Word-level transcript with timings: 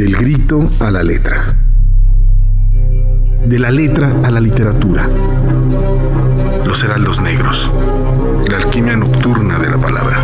Del 0.00 0.16
grito 0.16 0.72
a 0.80 0.90
la 0.90 1.02
letra. 1.02 1.54
De 3.44 3.58
la 3.58 3.70
letra 3.70 4.10
a 4.24 4.30
la 4.30 4.40
literatura. 4.40 5.06
Los 6.64 6.82
heraldos 6.82 7.20
negros. 7.20 7.70
La 8.48 8.56
alquimia 8.56 8.96
nocturna 8.96 9.58
de 9.58 9.68
la 9.68 9.76
palabra. 9.76 10.16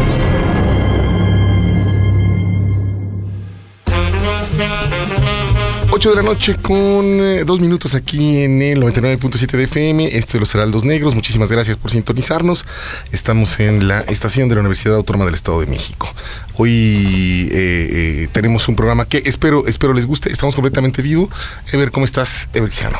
8 5.97 6.11
de 6.11 6.17
la 6.17 6.23
noche 6.23 6.57
con 6.61 7.07
eh, 7.07 7.45
dos 7.47 7.59
minutos 7.59 7.95
aquí 7.95 8.43
en 8.43 8.61
el 8.61 8.83
99.7 8.83 9.53
de 9.53 9.65
FM. 9.65 10.15
Esto 10.15 10.35
de 10.35 10.41
los 10.41 10.55
Heraldos 10.55 10.85
Negros. 10.85 11.15
Muchísimas 11.15 11.51
gracias 11.51 11.79
por 11.79 11.91
sintonizarnos. 11.91 12.67
Estamos 13.13 13.59
en 13.61 13.89
la 13.89 14.01
estación 14.01 14.51
de 14.51 14.57
la 14.57 14.61
Universidad 14.61 14.95
Autónoma 14.97 15.25
del 15.25 15.33
Estado 15.33 15.59
de 15.61 15.67
México. 15.69 16.15
Hoy 16.53 17.49
eh, 17.51 17.89
eh, 18.21 18.29
tenemos 18.31 18.69
un 18.69 18.77
programa 18.77 19.09
que 19.09 19.23
espero, 19.25 19.67
espero 19.67 19.95
les 19.95 20.05
guste. 20.05 20.31
Estamos 20.31 20.55
completamente 20.55 21.01
vivo. 21.01 21.31
Ever, 21.73 21.91
¿cómo 21.91 22.05
estás, 22.05 22.51
Ever 22.53 22.69
Quijano? 22.69 22.99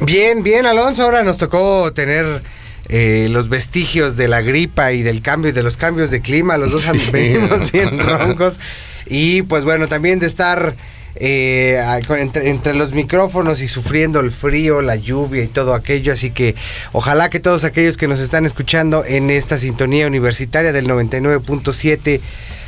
Bien, 0.00 0.42
bien, 0.42 0.64
Alonso. 0.64 1.02
Ahora 1.02 1.24
nos 1.24 1.36
tocó 1.36 1.92
tener 1.92 2.42
eh, 2.88 3.28
los 3.32 3.50
vestigios 3.50 4.16
de 4.16 4.28
la 4.28 4.40
gripa 4.40 4.92
y 4.92 5.02
del 5.02 5.20
cambio 5.20 5.50
y 5.50 5.52
de 5.52 5.62
los 5.62 5.76
cambios 5.76 6.10
de 6.10 6.22
clima. 6.22 6.56
Los 6.56 6.70
dos 6.72 6.82
Sí. 6.90 7.10
venimos 7.12 7.70
bien 7.70 7.98
roncos. 7.98 8.60
Y 9.04 9.42
pues 9.42 9.64
bueno, 9.64 9.88
también 9.88 10.20
de 10.20 10.26
estar 10.26 10.74
eh, 11.16 11.78
entre, 12.18 12.50
entre 12.50 12.74
los 12.74 12.92
micrófonos 12.92 13.62
y 13.62 13.68
sufriendo 13.68 14.20
el 14.20 14.30
frío, 14.30 14.82
la 14.82 14.96
lluvia 14.96 15.42
y 15.42 15.48
todo 15.48 15.74
aquello. 15.74 16.12
Así 16.12 16.30
que 16.30 16.54
ojalá 16.92 17.30
que 17.30 17.40
todos 17.40 17.64
aquellos 17.64 17.96
que 17.96 18.08
nos 18.08 18.20
están 18.20 18.46
escuchando 18.46 19.04
en 19.04 19.30
esta 19.30 19.58
sintonía 19.58 20.06
universitaria 20.06 20.72
del 20.72 20.86
99.7 20.88 22.20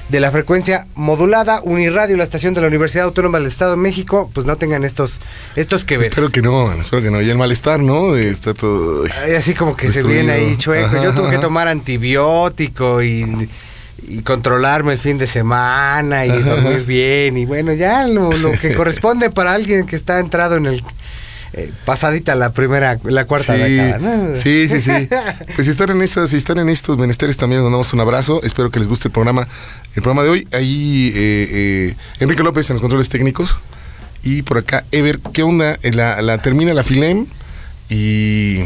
de 0.09 0.21
la 0.21 0.31
frecuencia 0.31 0.87
modulada 0.95 1.61
Uniradio, 1.63 2.17
la 2.17 2.25
estación 2.25 2.55
de 2.55 2.61
la 2.61 2.69
Universidad 2.69 3.07
Autónoma 3.07 3.39
del 3.39 3.49
Estado 3.49 3.73
de 3.73 3.77
México, 3.79 4.31
pues 4.33 4.47
no 4.47 4.57
tengan 4.57 4.85
estos 4.85 5.21
estos 5.57 5.85
que 5.85 5.99
ver. 5.99 6.09
Espero 6.09 6.31
que 6.31 6.43
no, 6.43 6.73
espero 6.73 7.03
que 7.03 7.11
no. 7.11 7.21
Y 7.21 7.29
el 7.29 7.37
malestar, 7.37 7.81
¿no? 7.81 8.17
Está 8.17 8.55
todo. 8.55 9.05
Así 9.37 9.55
como 9.55 9.77
que 9.77 9.91
se 9.91 10.03
viene 10.03 10.33
ahí 10.33 10.57
chueco. 10.57 10.87
Ajá, 10.87 11.03
Yo 11.03 11.13
tuve 11.13 11.31
que 11.31 11.39
tomar 11.39 11.67
antibiótico 11.69 13.03
y, 13.03 13.49
y 14.03 14.23
controlarme 14.23 14.93
el 14.93 14.99
fin 14.99 15.19
de 15.19 15.27
semana 15.27 16.27
y 16.27 16.43
dormir 16.43 16.85
bien. 16.85 17.37
Y 17.37 17.45
bueno, 17.47 17.73
ya 17.73 18.07
lo, 18.07 18.33
lo 18.33 18.53
que 18.53 18.73
corresponde 18.77 19.31
para 19.31 19.53
alguien 19.55 19.87
que 19.87 19.97
está 19.97 20.19
entrado 20.21 20.57
en 20.57 20.67
el... 20.67 20.83
eh, 21.55 21.71
pasadita 21.85 22.35
la 22.35 22.53
primera, 22.53 22.99
la 23.05 23.25
cuarta 23.25 23.55
sí, 23.55 23.61
década, 23.63 23.99
¿no? 23.99 24.37
sí, 24.37 24.69
sí, 24.69 24.81
sí. 24.81 25.09
Pues 25.55 25.67
si 25.67 25.71
están 25.71 25.91
en 25.91 26.03
esas, 26.03 26.31
si 26.31 26.37
están 26.37 26.59
en 26.59 26.69
estos 26.69 26.99
menesteres 26.99 27.37
también 27.37 27.61
les 27.61 27.65
mandamos 27.65 27.93
un 27.95 28.01
abrazo. 28.01 28.43
Espero 28.43 28.71
que 28.71 28.79
les 28.79 28.89
guste 28.89 29.09
el 29.09 29.13
programa, 29.13 29.49
el 29.95 30.03
programa 30.03 30.23
de 30.23 30.29
hoy. 30.29 30.49
Ahí 30.53 31.13
eh, 31.15 31.49
eh, 31.51 31.95
Enrique 32.21 32.43
López 32.43 32.69
en 32.71 32.75
los 32.75 32.83
controles 32.83 33.09
técnicos 33.09 33.59
y 34.23 34.43
por 34.43 34.59
acá 34.59 34.85
Ever, 34.93 35.21
¿qué 35.33 35.43
onda? 35.43 35.79
Eh, 35.83 35.93
La, 35.93 36.21
la 36.21 36.39
termina 36.39 36.75
la 36.75 36.85
Filem 36.85 37.27
y 37.89 38.65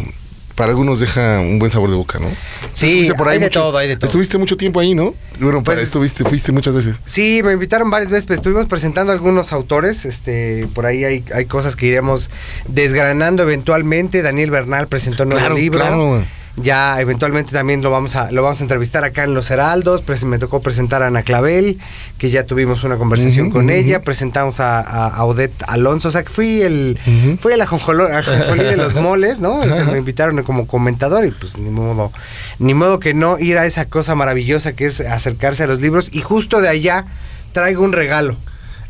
para 0.61 0.73
algunos 0.73 1.01
deja 1.01 1.41
un 1.41 1.59
buen 1.59 1.71
sabor 1.71 1.89
de 1.89 1.97
boca, 1.97 2.19
¿no? 2.19 2.27
Sí, 2.75 3.09
Estuviste 3.09 3.31
hay 3.31 3.39
de 3.39 3.49
todo, 3.49 3.79
hay 3.79 3.89
de 3.89 3.97
todo. 3.97 4.05
Estuviste 4.05 4.37
mucho 4.37 4.59
tiempo 4.59 4.79
ahí, 4.79 4.95
¿no? 4.95 5.15
Bueno, 5.39 5.63
Pues- 5.63 5.81
estuviste, 5.81 6.23
fuiste 6.23 6.53
muchas 6.53 6.75
veces. 6.75 6.97
Sí, 7.03 7.41
me 7.43 7.55
invitaron 7.55 7.89
varias 7.89 8.11
veces, 8.11 8.27
pues, 8.27 8.41
estuvimos 8.41 8.67
presentando 8.67 9.11
algunos 9.11 9.55
autores, 9.55 10.05
este, 10.05 10.69
por 10.75 10.85
ahí 10.85 11.03
hay, 11.05 11.25
hay 11.35 11.47
cosas 11.47 11.77
que 11.77 11.87
iremos 11.87 12.29
desgranando 12.69 13.43
eventualmente. 13.43 14.21
Daniel 14.21 14.51
Bernal 14.51 14.87
presentó 14.87 15.23
un 15.23 15.31
nuevo 15.31 15.41
Claro, 15.41 15.55
libro. 15.57 15.81
claro. 15.81 16.23
Ya 16.57 17.01
eventualmente 17.01 17.53
también 17.53 17.81
lo 17.81 17.91
vamos 17.91 18.17
a 18.17 18.31
lo 18.33 18.43
vamos 18.43 18.61
a 18.61 18.65
entrevistar 18.65 19.05
acá 19.05 19.25
en 19.25 19.35
Los 19.35 19.51
Heraldos. 19.51 20.03
Me 20.25 20.39
tocó 20.39 20.61
presentar 20.61 21.03
a 21.03 21.07
Ana 21.07 21.23
Clavel, 21.23 21.79
que 22.19 22.31
ya 22.31 22.45
tuvimos 22.45 22.85
una 22.85 22.97
conversación 22.97 23.51
con 23.51 23.71
ella. 23.71 24.03
Presentamos 24.03 24.61
a, 24.61 24.81
a, 24.81 25.09
a 25.09 25.25
Odette 25.25 25.63
Alonso. 25.69 26.09
O 26.09 26.11
sea, 26.11 26.23
que 26.23 26.29
fui 26.31 26.61
el 26.63 26.99
Ujú. 27.07 27.39
fui 27.41 27.53
el 27.53 27.61
ajonjolí 27.63 28.65
de 28.65 28.77
los 28.77 28.95
moles, 28.97 29.41
¿no? 29.41 29.63
Se 29.63 29.71
Ajá. 29.73 29.93
me 29.93 29.99
invitaron 29.99 30.43
como 30.43 30.67
comentador 30.67 31.25
y 31.25 31.31
pues 31.31 31.57
ni 31.57 31.71
modo, 31.71 32.13
ni 32.59 32.75
modo 32.75 32.99
que 33.01 33.15
no 33.15 33.39
ir 33.39 33.57
a 33.57 33.65
esa 33.67 33.85
cosa 33.87 34.15
maravillosa 34.15 34.73
que 34.75 34.87
es 34.87 35.01
acercarse 35.01 35.63
a 35.63 35.67
los 35.67 35.81
libros. 35.81 36.11
Y 36.13 36.21
justo 36.21 36.61
de 36.61 36.69
allá 36.69 37.07
traigo 37.53 37.83
un 37.85 37.93
regalo. 37.93 38.37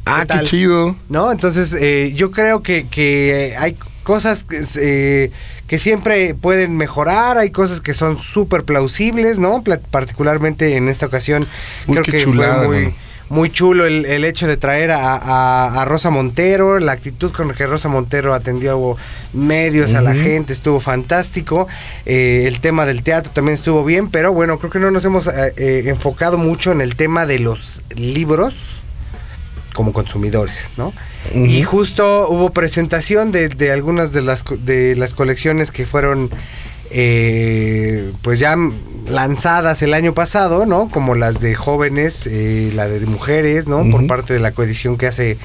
Ah, 0.06 0.24
qué 0.26 0.44
chido. 0.44 0.96
¿no? 1.08 1.30
Entonces, 1.30 1.76
eh, 1.78 2.12
yo 2.16 2.30
creo 2.30 2.62
que, 2.62 2.88
que 2.88 3.54
hay 3.58 3.76
cosas 4.02 4.44
que, 4.44 4.62
eh, 4.76 5.30
que 5.66 5.78
siempre 5.78 6.34
pueden 6.34 6.76
mejorar, 6.76 7.38
hay 7.38 7.50
cosas 7.50 7.80
que 7.80 7.94
son 7.94 8.18
súper 8.18 8.64
plausibles, 8.64 9.38
¿no? 9.38 9.62
Pla- 9.62 9.80
particularmente 9.90 10.76
en 10.76 10.88
esta 10.88 11.06
ocasión, 11.06 11.46
Uy, 11.86 11.94
creo 11.94 12.02
que 12.04 12.22
chulada, 12.24 12.66
fue 12.66 12.82
muy, 12.84 12.94
muy 13.28 13.50
chulo 13.50 13.86
el, 13.86 14.06
el 14.06 14.24
hecho 14.24 14.48
de 14.48 14.56
traer 14.56 14.90
a, 14.90 15.14
a- 15.14 15.82
a 15.82 15.84
Rosa 15.84 16.10
Montero, 16.10 16.80
la 16.80 16.92
actitud 16.92 17.30
con 17.30 17.46
la 17.48 17.54
que 17.54 17.66
Rosa 17.66 17.88
Montero 17.88 18.34
atendió 18.34 18.96
medios 19.32 19.94
a 19.94 20.00
la 20.00 20.14
gente, 20.14 20.52
estuvo 20.52 20.80
fantástico, 20.80 21.68
eh, 22.06 22.44
el 22.46 22.60
tema 22.60 22.86
del 22.86 23.04
teatro 23.04 23.30
también 23.32 23.54
estuvo 23.54 23.84
bien, 23.84 24.10
pero 24.10 24.32
bueno, 24.32 24.58
creo 24.58 24.72
que 24.72 24.80
no 24.80 24.90
nos 24.90 25.04
hemos 25.04 25.28
eh, 25.28 25.52
eh, 25.56 25.82
enfocado 25.86 26.38
mucho 26.38 26.72
en 26.72 26.80
el 26.80 26.96
tema 26.96 27.26
de 27.26 27.38
los 27.38 27.82
libros 27.94 28.82
como 29.74 29.92
consumidores, 29.92 30.70
¿no? 30.76 30.92
Y 31.34 31.62
justo 31.62 32.28
hubo 32.28 32.50
presentación 32.50 33.32
de, 33.32 33.48
de 33.48 33.72
algunas 33.72 34.12
de 34.12 34.22
las, 34.22 34.44
de 34.64 34.96
las 34.96 35.14
colecciones 35.14 35.70
que 35.70 35.86
fueron 35.86 36.30
eh, 36.90 38.12
pues 38.22 38.40
ya 38.40 38.56
lanzadas 39.08 39.82
el 39.82 39.94
año 39.94 40.12
pasado, 40.12 40.66
¿no? 40.66 40.88
Como 40.88 41.14
las 41.14 41.40
de 41.40 41.54
jóvenes, 41.54 42.26
eh, 42.26 42.72
la 42.74 42.88
de 42.88 43.06
mujeres, 43.06 43.68
¿no? 43.68 43.88
Por 43.88 44.06
parte 44.06 44.34
de 44.34 44.40
la 44.40 44.52
coedición 44.52 44.96
que 44.96 45.06
hace 45.06 45.38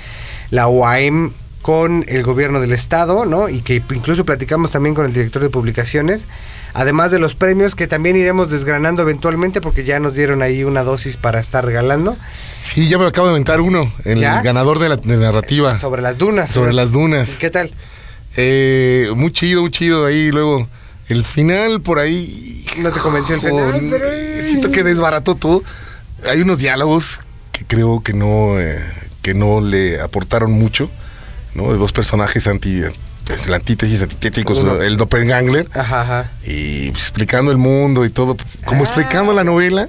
la 0.50 0.68
UAM 0.68 1.34
con 1.66 2.06
el 2.08 2.22
gobierno 2.22 2.62
del 2.62 2.74
estado, 2.74 3.26
¿no? 3.26 3.50
Y 3.50 3.62
que 3.62 3.81
incluso 3.90 4.24
platicamos 4.24 4.70
también 4.70 4.94
con 4.94 5.03
el 5.08 5.14
director 5.14 5.42
de 5.42 5.50
publicaciones, 5.50 6.28
además 6.76 7.09
de 7.09 7.18
los 7.18 7.34
premios 7.34 7.74
que 7.74 7.88
también 7.88 8.16
iremos 8.16 8.52
desgranando 8.52 9.02
eventualmente 9.02 9.62
porque 9.62 9.84
ya 9.84 10.00
nos 10.00 10.14
dieron 10.14 10.44
ahí 10.44 10.64
una 10.64 10.84
dosis 10.84 11.18
para 11.18 11.40
estar 11.40 11.66
regalando 11.66 12.18
Sí, 12.62 12.88
ya 12.88 13.00
me 13.00 13.08
acabo 13.08 13.25
de 13.30 13.34
inventar 13.34 13.62
uno, 13.62 13.92
el 14.04 14.20
¿Ya? 14.20 14.44
ganador 14.44 14.78
de 14.78 14.90
la 14.90 14.98
de 14.98 15.18
narrativa. 15.18 15.75
sobre 15.75 16.04
las 16.04 16.20
dunas. 16.20 16.52
Sobre 16.52 16.72
las 16.72 16.92
dunas. 16.92 17.38
¿Qué 17.40 17.50
tal? 17.50 17.72
Eh, 18.38 19.09
muy 19.16 19.31
chido, 19.31 19.62
muy 19.62 19.72
chido 19.72 20.06
ahí. 20.06 20.30
Luego, 20.31 20.68
el 21.09 21.25
final 21.25 21.81
por 21.81 21.98
ahí. 21.98 22.64
No 22.78 22.92
te 22.92 23.00
convenció 23.00 23.34
el 23.36 23.42
final, 23.42 23.75
hijo, 23.84 23.88
pero- 23.98 24.42
Siento 24.42 24.70
que 24.72 24.84
desbarató 24.84 25.34
todo. 25.34 25.64
Hay 26.30 26.42
unos 26.42 26.59
diálogos 26.59 27.22
que 27.52 27.66
creo 27.66 28.04
que 28.04 28.14
no, 28.14 28.59
eh, 28.59 28.78
que 29.24 29.34
no 29.34 29.62
le 29.62 30.00
aportaron 30.02 30.52
mucho, 30.52 30.92
¿no? 31.56 31.72
De 31.72 31.78
dos 31.78 31.92
personajes 31.92 32.46
anti. 32.48 32.82
pues, 33.26 33.48
la 33.48 33.56
antítesis, 33.56 34.02
antitéticos, 34.04 34.60
Uno. 34.60 34.82
el 34.82 34.98
doppelganger. 34.98 35.68
Ajá, 35.74 36.02
ajá. 36.02 36.32
Y 36.46 36.92
pues, 36.92 37.02
explicando 37.04 37.52
el 37.52 37.58
mundo 37.58 38.06
y 38.06 38.10
todo. 38.12 38.38
Como 38.66 38.82
Ah. 38.82 38.84
explicando 38.84 39.34
la 39.34 39.44
novela. 39.44 39.88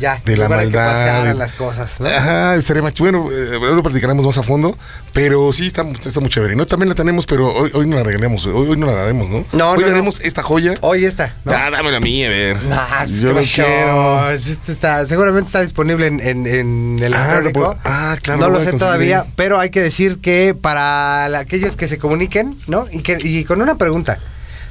Ya. 0.00 0.20
De 0.24 0.36
la 0.36 0.48
para 0.48 0.62
que 0.62 0.68
maldad, 0.68 0.92
pasaran 0.92 1.38
las 1.38 1.52
cosas, 1.52 2.00
¿no? 2.00 2.06
Ajá, 2.08 2.56
estaría 2.56 2.82
más 2.82 2.94
bueno, 2.98 3.28
eh, 3.30 3.58
lo 3.60 3.82
platicaremos 3.82 4.24
más 4.24 4.38
a 4.38 4.42
fondo, 4.42 4.76
pero 5.12 5.52
sí 5.52 5.66
está, 5.66 5.82
está 6.04 6.20
muy 6.20 6.30
chévere. 6.30 6.56
No, 6.56 6.64
también 6.66 6.88
la 6.88 6.94
tenemos, 6.94 7.26
pero 7.26 7.52
hoy, 7.54 7.70
hoy 7.74 7.86
no 7.86 7.96
la 7.96 8.02
regalemos, 8.02 8.46
hoy, 8.46 8.68
hoy 8.70 8.76
no 8.76 8.86
la 8.86 8.94
daremos, 8.94 9.28
¿no? 9.28 9.44
No, 9.52 9.72
hoy 9.72 9.80
no, 9.82 9.88
daremos 9.88 10.20
esta 10.20 10.42
joya. 10.42 10.74
Hoy 10.80 11.04
está, 11.04 11.36
¿no? 11.44 11.52
Ah, 11.52 11.68
dámela 11.70 11.98
a 11.98 12.00
mí, 12.00 12.24
a 12.24 12.28
ver. 12.28 12.62
Nah, 12.64 13.02
es 13.04 13.20
Yo 13.20 13.32
lo 13.32 13.42
quiero. 13.42 14.30
Esto 14.30 14.72
está, 14.72 15.06
seguramente 15.06 15.46
está 15.48 15.60
disponible 15.60 16.06
en, 16.06 16.20
en, 16.20 16.46
en 16.46 16.98
el 17.02 17.12
Ah, 17.14 17.18
electrónico. 17.38 17.60
lo 17.60 17.66
puedo- 17.66 17.80
ah, 17.84 18.16
claro, 18.22 18.40
No 18.40 18.48
lo 18.48 18.54
sé 18.58 18.70
conseguir 18.70 18.78
todavía, 18.80 19.26
pero 19.36 19.58
hay 19.58 19.70
que 19.70 19.82
decir 19.82 20.18
que 20.20 20.54
para 20.58 21.28
la- 21.28 21.40
aquellos 21.40 21.76
que 21.76 21.86
se 21.86 21.98
comuniquen, 21.98 22.56
¿no? 22.66 22.86
Y, 22.90 23.02
que, 23.02 23.18
y 23.22 23.44
con 23.44 23.60
una 23.60 23.76
pregunta, 23.76 24.18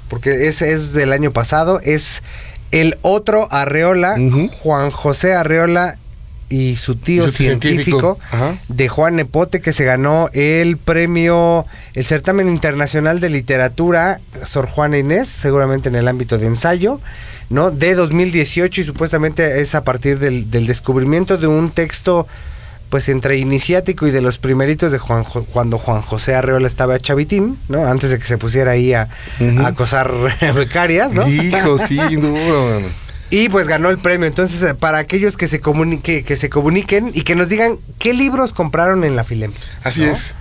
porque 0.10 0.48
es, 0.48 0.62
es 0.62 0.94
del 0.94 1.14
año 1.14 1.32
pasado, 1.32 1.80
es 1.84 2.22
el 2.72 2.98
otro 3.02 3.48
Arreola. 3.52 4.16
Juan 4.62 4.92
José 4.92 5.34
Arreola 5.34 5.98
y 6.52 6.76
su 6.76 6.96
tío 6.96 7.24
su 7.26 7.32
científico. 7.32 8.20
de 8.68 8.90
Juan 8.90 9.16
Nepote 9.16 9.62
que 9.62 9.74
se 9.74 9.86
ganó 9.86 10.30
el 10.34 10.78
premio, 10.78 11.66
el 11.94 12.06
certamen 12.06 12.48
internacional 12.48 13.20
de 13.20 13.30
literatura 13.30 14.20
Sor 14.46 14.68
Juana 14.68 14.98
Inés, 14.98 15.30
seguramente 15.30 15.90
en 15.90 15.96
el 15.96 16.08
ámbito 16.08 16.38
de 16.38 16.48
ensayo, 16.48 17.00
¿no? 17.50 17.72
De 17.72 17.96
2018 17.96 18.82
y 18.82 18.84
supuestamente 18.84 19.62
es 19.62 19.76
a 19.76 19.84
partir 19.84 20.20
del, 20.20 20.52
del 20.52 20.68
descubrimiento 20.68 21.38
de 21.38 21.48
un 21.48 21.72
texto 21.72 22.28
pues 22.92 23.08
entre 23.08 23.38
iniciático 23.38 24.06
y 24.06 24.12
de 24.12 24.22
los 24.22 24.38
primeritos 24.38 24.92
de 24.92 25.00
Juan 25.00 25.24
cuando 25.24 25.78
Juan 25.78 26.02
José 26.02 26.36
Arreola 26.36 26.68
estaba 26.68 27.00
chavitín, 27.00 27.58
¿no? 27.70 27.88
Antes 27.88 28.10
de 28.10 28.20
que 28.20 28.26
se 28.26 28.38
pusiera 28.38 28.72
ahí 28.72 28.94
a, 28.94 29.08
acosar 29.64 30.12
becarias, 30.56 31.14
¿no? 31.14 31.26
Hijo, 31.26 31.78
sí, 31.78 31.96
duro. 32.18 32.82
Y 33.30 33.48
pues 33.48 33.70
ganó 33.70 33.90
el 33.90 33.98
premio. 33.98 34.28
Entonces, 34.28 34.62
eh, 34.62 34.76
para 34.76 34.98
aquellos 34.98 35.38
que 35.38 35.48
se, 35.48 35.62
comunique, 35.62 36.24
que 36.26 36.36
se 36.36 36.50
comuniquen 36.50 37.12
y 37.14 37.22
que 37.22 37.34
nos 37.34 37.48
digan 37.48 37.80
qué 37.98 38.14
libros 38.14 38.52
compraron 38.52 39.06
en 39.06 39.16
la 39.16 39.24
Filem. 39.24 39.54
Así 39.84 40.02
¿no? 40.02 40.12
es. 40.12 40.36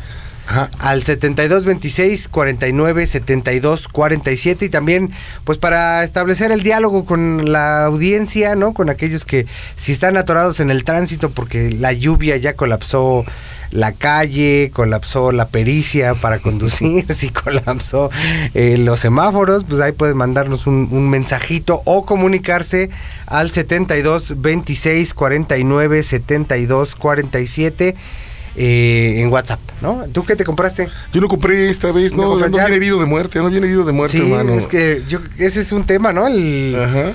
Ajá. 0.50 0.68
Al 0.80 1.04
72 1.04 1.64
26 1.64 2.26
49 2.26 3.06
72 3.06 3.86
47 3.86 4.64
y 4.64 4.68
también 4.68 5.12
pues 5.44 5.58
para 5.58 6.02
establecer 6.02 6.50
el 6.50 6.64
diálogo 6.64 7.04
con 7.04 7.52
la 7.52 7.84
audiencia, 7.84 8.56
¿no? 8.56 8.74
Con 8.74 8.90
aquellos 8.90 9.24
que 9.24 9.46
si 9.76 9.92
están 9.92 10.16
atorados 10.16 10.58
en 10.58 10.72
el 10.72 10.82
tránsito 10.82 11.30
porque 11.30 11.70
la 11.70 11.92
lluvia 11.92 12.36
ya 12.36 12.54
colapsó 12.54 13.24
la 13.70 13.92
calle, 13.92 14.72
colapsó 14.74 15.30
la 15.30 15.46
pericia 15.46 16.16
para 16.16 16.38
conducir, 16.42 17.06
si 17.14 17.28
colapsó 17.28 18.10
eh, 18.54 18.76
los 18.76 18.98
semáforos, 18.98 19.62
pues 19.62 19.80
ahí 19.80 19.92
puede 19.92 20.14
mandarnos 20.14 20.66
un, 20.66 20.88
un 20.90 21.08
mensajito 21.08 21.80
o 21.84 22.04
comunicarse 22.04 22.90
al 23.26 23.52
72 23.52 24.40
26 24.40 25.14
49 25.14 26.02
72 26.02 26.96
47 26.96 27.94
eh, 28.56 29.20
en 29.20 29.32
WhatsApp, 29.32 29.60
¿no? 29.80 30.04
¿Tú 30.12 30.24
qué 30.24 30.36
te 30.36 30.44
compraste? 30.44 30.88
Yo 31.12 31.20
no 31.20 31.28
compré 31.28 31.70
esta 31.70 31.92
vez, 31.92 32.12
no, 32.14 32.38
No, 32.38 32.44
ando 32.44 32.58
ya- 32.58 32.66
bien 32.66 32.76
herido 32.82 32.98
de 32.98 33.06
muerte, 33.06 33.38
ando 33.38 33.50
bien 33.50 33.64
herido 33.64 33.84
de 33.84 33.92
muerte, 33.92 34.18
Sí, 34.18 34.22
hermano. 34.24 34.52
es 34.54 34.66
que 34.66 35.02
yo, 35.08 35.20
ese 35.38 35.60
es 35.60 35.72
un 35.72 35.84
tema, 35.84 36.12
¿no? 36.12 36.26
El, 36.26 36.76
Ajá. 36.78 37.12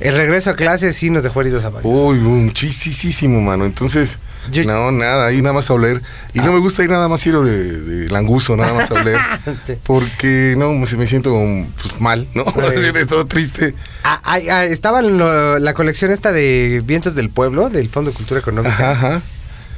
el 0.00 0.14
regreso 0.14 0.50
a 0.50 0.56
clases 0.56 0.94
sí 0.96 1.10
nos 1.10 1.22
dejó 1.24 1.40
heridos 1.40 1.64
a 1.64 1.70
varios. 1.70 1.92
Uy, 1.92 2.18
muchísimo, 2.18 3.40
mano. 3.40 3.64
Entonces, 3.66 4.18
Yo- 4.52 4.64
no, 4.64 4.92
nada, 4.92 5.26
ahí 5.26 5.42
nada 5.42 5.52
más 5.52 5.68
a 5.70 5.74
oler. 5.74 6.00
Y 6.32 6.38
no 6.38 6.52
me 6.52 6.60
gusta 6.60 6.82
ir 6.84 6.90
nada 6.90 7.08
más 7.08 7.26
ir 7.26 7.36
de, 7.36 7.80
de 7.80 8.08
languzo, 8.08 8.56
nada 8.56 8.72
más 8.72 8.90
a 8.90 8.94
oler. 8.94 9.18
Sí. 9.64 9.74
Porque, 9.82 10.54
no, 10.56 10.72
me, 10.72 10.86
me 10.96 11.06
siento 11.06 11.34
pues, 11.82 12.00
mal, 12.00 12.28
¿no? 12.34 12.44
De 12.44 13.06
todo 13.08 13.26
triste. 13.26 13.74
Ah, 14.04 14.20
ah, 14.24 14.38
ah, 14.50 14.64
estaba 14.64 15.00
en 15.00 15.18
lo- 15.18 15.58
la 15.58 15.74
colección 15.74 16.10
esta 16.12 16.30
de 16.32 16.82
Vientos 16.86 17.14
del 17.16 17.30
Pueblo, 17.30 17.68
del 17.68 17.88
Fondo 17.88 18.10
de 18.12 18.16
Cultura 18.16 18.40
Económica, 18.40 18.72
Ajá, 18.72 18.90
ajá. 18.92 19.22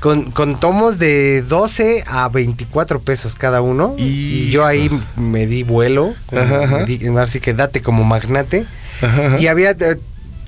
Con, 0.01 0.31
con 0.31 0.59
tomos 0.59 0.99
de 0.99 1.43
12 1.43 2.05
a 2.07 2.29
24 2.29 3.01
pesos 3.01 3.35
cada 3.35 3.61
uno. 3.61 3.95
Y, 3.99 4.03
Y- 4.47 4.51
yo 4.51 4.65
ahí 4.65 4.91
me 5.17 5.47
di 5.47 5.63
vuelo, 5.63 6.15
como 6.27 6.41
Ajá, 6.43 6.65
ajá. 6.65 6.77
me 6.79 6.85
di- 6.87 7.07
así 7.19 7.41
que 7.41 7.53
date 7.55 7.83
como 7.83 8.05
magnate. 8.05 8.67
Ajá. 9.03 9.39
Y 9.39 9.47
había 9.47 9.71
eh, 9.73 9.97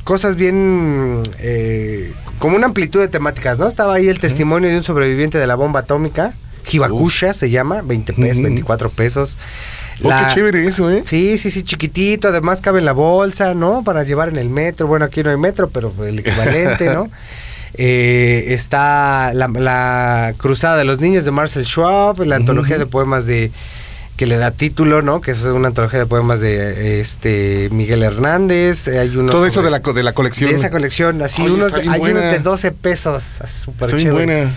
cosas 0.05 0.37
bien, 0.37 1.23
eh, 1.39 2.13
como 2.39 2.57
una 2.57 2.67
amplitud 2.67 3.01
de 3.01 3.09
temáticas, 3.09 3.59
¿no? 3.59 3.69
Estaba 3.69 3.95
ahí 3.95 4.09
el 4.09 4.19
testimonio 4.21 4.69
de 4.71 4.79
un 4.79 4.83
sobreviviente 4.83 5.39
de 5.39 5.47
la 5.47 5.55
bomba 5.55 5.81
atómica, 5.81 6.33
Hibakusha 6.71 7.35
se 7.35 7.51
llama, 7.51 7.83
20 7.83 8.13
pesos, 8.15 8.39
Mm. 8.39 8.43
24 8.45 8.91
pesos. 8.91 9.37
Oh, 10.05 10.09
qué 10.09 10.35
chévere 10.35 10.65
eso, 10.67 10.91
¿eh? 10.91 11.03
Sí, 11.05 11.37
sí, 11.39 11.51
sí, 11.51 11.63
chiquitito, 11.63 12.29
además 12.29 12.61
cabe 12.61 12.79
en 12.81 12.85
la 12.87 12.93
bolsa, 12.93 13.55
¿no? 13.55 13.85
Para 13.85 14.03
llevar 14.05 14.29
en 14.31 14.37
el 14.37 14.49
metro. 14.49 14.87
Bueno, 14.87 15.05
aquí 15.05 15.23
no 15.23 15.31
hay 15.31 15.37
metro, 15.37 15.69
pero 15.71 15.93
el 16.05 16.19
equivalente, 16.21 16.87
¿no? 16.95 17.09
Eh, 17.75 18.47
está 18.49 19.33
la, 19.35 19.49
la 19.49 20.35
Cruzada 20.37 20.77
de 20.77 20.85
los 20.85 21.01
Niños 21.01 21.25
de 21.25 21.31
Marcel 21.31 21.65
Schwab, 21.65 22.23
la 22.25 22.37
antología 22.37 22.79
de 22.79 22.87
poemas 22.87 23.27
de 23.27 23.51
que 24.17 24.27
le 24.27 24.37
da 24.37 24.51
título, 24.51 25.01
¿no? 25.03 25.21
Que 25.21 25.31
es 25.31 25.43
una 25.43 25.69
antología 25.69 25.99
de 25.99 26.07
poemas 26.07 26.41
de 26.41 27.01
este 27.01 27.69
Miguel 27.73 28.03
Hernández. 28.03 28.89
Hay 28.89 29.17
unos 29.17 29.31
Todo 29.33 29.47
eso 29.47 29.63
de 29.63 29.71
la, 29.71 29.79
de 29.81 30.03
la 30.03 30.13
colección. 30.13 30.51
de 30.51 30.57
esa 30.57 30.71
colección, 30.71 31.23
así 31.23 31.43
unos, 31.43 31.73
hay 31.73 32.01
unos 32.01 32.23
de 32.23 32.39
12 32.39 32.73
pesos, 32.73 33.39
ah, 33.41 33.47
súper 33.47 33.91
chévere. 33.97 34.11
buena. 34.13 34.55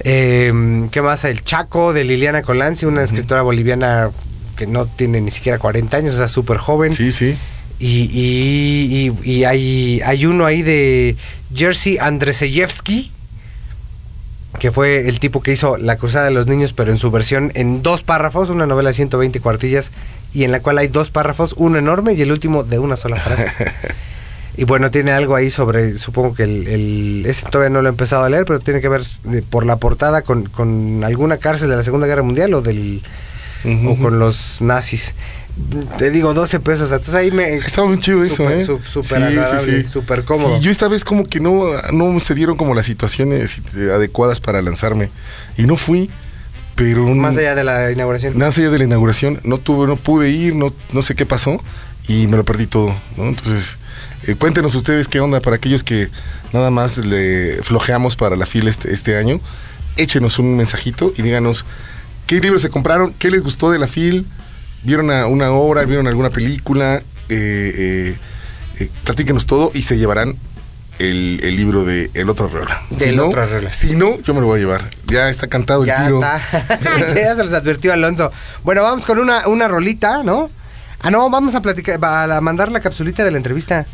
Eh, 0.00 0.88
¿Qué 0.90 1.02
más? 1.02 1.24
El 1.24 1.44
Chaco 1.44 1.92
de 1.92 2.04
Liliana 2.04 2.42
Colanzi, 2.42 2.86
una 2.86 3.02
escritora 3.02 3.42
boliviana 3.42 4.10
que 4.56 4.66
no 4.66 4.86
tiene 4.86 5.20
ni 5.20 5.30
siquiera 5.30 5.58
40 5.58 5.96
años, 5.96 6.14
o 6.14 6.16
sea, 6.16 6.28
súper 6.28 6.56
joven. 6.56 6.94
Sí, 6.94 7.12
sí. 7.12 7.36
Y, 7.78 8.08
y- 8.12 9.12
y- 9.24 9.30
y 9.30 9.44
hay, 9.44 10.00
hay 10.04 10.26
uno 10.26 10.46
ahí 10.46 10.62
de 10.62 11.16
Jerzy 11.54 11.98
Andrzejewski, 11.98 13.12
que 14.58 14.70
fue 14.70 15.08
el 15.08 15.20
tipo 15.20 15.42
que 15.42 15.52
hizo 15.52 15.76
La 15.76 15.96
Cruzada 15.96 16.24
de 16.24 16.30
los 16.30 16.46
Niños, 16.46 16.72
pero 16.72 16.90
en 16.90 16.98
su 16.98 17.10
versión 17.10 17.52
en 17.54 17.82
dos 17.82 18.02
párrafos, 18.02 18.48
una 18.48 18.66
novela 18.66 18.88
de 18.90 18.94
120 18.94 19.40
cuartillas, 19.40 19.90
y 20.32 20.44
en 20.44 20.52
la 20.52 20.60
cual 20.60 20.78
hay 20.78 20.88
dos 20.88 21.10
párrafos, 21.10 21.54
uno 21.58 21.76
enorme 21.78 22.14
y 22.14 22.22
el 22.22 22.32
último 22.32 22.64
de 22.64 22.78
una 22.78 22.96
sola 22.96 23.16
frase. 23.16 23.48
y 24.56 24.64
bueno, 24.64 24.90
tiene 24.90 25.12
algo 25.12 25.34
ahí 25.34 25.50
sobre, 25.50 25.98
supongo 25.98 26.34
que 26.34 26.44
el, 26.44 26.66
el- 26.68 27.26
ese 27.26 27.44
todavía 27.50 27.68
no 27.70 27.82
lo 27.82 27.88
he 27.88 27.90
empezado 27.90 28.24
a 28.24 28.30
leer, 28.30 28.46
pero 28.46 28.60
tiene 28.60 28.80
que 28.80 28.88
ver 28.88 29.02
eh, 29.32 29.42
por 29.48 29.66
la 29.66 29.76
portada 29.76 30.22
con, 30.22 30.46
con 30.46 31.04
alguna 31.04 31.36
cárcel 31.36 31.68
de 31.68 31.76
la 31.76 31.84
Segunda 31.84 32.06
Guerra 32.06 32.22
Mundial 32.22 32.54
o 32.54 32.62
del 32.62 33.02
o 33.86 33.96
con 33.96 34.18
los 34.18 34.62
nazis. 34.62 35.14
Te 35.96 36.10
digo 36.10 36.34
12 36.34 36.60
pesos, 36.60 36.90
entonces 36.92 37.14
ahí 37.14 37.30
me 37.30 37.54
Estaba 37.56 37.88
muy 37.88 37.98
chido 37.98 38.22
eso, 38.22 38.36
Súper, 38.36 38.58
¿eh? 38.58 38.64
su- 38.64 38.78
súper 38.86 39.22
agradable, 39.22 39.88
súper 39.88 40.24
cómodo. 40.24 40.56
Sí, 40.58 40.62
yo 40.64 40.70
esta 40.70 40.86
vez 40.88 41.02
como 41.02 41.24
que 41.24 41.40
no, 41.40 41.64
no 41.92 42.20
se 42.20 42.34
dieron 42.34 42.56
como 42.58 42.74
las 42.74 42.84
situaciones 42.86 43.58
eh, 43.74 43.90
adecuadas 43.92 44.38
para 44.38 44.60
lanzarme. 44.60 45.10
Y 45.56 45.62
no 45.64 45.76
fui, 45.76 46.10
pero... 46.74 47.06
más 47.06 47.36
allá 47.38 47.54
de 47.54 47.64
la 47.64 47.90
inauguración. 47.90 48.36
Más 48.36 48.58
allá 48.58 48.68
de 48.68 48.78
la 48.78 48.84
inauguración, 48.84 49.40
no 49.44 49.56
tuve, 49.58 49.86
no 49.86 49.96
pude 49.96 50.28
ir, 50.28 50.54
no, 50.54 50.72
no 50.92 51.00
sé 51.00 51.14
qué 51.14 51.24
pasó 51.24 51.58
y 52.06 52.26
me 52.26 52.36
lo 52.36 52.44
perdí 52.44 52.66
todo, 52.66 52.94
¿no? 53.16 53.24
Entonces, 53.24 53.76
eh, 54.26 54.34
cuéntenos 54.34 54.74
ustedes 54.74 55.08
qué 55.08 55.20
onda 55.20 55.40
para 55.40 55.56
aquellos 55.56 55.82
que 55.82 56.10
nada 56.52 56.70
más 56.70 56.98
le 56.98 57.60
flojeamos 57.62 58.14
para 58.14 58.36
la 58.36 58.44
fila 58.44 58.68
este, 58.68 58.92
este 58.92 59.16
año. 59.16 59.40
Échenos 59.96 60.38
un 60.38 60.54
mensajito 60.58 61.14
y 61.16 61.22
díganos 61.22 61.64
qué 62.26 62.40
libros 62.40 62.60
se 62.60 62.68
compraron, 62.68 63.14
qué 63.18 63.30
les 63.30 63.42
gustó 63.42 63.70
de 63.70 63.78
la 63.78 63.88
fil, 63.88 64.26
vieron 64.86 65.10
a- 65.10 65.26
una 65.26 65.50
obra, 65.50 65.84
vieron 65.84 66.06
alguna 66.06 66.30
película, 66.30 66.96
eh, 66.96 67.02
eh, 67.28 68.16
eh, 68.78 68.88
platíquenos 69.04 69.46
todo 69.46 69.70
y 69.74 69.82
se 69.82 69.98
llevarán 69.98 70.36
el, 70.98 71.40
el 71.42 71.56
libro 71.56 71.84
de 71.84 72.10
El 72.14 72.30
Otro 72.30 72.46
Arreola. 72.46 72.80
Del 72.90 73.16
no, 73.16 73.26
Otro 73.26 73.42
Arreola. 73.42 73.70
Si 73.72 73.94
no, 73.94 74.18
yo 74.22 74.32
me 74.32 74.40
lo 74.40 74.46
voy 74.46 74.58
a 74.58 74.62
llevar. 74.62 74.90
Ya 75.06 75.28
está 75.28 75.46
cantado 75.48 75.82
el 75.82 75.88
ya 75.88 76.04
tiro. 76.04 76.20
está. 76.22 76.40
ya 77.14 77.34
se 77.34 77.44
los 77.44 77.52
advirtió 77.52 77.92
Alonso. 77.92 78.32
Bueno, 78.64 78.82
vamos 78.82 79.04
con 79.04 79.18
una, 79.18 79.46
una 79.48 79.68
rolita, 79.68 80.22
¿no? 80.22 80.50
Ah, 81.00 81.10
no, 81.10 81.28
vamos 81.28 81.54
a 81.54 81.60
platicar, 81.60 81.98
a 82.02 82.40
mandar 82.40 82.72
la 82.72 82.80
capsulita 82.80 83.24
de 83.24 83.30
la 83.30 83.36
entrevista. 83.36 83.86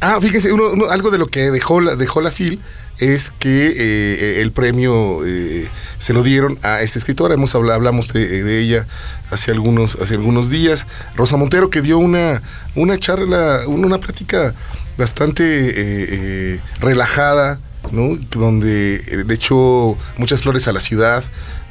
Ah, 0.00 0.18
fíjense, 0.20 0.52
uno- 0.52 0.70
uno- 0.72 0.90
algo 0.90 1.10
de 1.10 1.18
lo 1.18 1.26
que 1.26 1.50
dejó 1.50 1.80
la, 1.80 1.96
dejó 1.96 2.20
la 2.20 2.30
FIL 2.30 2.60
es 2.98 3.32
que 3.38 3.74
eh, 3.76 4.40
el 4.42 4.52
premio 4.52 5.26
eh, 5.26 5.68
se 5.98 6.12
lo 6.12 6.22
dieron 6.22 6.58
a 6.62 6.80
esta 6.82 6.98
escritora. 6.98 7.34
Hemos 7.34 7.54
habla- 7.54 7.74
hablamos 7.74 8.12
de, 8.12 8.44
de 8.44 8.60
ella 8.60 8.86
hace 9.30 9.50
algunos, 9.50 9.96
hace 10.00 10.14
algunos 10.14 10.50
días. 10.50 10.86
Rosa 11.16 11.36
Montero, 11.36 11.70
que 11.70 11.82
dio 11.82 11.98
una, 11.98 12.42
una 12.74 12.98
charla, 12.98 13.62
una, 13.66 13.86
una 13.86 13.98
plática 13.98 14.54
bastante 14.96 15.42
eh, 15.44 15.74
eh, 15.76 16.60
relajada, 16.80 17.58
¿no? 17.90 18.16
Donde 18.30 18.96
eh, 18.96 19.24
le 19.26 19.34
echó 19.34 19.98
muchas 20.16 20.42
flores 20.42 20.68
a 20.68 20.72
la 20.72 20.80
ciudad 20.80 21.24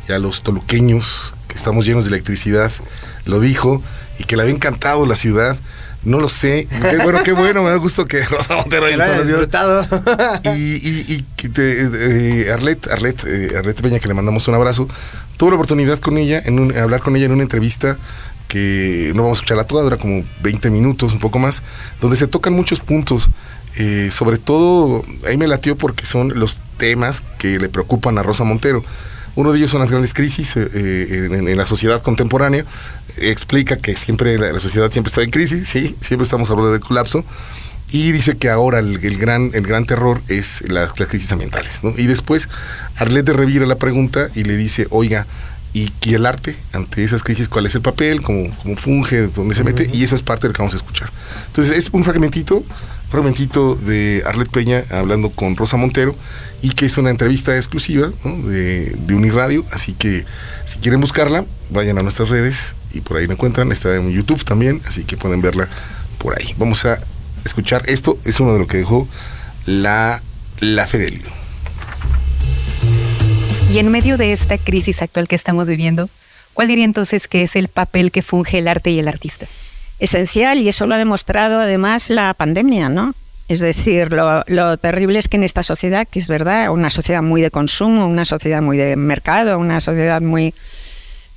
y 0.09 0.11
a 0.11 0.19
los 0.19 0.43
toluqueños, 0.43 1.33
que 1.47 1.55
estamos 1.55 1.85
llenos 1.85 2.03
de 2.05 2.09
electricidad, 2.09 2.71
lo 3.25 3.39
dijo, 3.39 3.81
y 4.19 4.25
que 4.25 4.35
le 4.35 4.41
había 4.43 4.53
encantado 4.53 5.05
la 5.05 5.15
ciudad. 5.15 5.57
No 6.05 6.19
lo 6.19 6.27
sé. 6.29 6.67
Qué 6.89 6.97
bueno, 6.97 7.23
qué 7.23 7.31
bueno. 7.31 7.63
Me 7.63 7.69
da 7.69 7.75
gusto 7.77 8.05
que 8.05 8.21
Rosa 8.25 8.55
Montero 8.55 8.85
haya 8.87 9.21
disfrutado. 9.23 9.87
Y, 10.55 10.75
y, 10.75 11.05
y 11.17 11.25
eh, 11.57 12.49
Arlet, 12.53 12.87
Arlet, 12.87 13.23
eh, 13.25 13.51
Arlet 13.57 13.81
Peña, 13.81 13.99
que 13.99 14.07
le 14.07 14.13
mandamos 14.13 14.47
un 14.47 14.55
abrazo, 14.55 14.87
tuve 15.37 15.51
la 15.51 15.55
oportunidad 15.55 15.99
con 15.99 16.17
ella, 16.17 16.41
en 16.45 16.59
un- 16.59 16.75
hablar 16.77 17.01
con 17.01 17.15
ella 17.15 17.25
en 17.25 17.31
una 17.31 17.43
entrevista 17.43 17.97
que 18.47 19.11
no 19.15 19.23
vamos 19.23 19.37
a 19.37 19.39
escucharla 19.39 19.63
toda, 19.65 19.83
dura 19.83 19.97
como 19.97 20.23
20 20.41 20.69
minutos, 20.69 21.13
un 21.13 21.19
poco 21.19 21.39
más, 21.39 21.63
donde 22.01 22.17
se 22.17 22.27
tocan 22.27 22.53
muchos 22.53 22.79
puntos. 22.81 23.29
eh, 23.77 24.09
sobre 24.11 24.37
todo, 24.37 25.03
ahí 25.27 25.35
me 25.37 25.47
latió 25.47 25.75
porque 25.75 26.05
son 26.05 26.37
los 26.39 26.59
temas 26.77 27.23
que 27.39 27.57
le 27.59 27.69
preocupan 27.69 28.17
a 28.19 28.23
Rosa 28.23 28.43
Montero. 28.43 28.83
Uno 29.35 29.51
de 29.51 29.57
ellos 29.57 29.71
son 29.71 29.79
las 29.79 29.89
grandes 29.89 30.13
crisis 30.13 30.55
eh, 30.55 30.69
eh, 30.73 31.29
en, 31.31 31.47
en 31.47 31.57
la 31.57 31.65
sociedad 31.65 32.01
contemporánea. 32.01 32.65
Explica 33.17 33.77
que 33.77 33.95
siempre 33.95 34.37
la, 34.37 34.51
la 34.51 34.59
sociedad 34.59 34.91
siempre 34.91 35.09
está 35.09 35.23
en 35.23 35.31
crisis, 35.31 35.67
sí, 35.67 35.95
siempre 36.01 36.23
estamos 36.23 36.49
hablando 36.49 36.71
de 36.71 36.79
colapso. 36.79 37.25
Y 37.91 38.11
dice 38.11 38.37
que 38.37 38.49
ahora 38.49 38.79
el, 38.79 39.03
el 39.03 39.17
gran, 39.17 39.51
el 39.53 39.67
gran 39.67 39.85
terror 39.85 40.21
es 40.27 40.61
las, 40.67 40.99
las 40.99 41.09
crisis 41.09 41.31
ambientales. 41.31 41.83
¿no? 41.83 41.93
Y 41.95 42.07
después 42.07 42.49
Arlette 42.95 43.29
revira 43.29 43.65
la 43.67 43.75
pregunta 43.75 44.29
y 44.33 44.43
le 44.43 44.57
dice, 44.57 44.87
oiga, 44.89 45.27
¿y, 45.73 45.91
y 46.01 46.13
el 46.15 46.25
arte 46.25 46.55
ante 46.71 47.03
esas 47.03 47.21
crisis 47.21 47.49
cuál 47.49 47.67
es 47.67 47.75
el 47.75 47.81
papel? 47.81 48.21
¿Cómo, 48.23 48.49
cómo 48.63 48.77
funge? 48.77 49.27
¿Dónde 49.27 49.53
se 49.53 49.63
mete? 49.63 49.89
Y 49.93 50.03
esa 50.03 50.15
es 50.15 50.23
parte 50.23 50.43
de 50.43 50.49
lo 50.49 50.53
que 50.53 50.61
vamos 50.63 50.73
a 50.73 50.77
escuchar. 50.77 51.11
Entonces 51.47 51.77
es 51.77 51.89
un 51.91 52.03
fragmentito, 52.03 52.63
fragmentito 53.13 53.75
de 53.75 54.23
Arlette 54.25 54.49
Peña 54.49 54.83
hablando 54.89 55.29
con 55.29 55.55
Rosa 55.55 55.77
Montero 55.77 56.15
y 56.63 56.71
que 56.71 56.87
es 56.87 56.97
una 56.97 57.11
entrevista 57.11 57.55
exclusiva 57.55 58.11
de, 58.23 58.89
de 58.89 59.13
Uniradio. 59.13 59.63
Así 59.71 59.93
que 59.93 60.25
si 60.65 60.79
quieren 60.79 60.99
buscarla, 60.99 61.45
vayan 61.69 61.99
a 61.99 62.01
nuestras 62.01 62.29
redes 62.29 62.73
y 62.91 63.01
por 63.01 63.17
ahí 63.17 63.27
la 63.27 63.33
encuentran. 63.33 63.71
Está 63.71 63.95
en 63.95 64.11
YouTube 64.11 64.43
también, 64.43 64.81
así 64.87 65.03
que 65.03 65.15
pueden 65.15 65.43
verla 65.43 65.69
por 66.17 66.35
ahí. 66.35 66.55
Vamos 66.57 66.85
a 66.85 67.03
escuchar. 67.45 67.83
Esto 67.85 68.17
es 68.25 68.39
uno 68.39 68.53
de 68.53 68.57
lo 68.57 68.65
que 68.65 68.77
dejó 68.77 69.07
la, 69.67 70.23
la 70.59 70.87
Fedelio. 70.87 71.27
Y 73.69 73.77
en 73.77 73.89
medio 73.89 74.17
de 74.17 74.33
esta 74.33 74.57
crisis 74.57 75.03
actual 75.03 75.27
que 75.27 75.35
estamos 75.35 75.67
viviendo, 75.67 76.09
¿cuál 76.55 76.67
diría 76.67 76.85
entonces 76.85 77.27
que 77.27 77.43
es 77.43 77.55
el 77.55 77.67
papel 77.67 78.11
que 78.11 78.23
funge 78.23 78.57
el 78.57 78.67
arte 78.67 78.89
y 78.89 78.97
el 78.97 79.07
artista? 79.07 79.45
Esencial 80.03 80.59
y 80.59 80.69
eso 80.69 80.85
lo 80.85 80.95
ha 80.95 80.97
demostrado 80.97 81.59
además 81.59 82.09
la 82.09 82.33
pandemia, 82.33 82.89
¿no? 82.89 83.13
Es 83.47 83.59
decir, 83.59 84.11
lo, 84.11 84.43
lo 84.47 84.77
terrible 84.77 85.19
es 85.19 85.27
que 85.27 85.37
en 85.37 85.43
esta 85.43 85.63
sociedad, 85.63 86.07
que 86.09 86.19
es 86.19 86.27
verdad, 86.27 86.71
una 86.71 86.89
sociedad 86.89 87.21
muy 87.21 87.41
de 87.41 87.51
consumo, 87.51 88.07
una 88.07 88.25
sociedad 88.25 88.61
muy 88.61 88.77
de 88.77 88.95
mercado, 88.95 89.59
una 89.59 89.79
sociedad 89.79 90.21
muy 90.21 90.53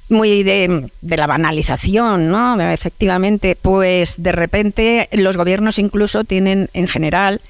muy 0.08 0.44
de, 0.44 0.88
de 1.00 1.16
la 1.16 1.26
banalización, 1.26 2.30
¿no? 2.30 2.60
Efectivamente, 2.60 3.56
pues 3.60 4.22
de 4.22 4.30
repente 4.30 5.08
los 5.12 5.36
gobiernos 5.36 5.80
incluso 5.80 6.22
tienen 6.22 6.70
en 6.74 6.86
general 6.86 7.40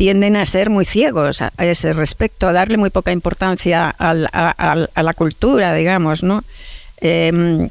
tienden 0.00 0.34
a 0.36 0.46
ser 0.46 0.70
muy 0.70 0.86
ciegos 0.86 1.42
a, 1.42 1.52
ese 1.58 1.92
respecto, 1.92 2.48
a 2.48 2.54
darle 2.54 2.78
muy 2.78 2.88
poca 2.88 3.12
importancia 3.12 3.94
a, 3.98 4.14
la 4.14 5.14
cultura, 5.14 5.74
digamos, 5.74 6.22
¿no? 6.22 6.42
Em, 7.02 7.68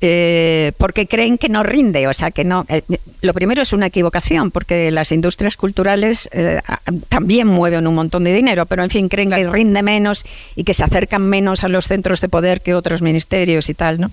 eh, 0.00 0.72
porque 0.76 1.06
creen 1.06 1.38
que 1.38 1.48
no 1.48 1.62
rinde, 1.62 2.06
o 2.08 2.12
sea, 2.12 2.30
que 2.30 2.44
no. 2.44 2.66
Eh, 2.68 2.82
lo 3.22 3.32
primero 3.32 3.62
es 3.62 3.72
una 3.72 3.86
equivocación, 3.86 4.50
porque 4.50 4.90
las 4.90 5.12
industrias 5.12 5.56
culturales 5.56 6.28
eh, 6.32 6.60
también 7.08 7.46
mueven 7.46 7.86
un 7.86 7.94
montón 7.94 8.24
de 8.24 8.34
dinero, 8.34 8.66
pero 8.66 8.82
en 8.82 8.90
fin, 8.90 9.08
creen 9.08 9.30
que 9.30 9.48
rinde 9.48 9.82
menos 9.82 10.24
y 10.56 10.64
que 10.64 10.74
se 10.74 10.84
acercan 10.84 11.22
menos 11.22 11.64
a 11.64 11.68
los 11.68 11.86
centros 11.86 12.20
de 12.20 12.28
poder 12.28 12.60
que 12.60 12.74
otros 12.74 13.02
ministerios 13.02 13.70
y 13.70 13.74
tal, 13.74 14.00
¿no? 14.00 14.10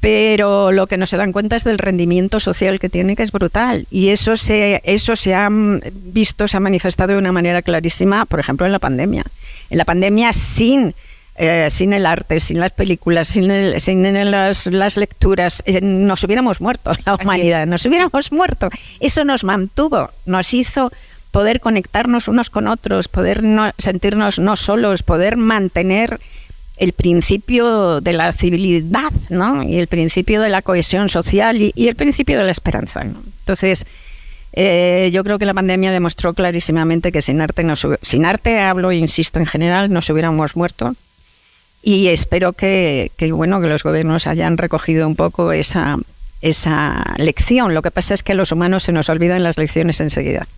pero 0.00 0.72
lo 0.72 0.86
que 0.86 0.98
no 0.98 1.06
se 1.06 1.16
dan 1.16 1.32
cuenta 1.32 1.56
es 1.56 1.64
del 1.64 1.78
rendimiento 1.78 2.38
social 2.38 2.78
que 2.78 2.88
tiene, 2.88 3.16
que 3.16 3.22
es 3.22 3.32
brutal. 3.32 3.86
Y 3.90 4.10
eso 4.10 4.36
se, 4.36 4.80
eso 4.84 5.16
se 5.16 5.34
ha 5.34 5.48
visto, 5.50 6.46
se 6.46 6.56
ha 6.56 6.60
manifestado 6.60 7.14
de 7.14 7.18
una 7.18 7.32
manera 7.32 7.62
clarísima, 7.62 8.24
por 8.26 8.38
ejemplo, 8.38 8.66
en 8.66 8.72
la 8.72 8.78
pandemia. 8.78 9.24
En 9.70 9.78
la 9.78 9.84
pandemia, 9.84 10.32
sin, 10.32 10.94
eh, 11.38 11.68
sin 11.68 11.92
el 11.92 12.06
arte, 12.06 12.40
sin 12.40 12.60
las 12.60 12.72
películas, 12.72 13.28
sin, 13.28 13.78
sin 13.78 14.30
las, 14.30 14.66
las, 14.66 14.96
lecturas, 14.96 15.62
eh, 15.66 15.80
nos 15.82 16.24
hubiéramos 16.24 16.60
muerto, 16.60 16.92
la 17.04 17.14
humanidad, 17.16 17.66
nos 17.66 17.84
hubiéramos 17.84 18.32
muerto. 18.32 18.70
Eso 19.00 19.24
nos 19.24 19.44
mantuvo, 19.44 20.10
nos 20.24 20.54
hizo 20.54 20.90
poder 21.32 21.60
conectarnos 21.60 22.28
unos 22.28 22.48
con 22.48 22.66
otros, 22.66 23.08
poder 23.08 23.42
no, 23.42 23.70
sentirnos 23.76 24.38
no 24.38 24.56
solos, 24.56 25.02
poder 25.02 25.36
mantener 25.36 26.18
el 26.78 26.92
principio 26.92 28.00
de 28.00 28.14
la 28.14 28.32
civilidad, 28.32 29.12
¿no? 29.28 29.62
Y 29.62 29.78
el 29.78 29.86
principio 29.86 30.40
de 30.40 30.48
la 30.48 30.62
cohesión 30.62 31.10
social 31.10 31.60
y, 31.60 31.88
el 31.88 31.96
principio 31.96 32.38
de 32.38 32.44
la 32.44 32.50
esperanza. 32.50 33.02
Entonces, 33.02 33.84
eh, 34.54 35.10
yo 35.12 35.22
creo 35.24 35.38
que 35.38 35.44
la 35.44 35.52
pandemia 35.52 35.92
demostró 35.92 36.32
clarísimamente 36.32 37.12
que 37.12 37.20
sin 37.20 37.42
arte, 37.42 37.62
no 37.64 37.74
sin 37.76 38.24
arte 38.24 38.60
hablo, 38.60 38.92
insisto, 38.92 39.38
en 39.38 39.46
general, 39.46 39.92
nos 39.92 40.08
hubiéramos 40.08 40.56
muerto. 40.56 40.94
Y 41.88 42.08
espero 42.08 42.52
que, 42.52 43.12
bueno, 43.30 43.60
que 43.60 43.68
los 43.68 43.84
gobiernos 43.84 44.26
hayan 44.26 44.58
recogido 44.58 45.06
un 45.06 45.14
poco 45.14 45.52
esa, 45.52 45.96
esa 46.42 47.14
lección. 47.16 47.74
Lo 47.74 47.82
que 47.82 47.92
pasa 47.92 48.12
es 48.12 48.24
que 48.24 48.32
a 48.32 48.34
los 48.34 48.50
humanos 48.50 48.82
se 48.82 48.90
nos 48.90 49.08
olvidan 49.08 49.44
las 49.44 49.56
lecciones 49.56 50.00
enseguida. 50.00 50.48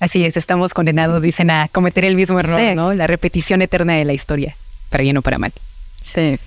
Así 0.00 0.24
es, 0.24 0.38
estamos 0.38 0.72
condenados, 0.72 1.20
dicen, 1.20 1.50
a 1.50 1.68
cometer 1.68 2.06
el 2.06 2.16
mismo 2.16 2.40
error, 2.40 2.74
¿no? 2.74 2.94
La 2.94 3.06
repetición 3.06 3.60
eterna 3.60 3.96
de 3.96 4.06
la 4.06 4.14
historia 4.14 4.56
para 4.88 5.02
bien 5.02 5.18
o 5.18 5.20
para 5.20 5.36
mal. 5.36 5.52
Sí. 6.00 6.38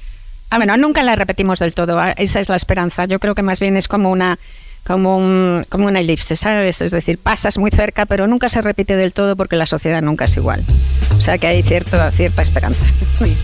Ah, 0.50 0.58
bueno, 0.58 0.76
nunca 0.76 1.04
la 1.04 1.16
repetimos 1.16 1.60
del 1.60 1.76
todo, 1.76 2.00
ah, 2.00 2.14
esa 2.14 2.40
es 2.40 2.50
la 2.50 2.56
esperanza. 2.56 3.06
Yo 3.06 3.20
creo 3.20 3.36
que 3.36 3.44
más 3.44 3.60
bien 3.60 3.78
es 3.78 3.88
como 3.88 4.10
una 4.10 4.40
como, 4.88 5.18
un, 5.18 5.68
como 5.70 5.86
una 5.86 6.00
elipse, 6.00 6.36
¿sabes? 6.36 6.82
Es 6.82 6.90
decir, 6.90 7.20
pasas 7.20 7.60
muy 7.60 7.70
cerca, 7.70 8.08
pero 8.08 8.26
nunca 8.26 8.50
se 8.50 8.60
repite 8.62 8.96
del 8.96 9.14
todo 9.14 9.36
porque 9.36 9.56
la 9.56 9.68
sociedad 9.68 10.02
nunca 10.02 10.26
es 10.26 10.36
igual. 10.36 10.66
O 11.16 11.22
sea 11.22 11.38
que 11.38 11.46
hay 11.46 11.62
cierta 11.62 12.10
cierta 12.10 12.42
esperanza. 12.42 12.88
Sí. 13.24 13.38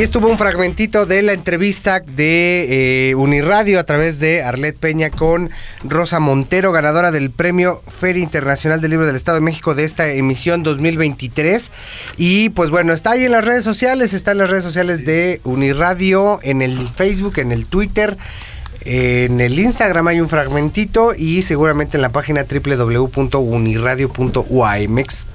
Ahí 0.00 0.04
estuvo 0.04 0.28
un 0.28 0.38
fragmentito 0.38 1.04
de 1.04 1.20
la 1.20 1.34
entrevista 1.34 2.00
de 2.00 3.10
eh, 3.10 3.14
Uniradio 3.16 3.78
a 3.78 3.84
través 3.84 4.18
de 4.18 4.42
Arlet 4.42 4.74
Peña 4.74 5.10
con 5.10 5.50
Rosa 5.84 6.20
Montero, 6.20 6.72
ganadora 6.72 7.10
del 7.10 7.30
premio 7.30 7.82
Feria 7.86 8.22
Internacional 8.22 8.80
del 8.80 8.92
Libro 8.92 9.06
del 9.06 9.16
Estado 9.16 9.36
de 9.36 9.42
México 9.42 9.74
de 9.74 9.84
esta 9.84 10.08
emisión 10.08 10.62
2023. 10.62 11.70
Y 12.16 12.48
pues 12.48 12.70
bueno, 12.70 12.94
está 12.94 13.10
ahí 13.10 13.26
en 13.26 13.32
las 13.32 13.44
redes 13.44 13.62
sociales, 13.62 14.14
está 14.14 14.32
en 14.32 14.38
las 14.38 14.48
redes 14.48 14.64
sociales 14.64 15.04
de 15.04 15.42
Uniradio, 15.44 16.40
en 16.44 16.62
el 16.62 16.78
Facebook, 16.78 17.34
en 17.36 17.52
el 17.52 17.66
Twitter. 17.66 18.16
En 18.86 19.42
el 19.42 19.58
Instagram 19.58 20.08
hay 20.08 20.22
un 20.22 20.30
fragmentito 20.30 21.12
y 21.14 21.42
seguramente 21.42 21.98
en 21.98 22.02
la 22.02 22.08
página 22.08 22.46
www.uniradio.uamx.mx 22.50 25.26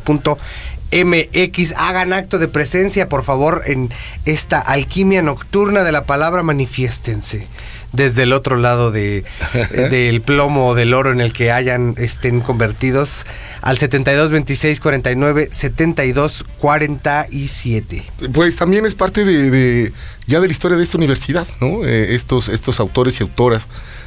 MX. 0.91 1.73
Hagan 1.77 2.13
acto 2.13 2.37
de 2.37 2.47
presencia, 2.47 3.09
por 3.09 3.23
favor, 3.23 3.63
en 3.65 3.91
esta 4.25 4.59
alquimia 4.59 5.21
nocturna 5.21 5.83
de 5.83 5.91
la 5.91 6.05
palabra, 6.05 6.43
manifiéstense 6.43 7.47
desde 7.95 8.23
el 8.23 8.33
otro 8.33 8.57
lado 8.57 8.91
de, 8.91 9.23
del 9.89 10.21
plomo 10.21 10.67
o 10.67 10.75
del 10.75 10.93
oro 10.93 11.11
en 11.11 11.21
el 11.21 11.33
que 11.33 11.51
hayan 11.51 11.95
estén 11.97 12.41
convertidos 12.41 13.25
al 13.61 13.77
72 13.77 14.31
26 14.31 14.79
49 14.79 15.49
72 15.51 16.45
47. 16.59 18.03
Pues 18.33 18.55
también 18.55 18.85
es 18.85 18.95
parte 18.95 19.25
de, 19.25 19.91
ya 20.27 20.39
de 20.39 20.47
la 20.47 20.51
historia 20.51 20.77
de 20.77 20.83
esta 20.83 20.97
universidad, 20.97 21.47
¿no? 21.61 21.85
Eh, 21.85 22.15
estos, 22.15 22.49
estos 22.49 22.79
autores 22.79 23.19
y 23.19 23.23
autoras 23.23 23.65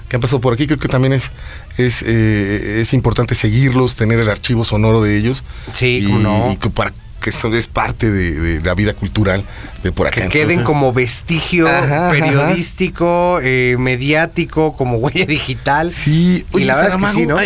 que 0.09 0.17
han 0.17 0.21
pasado 0.21 0.41
por 0.41 0.53
aquí. 0.55 0.67
Creo 0.67 0.79
que 0.79 0.89
también 0.89 1.13
es, 1.13 1.31
es, 1.77 2.03
eh, 2.07 2.81
es 2.81 2.93
importante 2.93 3.35
seguirlos, 3.35 3.97
tener 3.97 4.19
el 4.19 4.29
archivo 4.29 4.65
sonoro 4.65 5.03
de 5.03 5.17
ellos. 5.17 5.45
Sí, 5.73 6.07
y, 6.07 6.13
no. 6.13 6.51
Y 6.53 6.69
para 6.71 6.93
que 7.21 7.31
eso 7.31 7.53
es 7.55 7.67
parte 7.67 8.11
de, 8.11 8.61
la 8.61 8.75
vida 8.75 8.95
cultural 8.95 9.43
de 9.83 9.93
por 9.93 10.07
acá. 10.07 10.23
Que 10.23 10.29
queden 10.29 10.63
como 10.63 10.93
vestigio 10.93 11.69
periodístico, 12.11 13.41
eh, 13.43 13.77
mediático, 13.79 14.77
como 14.77 14.99
huella 14.99 15.27
digital. 15.27 15.91
Sí, 15.91 16.47
y 16.55 16.65
la 16.65 16.77
verdad 16.77 16.99
es 16.99 17.07
que 17.07 17.21
sí, 17.21 17.27
¿no? 17.27 17.37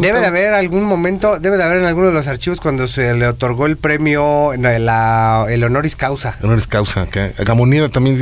debe 0.00 0.20
de 0.20 0.26
haber 0.26 0.54
algún 0.54 0.84
momento, 0.84 1.38
debe 1.38 1.56
de 1.56 1.62
haber 1.62 1.78
en 1.78 1.84
alguno 1.84 2.08
de 2.08 2.12
los 2.12 2.26
archivos 2.26 2.60
cuando 2.60 2.88
se 2.88 3.14
le 3.14 3.26
otorgó 3.26 3.66
el 3.66 3.76
premio, 3.76 4.52
el 4.52 5.64
honoris 5.64 5.96
causa. 5.96 6.36
Honoris 6.42 6.66
causa, 6.66 7.06
que 7.06 7.32
a 7.38 7.44
Gamoneda 7.44 7.88
también. 7.88 8.18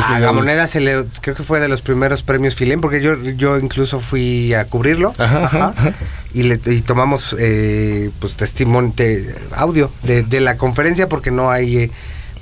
A 0.00 0.18
Gamoneda 0.18 0.66
se 0.66 0.80
le, 0.80 1.04
creo 1.20 1.36
que 1.36 1.42
fue 1.42 1.60
de 1.60 1.68
los 1.68 1.82
primeros 1.82 2.22
premios 2.22 2.54
Filén, 2.54 2.80
porque 2.80 3.00
yo, 3.00 3.16
yo 3.22 3.58
incluso 3.58 4.00
fui 4.00 4.54
a 4.54 4.64
cubrirlo. 4.64 5.14
Ajá, 5.18 5.72
y, 6.34 6.44
le, 6.44 6.60
y 6.66 6.80
tomamos 6.80 7.36
eh, 7.38 8.10
pues 8.18 8.34
testimonio, 8.36 8.92
audio 9.52 9.90
de, 10.02 10.40
la 10.40 10.56
conferencia 10.56 11.08
porque 11.08 11.30
no 11.30 11.50
hay... 11.50 11.76
Eh, 11.76 11.90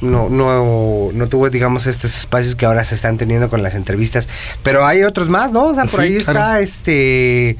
no, 0.00 0.30
no, 0.30 1.10
no 1.12 1.28
tuvo, 1.28 1.50
digamos, 1.50 1.86
estos 1.86 2.16
espacios 2.16 2.54
que 2.54 2.64
ahora 2.64 2.84
se 2.84 2.94
están 2.94 3.18
teniendo 3.18 3.50
con 3.50 3.62
las 3.62 3.74
entrevistas. 3.74 4.30
Pero 4.62 4.86
hay 4.86 5.02
otros 5.02 5.28
más, 5.28 5.52
¿no? 5.52 5.66
O 5.66 5.74
sea, 5.74 5.84
por 5.84 6.00
ahí 6.00 6.16
está 6.16 6.58
este. 6.60 7.58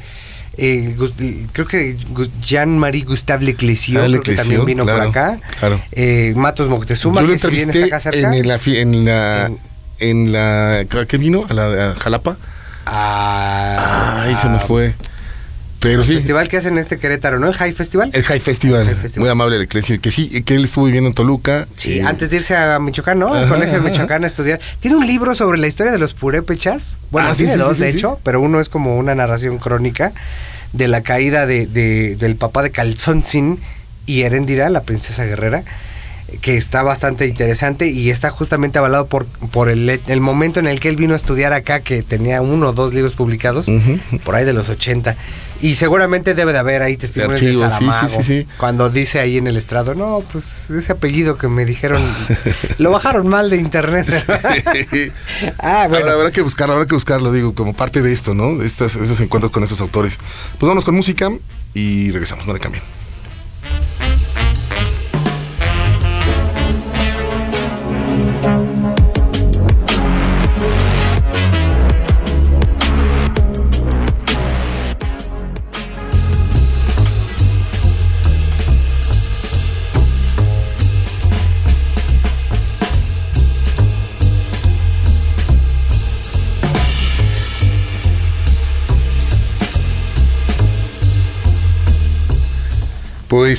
Eh, 0.57 0.97
creo 1.53 1.67
que 1.67 1.97
Jean-Marie 2.41 3.05
Gustave 3.05 3.45
Leclésio, 3.45 4.03
ah, 4.03 4.07
creo 4.07 4.23
que 4.23 4.35
también 4.35 4.65
vino 4.65 4.85
por 4.85 5.01
acá. 5.01 5.39
Claro. 5.59 5.81
Eh, 5.93 6.33
Matos 6.37 6.69
Moctezuma, 6.71 7.27
que 7.27 7.39
se 7.39 7.49
viene 7.49 7.85
acá 7.85 8.01
cerca. 8.01 8.35
En 8.35 8.49
la, 8.49 8.59
en 8.67 9.05
la, 9.05 9.51
en 9.99 10.33
la, 10.33 10.87
¿qué 11.07 11.19
vino? 11.19 11.45
A 11.49 11.53
la 11.53 11.95
Jalapa. 11.99 12.37
Ah, 12.87 14.23
Ay, 14.25 14.37
se 14.41 14.49
me 14.49 14.59
fue. 14.59 14.95
Pero 15.81 16.01
el 16.01 16.07
sí. 16.07 16.15
festival 16.15 16.49
que 16.49 16.59
hacen 16.59 16.75
en 16.75 16.79
este 16.79 16.99
Querétaro, 16.99 17.39
¿no? 17.39 17.49
El 17.49 17.55
High 17.55 17.73
Festival. 17.73 18.11
El 18.13 18.23
High 18.23 18.41
Festival. 18.41 18.87
Muy 19.17 19.29
amable 19.31 19.57
el 19.57 19.63
Eclesio. 19.63 19.99
Que 20.01 20.11
sí, 20.11 20.43
que 20.43 20.55
él 20.55 20.65
estuvo 20.65 20.85
viviendo 20.85 21.09
en 21.09 21.15
Toluca. 21.15 21.67
Sí, 21.75 21.99
eh, 21.99 22.03
antes 22.05 22.29
de 22.31 22.37
irse 22.37 22.55
a 22.55 22.79
Michoacán, 22.79 23.19
¿no? 23.19 23.33
Al 23.33 23.49
colegio 23.49 23.81
de 23.81 23.91
Michoacán 23.91 24.25
a 24.25 24.27
estudiar. 24.27 24.61
Tiene 24.81 24.99
un 24.99 25.07
libro 25.07 25.35
sobre 25.35 25.59
la 25.59 25.67
historia 25.67 25.91
de 25.91 25.99
los 25.99 26.13
purépechas. 26.13 26.99
Bueno, 27.11 27.31
ah, 27.31 27.35
tiene 27.35 27.57
dos, 27.57 27.79
de 27.79 27.89
hecho, 27.89 28.21
pero 28.23 28.41
uno 28.43 28.61
es 28.61 28.69
como 28.69 28.99
una 28.99 29.15
narración 29.15 29.59
crónica 29.59 30.13
de 30.73 30.87
la 30.87 31.03
caída 31.03 31.47
de, 31.47 31.67
de 31.67 32.15
del 32.17 32.37
papá 32.37 32.63
de 32.63 32.71
Calzonzin 32.71 33.59
y 34.07 34.23
Erendira, 34.23 34.69
la 34.69 34.83
princesa 34.83 35.25
guerrera 35.25 35.65
que 36.41 36.57
está 36.57 36.83
bastante 36.83 37.27
interesante 37.27 37.89
y 37.91 38.11
está 38.11 38.31
justamente 38.31 38.79
avalado 38.79 39.07
por, 39.07 39.27
por 39.27 39.69
el, 39.69 40.01
el, 40.07 40.21
momento 40.21 40.61
en 40.61 40.67
el 40.67 40.81
que 40.81 40.89
él 40.89 40.97
vino 40.97 41.15
a 41.15 41.17
estudiar 41.17 41.53
acá, 41.53 41.81
que 41.81 42.03
tenía 42.03 42.43
uno 42.43 42.69
o 42.69 42.73
dos 42.73 42.95
libros 42.95 43.15
publicados, 43.15 43.67
por 44.25 44.35
ahí 44.35 44.45
de 44.45 44.53
los 44.53 44.69
80. 44.69 45.17
Y 45.63 45.75
seguramente 45.75 46.35
debe 46.35 46.53
de 46.53 46.59
haber 46.59 46.83
ahí 46.83 46.97
testimonios 46.97 47.41
de, 47.41 47.55
Saramago, 47.55 48.21
cuando 48.57 48.89
dice 48.89 49.21
ahí 49.21 49.37
en 49.37 49.47
el 49.47 49.57
estrado, 49.57 49.95
no, 49.95 50.23
pues 50.33 50.71
ese 50.71 50.93
apellido 50.93 51.37
que 51.37 51.49
me 51.49 51.67
dijeron, 51.67 52.03
lo 52.79 52.91
bajaron 52.91 53.29
mal 53.29 53.51
de 53.51 53.59
internet. 53.59 54.07
ah, 55.59 55.87
bueno. 55.89 56.11
habrá 56.11 56.31
que 56.31 56.41
buscarlo, 56.41 56.75
habrá 56.75 56.87
que 56.87 56.95
buscarlo, 56.95 57.33
digo, 57.33 57.55
como 57.55 57.75
parte 57.75 58.01
de 58.01 58.13
esto, 58.13 58.33
¿no? 58.33 58.63
Estas, 58.63 58.97
estos 58.97 59.21
encuentros 59.21 59.53
con 59.53 59.63
esos 59.63 59.81
autores. 59.81 60.19
Pues 60.59 60.69
vamos 60.69 60.85
con 60.85 60.95
música 60.95 61.31
y 61.75 62.11
regresamos, 62.11 62.47
no 62.47 62.55
le 62.55 62.61
cambien. 62.61 63.00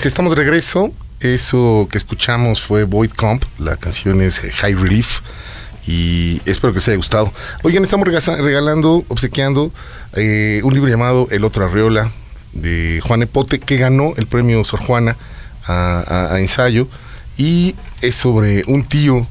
Pues 0.01 0.07
estamos 0.07 0.31
de 0.31 0.37
regreso. 0.37 0.91
Eso 1.19 1.87
que 1.91 1.99
escuchamos 1.99 2.59
fue 2.59 2.85
Void 2.85 3.11
Comp. 3.11 3.43
La 3.59 3.77
canción 3.77 4.19
es 4.23 4.43
eh, 4.43 4.51
High 4.51 4.73
Relief. 4.73 5.19
Y 5.85 6.41
espero 6.45 6.73
que 6.73 6.77
les 6.77 6.87
haya 6.87 6.97
gustado. 6.97 7.31
Oigan, 7.61 7.83
estamos 7.83 8.07
regalando, 8.07 9.05
obsequiando 9.09 9.71
eh, 10.13 10.61
un 10.63 10.73
libro 10.73 10.89
llamado 10.89 11.27
El 11.29 11.45
Otro 11.45 11.65
Arreola 11.65 12.11
de 12.53 12.99
Juan 13.05 13.21
Epote, 13.21 13.59
que 13.59 13.77
ganó 13.77 14.13
el 14.17 14.25
premio 14.25 14.63
Sor 14.63 14.79
Juana 14.79 15.17
a, 15.67 16.35
ensayo. 16.39 16.87
Y 17.37 17.75
es 18.01 18.15
sobre 18.15 18.63
un 18.65 18.85
tío, 18.85 19.27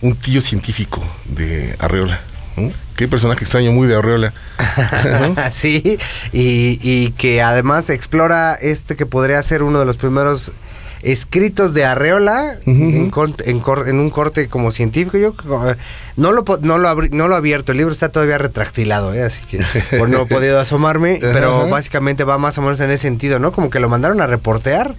un 0.00 0.14
tío 0.14 0.40
científico 0.42 1.02
de 1.24 1.74
Arreola. 1.80 2.20
Qué 3.02 3.08
personaje 3.08 3.42
extraño, 3.42 3.72
muy 3.72 3.88
de 3.88 3.96
Arreola. 3.96 4.32
¿no? 5.20 5.34
sí, 5.50 5.98
y, 6.32 6.78
y 6.82 7.10
que 7.18 7.42
además 7.42 7.90
explora 7.90 8.54
este 8.54 8.94
que 8.94 9.06
podría 9.06 9.42
ser 9.42 9.64
uno 9.64 9.80
de 9.80 9.84
los 9.86 9.96
primeros 9.96 10.52
escritos 11.02 11.74
de 11.74 11.84
Arreola 11.84 12.58
en, 12.64 13.10
en 13.44 13.58
cor- 13.60 13.88
en 13.88 13.98
un 13.98 14.08
corte 14.10 14.46
como 14.46 14.70
científico. 14.70 15.18
Yo 15.18 15.34
no 16.16 16.30
lo, 16.30 16.44
no, 16.60 16.78
lo 16.78 16.88
abri- 16.88 17.10
no 17.10 17.26
lo 17.26 17.34
abierto, 17.34 17.72
el 17.72 17.78
libro 17.78 17.92
está 17.92 18.10
todavía 18.10 18.38
retractilado, 18.38 19.12
¿eh? 19.12 19.24
así 19.24 19.42
que 19.46 19.60
por 19.98 20.08
no 20.08 20.22
he 20.22 20.26
podido 20.26 20.60
asomarme, 20.60 21.18
pero 21.20 21.68
básicamente 21.68 22.22
va 22.22 22.38
más 22.38 22.56
o 22.58 22.62
menos 22.62 22.78
en 22.78 22.90
ese 22.92 23.02
sentido, 23.02 23.40
¿no? 23.40 23.50
Como 23.50 23.68
que 23.68 23.80
lo 23.80 23.88
mandaron 23.88 24.20
a 24.20 24.28
reportear 24.28 24.94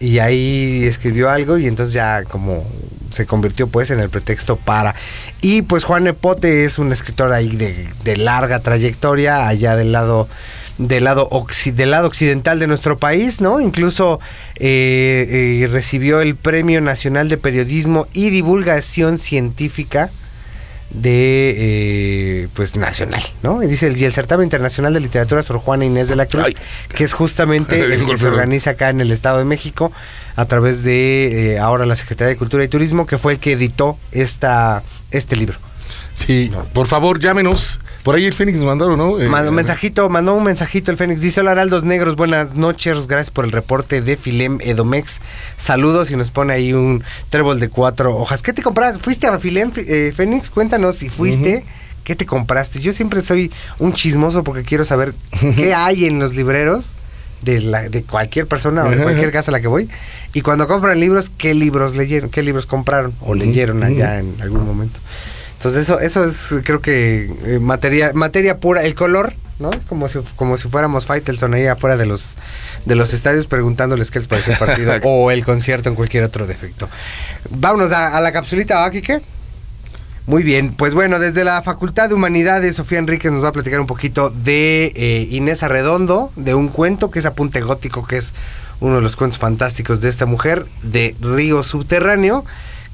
y 0.00 0.18
ahí 0.18 0.84
escribió 0.84 1.28
algo 1.30 1.58
y 1.58 1.66
entonces 1.66 1.92
ya 1.92 2.24
como 2.24 2.64
se 3.10 3.26
convirtió 3.26 3.68
pues 3.68 3.90
en 3.90 4.00
el 4.00 4.08
pretexto 4.08 4.56
para. 4.56 4.94
Y 5.42 5.62
pues 5.62 5.84
Juan 5.84 6.06
Epote 6.06 6.64
es 6.64 6.78
un 6.78 6.90
escritor 6.90 7.32
ahí 7.32 7.50
de, 7.56 8.16
larga 8.16 8.60
trayectoria 8.60 9.46
allá 9.46 9.76
del 9.76 9.92
lado 9.92 10.28
del 10.78 11.04
lado, 11.04 11.28
del 11.66 11.90
lado 11.90 12.08
occidental 12.08 12.58
de 12.58 12.66
nuestro 12.66 12.98
país, 12.98 13.42
¿no? 13.42 13.60
Incluso 13.60 14.18
eh, 14.56 15.60
eh, 15.62 15.68
recibió 15.70 16.22
el 16.22 16.36
Premio 16.36 16.80
Nacional 16.80 17.28
de 17.28 17.36
Periodismo 17.36 18.06
y 18.14 18.30
Divulgación 18.30 19.18
Científica 19.18 20.10
de 20.90 21.54
eh, 21.56 22.48
pues 22.54 22.76
nacional, 22.76 23.22
¿no? 23.42 23.62
Y 23.62 23.68
dice 23.68 23.86
el, 23.86 23.96
y 23.96 24.04
el 24.04 24.12
certamen 24.12 24.44
internacional 24.44 24.92
de 24.92 25.00
literatura 25.00 25.42
Sor 25.42 25.58
Juana 25.58 25.84
Inés 25.84 26.08
de 26.08 26.16
la 26.16 26.26
Cruz, 26.26 26.44
Ay. 26.46 26.56
que 26.88 27.04
es 27.04 27.12
justamente 27.12 27.80
el 27.94 28.04
que 28.06 28.16
se 28.16 28.26
organiza 28.26 28.70
acá 28.70 28.90
en 28.90 29.00
el 29.00 29.12
Estado 29.12 29.38
de 29.38 29.44
México 29.44 29.92
a 30.36 30.44
través 30.46 30.82
de 30.82 31.52
eh, 31.52 31.58
ahora 31.58 31.86
la 31.86 31.96
Secretaría 31.96 32.30
de 32.30 32.36
Cultura 32.36 32.64
y 32.64 32.68
Turismo, 32.68 33.06
que 33.06 33.18
fue 33.18 33.32
el 33.32 33.38
que 33.38 33.52
editó 33.52 33.98
esta 34.12 34.82
este 35.10 35.36
libro. 35.36 35.58
Sí, 36.14 36.50
por 36.74 36.86
favor, 36.86 37.18
llámenos. 37.20 37.78
Por 38.02 38.14
ahí 38.14 38.24
el 38.26 38.32
Fénix 38.34 38.58
mandaron, 38.58 38.98
¿no? 38.98 39.20
Eh, 39.20 39.28
Mandó 39.28 39.50
un 39.50 39.54
mensajito, 39.56 40.08
mandó 40.08 40.34
un 40.34 40.44
mensajito 40.44 40.90
el 40.90 40.96
Fénix. 40.96 41.20
Dice, 41.20 41.40
hola 41.40 41.52
Heraldos 41.52 41.84
Negros, 41.84 42.16
buenas 42.16 42.54
noches, 42.54 43.06
gracias 43.06 43.30
por 43.30 43.44
el 43.44 43.52
reporte 43.52 44.00
de 44.00 44.16
Filem 44.16 44.58
Edomex. 44.60 45.20
Saludos 45.56 46.10
y 46.10 46.16
nos 46.16 46.30
pone 46.30 46.52
ahí 46.52 46.72
un 46.72 47.02
trébol 47.30 47.60
de 47.60 47.68
cuatro 47.68 48.16
hojas. 48.16 48.42
¿Qué 48.42 48.52
te 48.52 48.62
compraste? 48.62 48.98
¿Fuiste 49.00 49.26
a 49.26 49.38
Filem, 49.38 49.70
Fi- 49.72 49.84
eh, 49.86 50.12
Fénix? 50.16 50.50
Cuéntanos 50.50 50.96
si 50.96 51.08
fuiste. 51.10 51.64
¿Qué 52.04 52.16
te 52.16 52.26
compraste? 52.26 52.80
Yo 52.80 52.92
siempre 52.94 53.22
soy 53.22 53.52
un 53.78 53.92
chismoso 53.92 54.42
porque 54.44 54.62
quiero 54.62 54.84
saber 54.84 55.14
qué 55.56 55.74
hay 55.74 56.06
en 56.06 56.18
los 56.18 56.34
libreros 56.34 56.96
de, 57.42 57.60
la, 57.60 57.88
de 57.88 58.02
cualquier 58.02 58.46
persona 58.46 58.84
o 58.84 58.90
de 58.90 58.96
cualquier 59.02 59.30
casa 59.32 59.50
a 59.50 59.52
la 59.52 59.60
que 59.60 59.68
voy. 59.68 59.88
Y 60.32 60.40
cuando 60.40 60.66
compran 60.66 60.98
libros, 60.98 61.30
¿qué 61.36 61.54
libros 61.54 61.94
leyeron? 61.94 62.30
¿Qué 62.30 62.42
libros 62.42 62.64
compraron 62.66 63.14
o 63.20 63.34
leyeron 63.34 63.82
allá 63.82 64.18
en 64.18 64.34
algún 64.40 64.64
momento? 64.66 64.98
Entonces 65.60 65.82
eso, 65.82 66.00
eso 66.00 66.24
es 66.24 66.62
creo 66.64 66.80
que 66.80 67.30
eh, 67.44 67.58
materia, 67.58 68.12
materia 68.14 68.56
pura, 68.56 68.82
el 68.82 68.94
color, 68.94 69.34
¿no? 69.58 69.70
Es 69.72 69.84
como 69.84 70.08
si, 70.08 70.18
como 70.34 70.56
si 70.56 70.68
fuéramos 70.68 71.04
Faitelson 71.04 71.52
ahí 71.52 71.66
afuera 71.66 71.98
de 71.98 72.06
los, 72.06 72.36
de 72.86 72.94
los 72.94 73.12
estadios 73.12 73.46
preguntándoles 73.46 74.10
qué 74.10 74.20
les 74.20 74.26
pareció 74.26 74.54
el 74.54 74.58
partido 74.58 74.90
o 75.02 75.30
el 75.30 75.44
concierto 75.44 75.90
en 75.90 75.96
cualquier 75.96 76.24
otro 76.24 76.46
defecto. 76.46 76.88
Vámonos 77.50 77.92
a, 77.92 78.16
a 78.16 78.22
la 78.22 78.32
capsulita, 78.32 78.80
¿va, 78.80 78.90
Quique? 78.90 79.20
Muy 80.24 80.44
bien, 80.44 80.72
pues 80.72 80.94
bueno, 80.94 81.18
desde 81.18 81.44
la 81.44 81.60
Facultad 81.60 82.08
de 82.08 82.14
Humanidades, 82.14 82.76
Sofía 82.76 82.98
Enríquez 82.98 83.30
nos 83.30 83.44
va 83.44 83.48
a 83.48 83.52
platicar 83.52 83.80
un 83.80 83.86
poquito 83.86 84.30
de 84.30 84.94
eh, 84.96 85.28
Inés 85.30 85.62
Arredondo, 85.62 86.32
de 86.36 86.54
un 86.54 86.68
cuento 86.68 87.10
que 87.10 87.18
es 87.18 87.26
Apunte 87.26 87.60
Gótico, 87.60 88.06
que 88.06 88.16
es 88.16 88.32
uno 88.80 88.94
de 88.94 89.02
los 89.02 89.14
cuentos 89.14 89.38
fantásticos 89.38 90.00
de 90.00 90.08
esta 90.08 90.24
mujer, 90.24 90.64
de 90.82 91.14
Río 91.20 91.62
Subterráneo, 91.62 92.46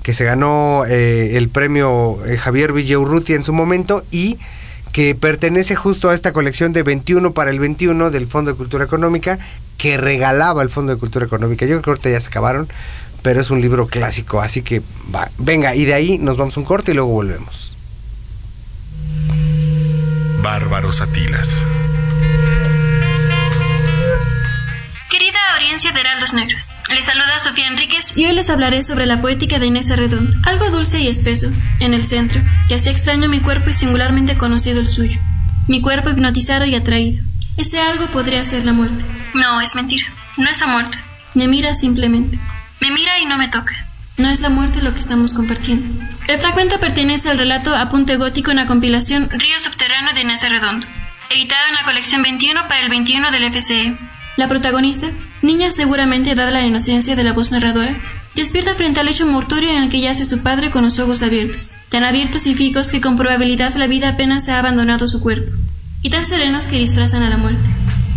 que 0.06 0.14
se 0.14 0.24
ganó 0.24 0.84
eh, 0.86 1.36
el 1.36 1.48
premio 1.48 2.24
eh, 2.26 2.36
Javier 2.36 2.72
Villaurrutia 2.72 3.34
en 3.34 3.42
su 3.42 3.52
momento 3.52 4.04
y 4.12 4.38
que 4.92 5.16
pertenece 5.16 5.74
justo 5.74 6.10
a 6.10 6.14
esta 6.14 6.32
colección 6.32 6.72
de 6.72 6.84
21 6.84 7.32
para 7.32 7.50
el 7.50 7.58
21 7.58 8.12
del 8.12 8.28
Fondo 8.28 8.52
de 8.52 8.56
Cultura 8.56 8.84
Económica, 8.84 9.40
que 9.78 9.96
regalaba 9.96 10.62
el 10.62 10.70
Fondo 10.70 10.94
de 10.94 11.00
Cultura 11.00 11.26
Económica. 11.26 11.66
Yo 11.66 11.70
creo 11.72 11.82
que 11.82 11.90
ahorita 11.90 12.10
ya 12.10 12.20
se 12.20 12.28
acabaron, 12.28 12.68
pero 13.22 13.40
es 13.40 13.50
un 13.50 13.60
libro 13.60 13.88
clásico, 13.88 14.40
así 14.40 14.62
que 14.62 14.80
va, 15.12 15.28
venga, 15.38 15.74
y 15.74 15.84
de 15.84 15.94
ahí 15.94 16.18
nos 16.18 16.36
vamos 16.36 16.56
a 16.56 16.60
un 16.60 16.66
corte 16.66 16.92
y 16.92 16.94
luego 16.94 17.10
volvemos. 17.10 17.76
Bárbaros 20.40 21.00
Atilas. 21.00 21.60
Audiencia 25.66 25.90
de 25.90 26.00
Heraldos 26.00 26.32
Negros, 26.32 26.76
les 26.88 27.06
saluda 27.06 27.40
Sofía 27.40 27.66
Enríquez 27.66 28.16
y 28.16 28.24
hoy 28.24 28.34
les 28.34 28.50
hablaré 28.50 28.82
sobre 28.82 29.04
la 29.04 29.20
poética 29.20 29.58
de 29.58 29.66
Inés 29.66 29.90
Arredondo. 29.90 30.32
Algo 30.44 30.70
dulce 30.70 31.00
y 31.00 31.08
espeso, 31.08 31.50
en 31.80 31.92
el 31.92 32.04
centro, 32.04 32.40
que 32.68 32.76
hacía 32.76 32.92
extraño 32.92 33.28
mi 33.28 33.40
cuerpo 33.40 33.70
y 33.70 33.72
singularmente 33.72 34.38
conocido 34.38 34.78
el 34.78 34.86
suyo. 34.86 35.18
Mi 35.66 35.80
cuerpo 35.80 36.10
hipnotizado 36.10 36.66
y 36.66 36.76
atraído. 36.76 37.20
Ese 37.56 37.80
algo 37.80 38.06
podría 38.12 38.44
ser 38.44 38.64
la 38.64 38.72
muerte. 38.72 39.04
No, 39.34 39.60
es 39.60 39.74
mentira. 39.74 40.06
No 40.36 40.48
es 40.48 40.60
la 40.60 40.68
muerte. 40.68 40.98
Me 41.34 41.48
mira 41.48 41.74
simplemente. 41.74 42.38
Me 42.80 42.92
mira 42.92 43.18
y 43.18 43.24
no 43.24 43.36
me 43.36 43.48
toca. 43.48 43.74
No 44.18 44.30
es 44.30 44.42
la 44.42 44.50
muerte 44.50 44.82
lo 44.82 44.92
que 44.92 45.00
estamos 45.00 45.32
compartiendo. 45.32 45.84
El 46.28 46.38
fragmento 46.38 46.78
pertenece 46.78 47.28
al 47.28 47.38
relato 47.38 47.74
Apunte 47.74 48.16
Gótico 48.18 48.52
en 48.52 48.58
la 48.58 48.68
compilación 48.68 49.30
Río 49.30 49.58
Subterráneo 49.58 50.14
de 50.14 50.20
Inés 50.20 50.44
Arredondo, 50.44 50.86
editado 51.28 51.66
en 51.70 51.74
la 51.74 51.84
colección 51.84 52.22
21 52.22 52.68
para 52.68 52.82
el 52.82 52.88
21 52.88 53.32
del 53.32 53.50
FCE. 53.50 53.96
La 54.36 54.48
protagonista, 54.48 55.08
niña 55.40 55.70
seguramente 55.70 56.34
dada 56.34 56.50
la 56.50 56.66
inocencia 56.66 57.16
de 57.16 57.24
la 57.24 57.32
voz 57.32 57.52
narradora, 57.52 57.96
despierta 58.34 58.74
frente 58.74 59.00
al 59.00 59.06
lecho 59.06 59.26
mortuorio 59.26 59.70
en 59.70 59.84
el 59.84 59.88
que 59.88 60.02
yace 60.02 60.26
su 60.26 60.42
padre 60.42 60.70
con 60.70 60.82
los 60.82 60.98
ojos 60.98 61.22
abiertos, 61.22 61.72
tan 61.88 62.04
abiertos 62.04 62.46
y 62.46 62.54
fijos 62.54 62.90
que 62.90 63.00
con 63.00 63.16
probabilidad 63.16 63.74
la 63.76 63.86
vida 63.86 64.10
apenas 64.10 64.50
ha 64.50 64.58
abandonado 64.58 65.06
su 65.06 65.22
cuerpo, 65.22 65.52
y 66.02 66.10
tan 66.10 66.26
serenos 66.26 66.66
que 66.66 66.78
disfrazan 66.78 67.22
a 67.22 67.30
la 67.30 67.38
muerte. 67.38 67.64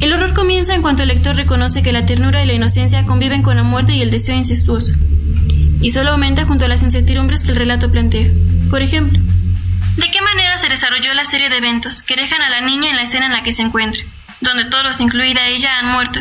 El 0.01 0.11
horror 0.11 0.33
comienza 0.33 0.75
en 0.75 0.81
cuanto 0.81 1.03
el 1.03 1.07
lector 1.07 1.37
reconoce 1.37 1.83
que 1.83 1.93
la 1.93 2.05
ternura 2.05 2.43
y 2.43 2.47
la 2.47 2.53
inocencia 2.53 3.05
conviven 3.05 3.41
con 3.41 3.55
la 3.55 3.63
muerte 3.63 3.93
y 3.93 4.01
el 4.01 4.11
deseo 4.11 4.35
incestuoso, 4.35 4.95
y 5.79 5.89
solo 5.91 6.11
aumenta 6.11 6.43
junto 6.43 6.65
a 6.65 6.67
las 6.67 6.83
incertidumbres 6.83 7.43
que 7.45 7.51
el 7.51 7.55
relato 7.55 7.89
plantea. 7.89 8.27
Por 8.69 8.81
ejemplo, 8.81 9.19
¿de 9.95 10.11
qué 10.11 10.21
manera 10.21 10.57
se 10.57 10.67
desarrolló 10.67 11.13
la 11.13 11.23
serie 11.23 11.49
de 11.49 11.57
eventos 11.57 12.03
que 12.03 12.17
dejan 12.17 12.41
a 12.41 12.49
la 12.49 12.59
niña 12.59 12.89
en 12.89 12.97
la 12.97 13.03
escena 13.03 13.27
en 13.27 13.31
la 13.31 13.43
que 13.43 13.53
se 13.53 13.61
encuentra, 13.61 14.03
donde 14.41 14.65
todos, 14.65 14.99
incluida 14.99 15.47
ella, 15.47 15.79
han 15.79 15.91
muerto, 15.91 16.19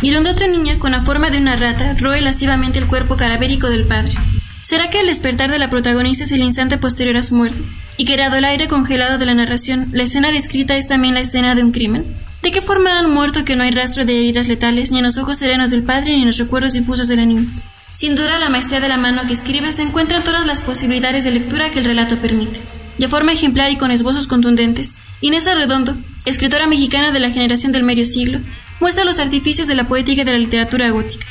y 0.00 0.10
donde 0.10 0.30
otra 0.30 0.46
niña, 0.46 0.78
con 0.78 0.92
la 0.92 1.02
forma 1.02 1.30
de 1.30 1.38
una 1.38 1.56
rata, 1.56 1.94
roe 1.98 2.20
lascivamente 2.20 2.78
el 2.78 2.86
cuerpo 2.86 3.16
cadavérico 3.16 3.68
del 3.68 3.86
padre? 3.86 4.14
¿Será 4.62 4.90
que 4.90 5.00
el 5.00 5.06
despertar 5.06 5.50
de 5.50 5.58
la 5.58 5.70
protagonista 5.70 6.24
es 6.24 6.32
el 6.32 6.42
instante 6.42 6.76
posterior 6.78 7.16
a 7.16 7.22
su 7.22 7.34
muerte? 7.34 7.62
Y 7.96 8.04
que 8.04 8.16
dado 8.16 8.36
el 8.36 8.44
aire 8.44 8.68
congelado 8.68 9.18
de 9.18 9.26
la 9.26 9.34
narración, 9.34 9.88
la 9.92 10.02
escena 10.02 10.30
descrita 10.30 10.76
es 10.76 10.88
también 10.88 11.14
la 11.14 11.20
escena 11.20 11.54
de 11.54 11.62
un 11.62 11.72
crimen? 11.72 12.04
¿De 12.42 12.52
qué 12.52 12.60
forma 12.60 12.98
han 12.98 13.10
muerto 13.10 13.44
que 13.44 13.56
no 13.56 13.64
hay 13.64 13.70
rastro 13.70 14.04
de 14.04 14.18
heridas 14.18 14.46
letales 14.46 14.92
ni 14.92 14.98
en 14.98 15.04
los 15.04 15.16
ojos 15.16 15.38
serenos 15.38 15.70
del 15.70 15.82
padre 15.82 16.12
ni 16.12 16.20
en 16.20 16.26
los 16.26 16.38
recuerdos 16.38 16.74
difusos 16.74 17.08
de 17.08 17.16
la 17.16 17.24
niña? 17.24 17.48
Sin 17.92 18.14
duda, 18.14 18.38
la 18.38 18.48
maestría 18.48 18.80
de 18.80 18.88
la 18.88 18.96
mano 18.96 19.26
que 19.26 19.32
escribe 19.32 19.72
se 19.72 19.82
encuentra 19.82 20.18
en 20.18 20.24
todas 20.24 20.46
las 20.46 20.60
posibilidades 20.60 21.24
de 21.24 21.32
lectura 21.32 21.70
que 21.70 21.80
el 21.80 21.84
relato 21.84 22.16
permite. 22.18 22.60
De 22.98 23.08
forma 23.08 23.32
ejemplar 23.32 23.70
y 23.70 23.78
con 23.78 23.90
esbozos 23.92 24.26
contundentes, 24.26 24.98
Inés 25.20 25.46
Arredondo, 25.46 25.96
escritora 26.24 26.66
mexicana 26.66 27.12
de 27.12 27.20
la 27.20 27.30
generación 27.30 27.70
del 27.70 27.84
medio 27.84 28.04
siglo, 28.04 28.40
muestra 28.80 29.04
los 29.04 29.20
artificios 29.20 29.68
de 29.68 29.76
la 29.76 29.84
poética 29.84 30.22
y 30.22 30.24
de 30.24 30.32
la 30.32 30.38
literatura 30.38 30.90
gótica. 30.90 31.26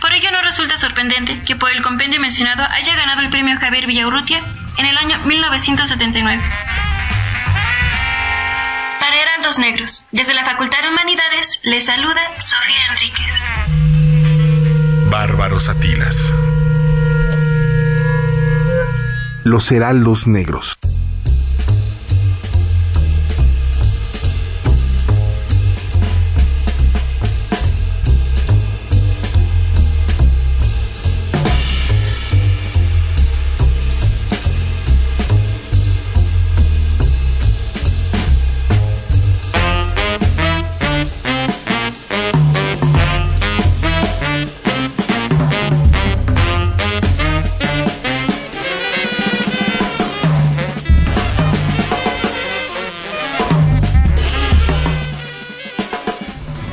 Por 0.00 0.12
ello 0.12 0.30
no 0.32 0.40
resulta 0.40 0.78
sorprendente 0.78 1.42
que 1.44 1.56
por 1.56 1.70
el 1.70 1.82
compendio 1.82 2.20
mencionado 2.20 2.62
haya 2.64 2.96
ganado 2.96 3.20
el 3.20 3.28
premio 3.28 3.58
Javier 3.58 3.86
Villaurrutia 3.86 4.42
en 4.78 4.86
el 4.86 4.96
año 4.96 5.18
1979. 5.26 6.42
Para 8.98 9.22
Heraldos 9.22 9.58
Negros, 9.58 10.06
desde 10.10 10.32
la 10.32 10.46
Facultad 10.46 10.82
de 10.82 10.88
Humanidades, 10.88 11.60
les 11.64 11.84
saluda 11.84 12.20
Sofía 12.40 12.86
Enríquez. 12.92 13.34
Bárbaros 15.10 15.68
Atilas. 15.68 16.32
Los 19.44 19.70
negros. 20.26 20.78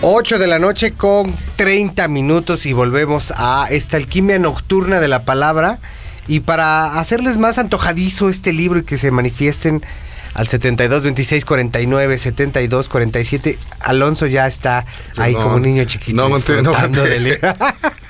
8 0.09 0.39
de 0.39 0.47
la 0.47 0.57
noche 0.57 0.93
con 0.93 1.35
30 1.57 2.07
minutos 2.07 2.65
y 2.65 2.71
volvemos 2.71 3.33
a 3.35 3.67
esta 3.69 3.97
alquimia 3.97 4.39
nocturna 4.39 5.01
de 5.01 5.09
la 5.09 5.25
palabra. 5.25 5.79
Y 6.27 6.39
para 6.39 6.97
hacerles 6.97 7.37
más 7.37 7.57
antojadizo 7.57 8.29
este 8.29 8.53
libro 8.53 8.79
y 8.79 8.83
que 8.83 8.97
se 8.97 9.11
manifiesten 9.11 9.83
al 10.37 10.47
72 10.47 11.01
26 11.03 11.43
49 11.45 12.17
72 12.19 12.89
47. 12.89 13.57
Alonso 13.79 14.27
ya 14.27 14.45
está 14.47 14.85
ahí 15.17 15.33
No, 15.33 15.41
como 15.43 15.55
un 15.55 15.63
niño 15.63 15.83
chiquito. 15.85 16.15
no 16.15 16.23
aguanté, 16.25 16.61
no 16.61 16.71
libro. 17.17 17.39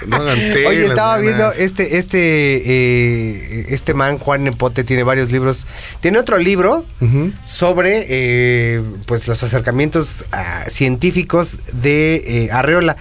No 0.05 0.17
Oye, 0.19 0.85
estaba 0.85 1.17
viendo 1.17 1.51
este 1.53 1.97
este 1.97 2.17
eh, 2.19 3.65
este 3.69 3.93
man 3.93 4.17
Juan 4.19 4.43
Nepote 4.43 4.83
tiene 4.83 5.03
varios 5.03 5.31
libros. 5.31 5.65
Tiene 6.01 6.19
otro 6.19 6.37
libro 6.37 6.85
sobre 7.43 8.05
eh, 8.07 8.83
pues 9.05 9.27
los 9.27 9.41
acercamientos 9.43 10.25
ah, 10.31 10.65
científicos 10.67 11.57
de 11.73 12.15
eh, 12.45 12.49
Arreola. 12.51 12.95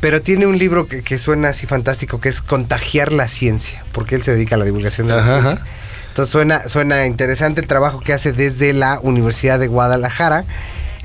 Pero 0.00 0.20
tiene 0.22 0.46
un 0.46 0.56
libro 0.58 0.86
que, 0.86 1.02
que 1.02 1.18
suena 1.18 1.48
así 1.48 1.66
fantástico, 1.66 2.20
que 2.20 2.28
es 2.28 2.42
Contagiar 2.42 3.12
la 3.12 3.28
Ciencia, 3.28 3.82
porque 3.92 4.14
él 4.14 4.22
se 4.22 4.32
dedica 4.34 4.54
a 4.54 4.58
la 4.58 4.66
divulgación 4.66 5.08
de 5.08 5.14
la 5.14 5.22
Ajá, 5.22 5.30
ciencia. 5.40 5.52
ajá. 5.62 5.66
Entonces 6.16 6.32
suena, 6.32 6.66
suena 6.66 7.04
interesante 7.04 7.60
el 7.60 7.66
trabajo 7.66 8.00
que 8.00 8.14
hace 8.14 8.32
desde 8.32 8.72
la 8.72 8.98
Universidad 9.02 9.58
de 9.58 9.66
Guadalajara. 9.66 10.46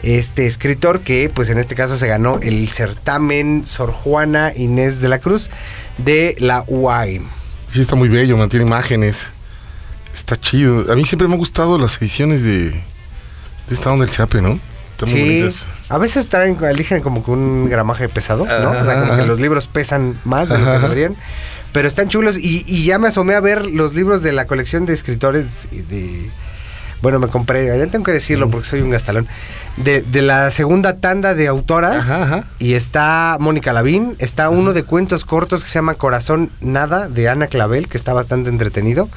Este 0.04 0.46
escritor 0.48 1.02
que, 1.02 1.30
pues 1.30 1.50
en 1.50 1.58
este 1.58 1.76
caso 1.76 1.98
se 1.98 2.08
ganó 2.08 2.40
el 2.42 2.70
certamen 2.70 3.68
Sor 3.68 3.92
Juana 3.92 4.54
Inés 4.56 5.02
de 5.02 5.10
la 5.10 5.20
Cruz 5.20 5.50
de 5.98 6.38
la 6.40 6.64
UAM. 6.66 7.26
Sí, 7.74 7.82
está 7.82 7.98
muy 7.98 8.08
bello, 8.08 8.38
mantiene 8.38 8.66
imágenes. 8.66 9.28
Está 10.16 10.38
chido. 10.40 10.90
A 10.90 10.96
mí 10.96 11.04
siempre 11.04 11.28
me 11.28 11.34
han 11.34 11.40
gustado 11.40 11.78
las 11.78 11.98
ediciones 12.02 12.44
de, 12.44 12.70
de 12.70 12.82
esta 13.70 13.92
onda 13.92 14.06
del 14.06 14.16
CAPE, 14.16 14.42
¿no? 14.42 14.60
Están 14.92 15.10
muy 15.10 15.20
Sí, 15.20 15.40
bonitas. 15.42 15.66
a 15.90 15.98
veces 15.98 16.30
traen, 16.30 16.58
eligen 16.64 17.02
como 17.02 17.22
que 17.22 17.32
un 17.32 17.68
gramaje 17.70 18.08
pesado, 18.08 18.46
¿no? 18.46 18.70
Ajá, 18.70 18.82
o 18.82 18.86
sea, 18.86 19.02
como 19.02 19.18
que 19.18 19.26
los 19.26 19.42
libros 19.42 19.68
pesan 19.68 20.18
más 20.24 20.48
de 20.48 20.58
lo 20.58 20.66
que 20.72 20.80
deberían. 20.80 21.18
Pero 21.72 21.88
están 21.88 22.10
chulos 22.10 22.38
y, 22.38 22.64
y 22.68 22.86
ya 22.86 23.00
me 23.00 23.08
asomé 23.08 23.36
a 23.36 23.40
ver 23.40 23.66
los 23.66 23.94
libros 23.94 24.22
de 24.22 24.34
la 24.34 24.46
colección 24.46 24.86
de 24.86 24.94
escritores 24.94 25.46
de... 25.72 26.30
Bueno, 27.02 27.18
me 27.18 27.28
compré, 27.28 27.66
ya 27.66 27.88
tengo 27.88 28.04
que 28.04 28.12
decirlo 28.12 28.52
porque 28.52 28.68
soy 28.68 28.82
un 28.82 28.92
gastalón, 28.92 29.28
de, 29.78 30.04
de 30.04 30.22
la 30.22 30.52
segunda 30.52 30.98
tanda 30.98 31.34
de 31.34 31.48
autoras. 31.48 32.12
Ajá, 32.12 32.24
ajá. 32.24 32.46
Y 32.60 32.74
está 32.74 33.38
Mónica 33.40 33.74
Lavín, 33.74 34.16
está 34.20 34.50
uno 34.50 34.74
de 34.74 34.84
cuentos 34.84 35.26
cortos 35.26 35.64
que 35.64 35.70
se 35.70 35.76
llama 35.76 35.96
Corazón 35.96 36.52
Nada, 36.62 37.08
de 37.08 37.28
Ana 37.28 37.48
Clavel, 37.48 37.88
que 37.88 37.98
está 37.98 38.14
bastante 38.14 38.50
entretenido 38.50 39.10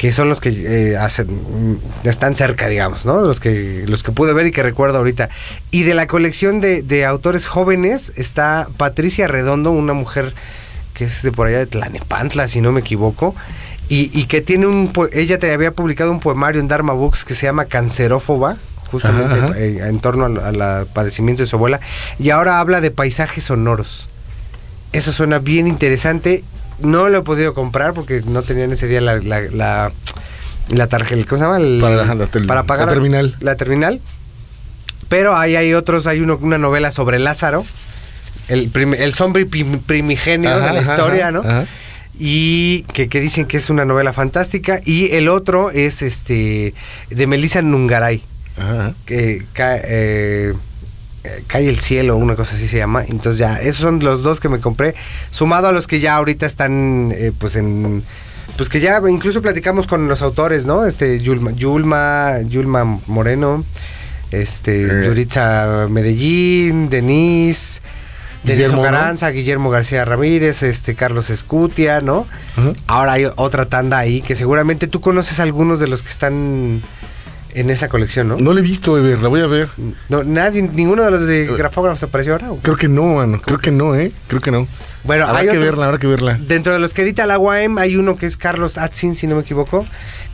que 0.00 0.12
son 0.12 0.30
los 0.30 0.40
que 0.40 0.48
eh, 0.48 0.96
hacen, 0.96 1.26
mm, 1.26 2.08
están 2.08 2.34
cerca, 2.34 2.68
digamos, 2.68 3.04
¿no? 3.04 3.20
Los 3.20 3.38
que, 3.38 3.84
los 3.86 4.02
que 4.02 4.12
pude 4.12 4.32
ver 4.32 4.46
y 4.46 4.50
que 4.50 4.62
recuerdo 4.62 4.96
ahorita. 4.96 5.28
Y 5.70 5.82
de 5.82 5.92
la 5.92 6.06
colección 6.06 6.62
de, 6.62 6.80
de 6.80 7.04
autores 7.04 7.44
jóvenes 7.44 8.10
está 8.16 8.68
Patricia 8.78 9.28
Redondo, 9.28 9.72
una 9.72 9.92
mujer 9.92 10.32
que 11.00 11.06
es 11.06 11.22
de 11.22 11.32
por 11.32 11.46
allá 11.46 11.56
de 11.56 11.64
Tlanepantla, 11.66 12.46
si 12.46 12.60
no 12.60 12.72
me 12.72 12.80
equivoco, 12.80 13.34
y, 13.88 14.10
y 14.12 14.24
que 14.26 14.42
tiene 14.42 14.66
un, 14.66 14.92
ella 15.14 15.38
te 15.38 15.50
había 15.50 15.72
publicado 15.72 16.10
un 16.12 16.20
poemario 16.20 16.60
en 16.60 16.68
Dharma 16.68 16.92
Books 16.92 17.24
que 17.24 17.34
se 17.34 17.46
llama 17.46 17.64
Cancerófoba, 17.64 18.58
justamente 18.90 19.34
Ajá, 19.34 19.46
ajá. 19.46 19.58
eh, 19.58 19.88
en 19.88 19.98
torno 20.00 20.26
al, 20.26 20.86
padecimiento 20.92 21.42
de 21.42 21.48
su 21.48 21.56
abuela, 21.56 21.80
y 22.18 22.28
ahora 22.28 22.60
habla 22.60 22.82
de 22.82 22.90
paisajes 22.90 23.44
sonoros. 23.44 24.08
Eso 24.92 25.10
suena 25.10 25.38
bien 25.38 25.66
interesante. 25.68 26.44
No 26.80 27.08
lo 27.08 27.18
he 27.18 27.22
podido 27.22 27.54
comprar 27.54 27.94
porque 27.94 28.20
no 28.26 28.42
tenía 28.42 28.64
en 28.64 28.72
ese 28.72 28.86
día 28.86 29.00
la, 29.00 29.16
la, 29.16 29.40
la, 29.40 29.92
la 30.68 30.86
tarjeta. 30.86 31.26
¿Cómo 31.26 31.38
se 31.38 31.44
llama? 31.46 31.56
El- 31.56 31.78
Para 31.80 31.96
la- 31.96 32.14
la 32.14 32.26
tel- 32.26 32.46
para 32.46 32.64
pagar 32.64 32.88
la 32.88 32.92
terminal. 32.92 33.36
La 33.40 33.54
terminal. 33.56 34.00
Pero 35.08 35.34
ahí 35.34 35.56
hay 35.56 35.72
otros, 35.72 36.06
hay 36.06 36.20
uno, 36.20 36.38
una 36.42 36.58
novela 36.58 36.92
sobre 36.92 37.18
Lázaro, 37.18 37.64
el, 38.50 38.68
prim- 38.68 38.94
el 38.94 39.14
zombie 39.14 39.46
primigenio 39.46 40.50
Ajá, 40.50 40.66
de 40.66 40.72
la 40.74 40.80
historia, 40.82 41.28
ajá, 41.28 41.30
¿no? 41.32 41.40
ajá. 41.40 41.66
Y 42.18 42.82
que, 42.92 43.08
que 43.08 43.18
dicen 43.20 43.46
que 43.46 43.56
es 43.56 43.70
una 43.70 43.84
novela 43.86 44.12
fantástica. 44.12 44.80
Y 44.84 45.12
el 45.12 45.28
otro 45.28 45.70
es 45.70 46.02
este 46.02 46.74
de 47.08 47.26
Melissa 47.26 47.62
Nungaray 47.62 48.22
Ajá. 48.58 48.92
que 49.06 49.44
cae, 49.54 49.80
eh, 49.86 50.52
eh, 51.24 51.44
cae 51.46 51.68
el 51.68 51.78
cielo, 51.78 52.16
una 52.16 52.34
cosa 52.36 52.56
así 52.56 52.66
se 52.66 52.76
llama. 52.76 53.02
Entonces 53.08 53.38
ya, 53.38 53.56
esos 53.60 53.76
son 53.76 54.00
los 54.04 54.22
dos 54.22 54.38
que 54.38 54.50
me 54.50 54.58
compré, 54.60 54.94
sumado 55.30 55.68
a 55.68 55.72
los 55.72 55.86
que 55.86 56.00
ya 56.00 56.16
ahorita 56.16 56.44
están, 56.44 57.12
eh, 57.16 57.32
pues 57.38 57.56
en, 57.56 58.02
pues 58.58 58.68
que 58.68 58.80
ya 58.80 59.00
incluso 59.08 59.40
platicamos 59.40 59.86
con 59.86 60.06
los 60.06 60.20
autores, 60.20 60.66
¿no? 60.66 60.84
Este 60.84 61.20
Yulma, 61.20 61.52
Yulma, 61.52 62.40
Yulma 62.46 62.84
Moreno, 63.06 63.64
este 64.30 64.82
Eh. 64.82 65.06
Yuritza 65.06 65.86
Medellín, 65.88 66.90
Denise. 66.90 67.80
Guillermo, 68.44 68.76
¿no? 68.76 68.82
Ocaranza, 68.82 69.28
Guillermo 69.30 69.70
García 69.70 70.04
Ramírez, 70.04 70.62
este 70.62 70.94
Carlos 70.94 71.30
Escutia, 71.30 72.00
¿no? 72.00 72.26
Ahora 72.86 73.12
hay 73.12 73.26
otra 73.36 73.66
tanda 73.66 73.98
ahí 73.98 74.22
que 74.22 74.34
seguramente 74.34 74.86
tú 74.86 75.00
conoces 75.00 75.40
algunos 75.40 75.78
de 75.80 75.88
los 75.88 76.02
que 76.02 76.08
están 76.10 76.80
en 77.52 77.68
esa 77.68 77.88
colección, 77.88 78.28
¿no? 78.28 78.36
No 78.38 78.52
la 78.52 78.60
he 78.60 78.62
visto, 78.62 78.96
Ever, 78.96 79.20
la 79.20 79.28
voy 79.28 79.40
a 79.40 79.46
ver. 79.46 79.68
No, 80.08 80.22
nadie, 80.24 80.62
ninguno 80.62 81.02
de 81.02 81.10
los 81.10 81.26
de 81.26 81.46
grafógrafos 81.46 82.02
apareció 82.02 82.32
ahora. 82.32 82.48
Creo 82.62 82.76
que 82.76 82.88
no, 82.88 83.02
mano. 83.16 83.40
Creo 83.44 83.58
que 83.58 83.70
no, 83.72 83.94
¿eh? 83.96 84.12
Creo 84.28 84.40
que 84.40 84.50
no. 84.52 84.66
Bueno, 85.02 85.24
habrá 85.26 85.40
hay 85.40 85.46
que 85.46 85.50
otros- 85.52 85.64
verla, 85.64 85.84
habrá 85.86 85.98
que 85.98 86.06
verla. 86.06 86.38
Dentro 86.40 86.72
de 86.72 86.78
los 86.78 86.94
que 86.94 87.02
edita 87.02 87.26
la 87.26 87.38
UAM 87.38 87.78
hay 87.78 87.96
uno 87.96 88.16
que 88.16 88.26
es 88.26 88.36
Carlos 88.36 88.78
Atzin, 88.78 89.16
si 89.16 89.26
no 89.26 89.34
me 89.34 89.40
equivoco, 89.42 89.84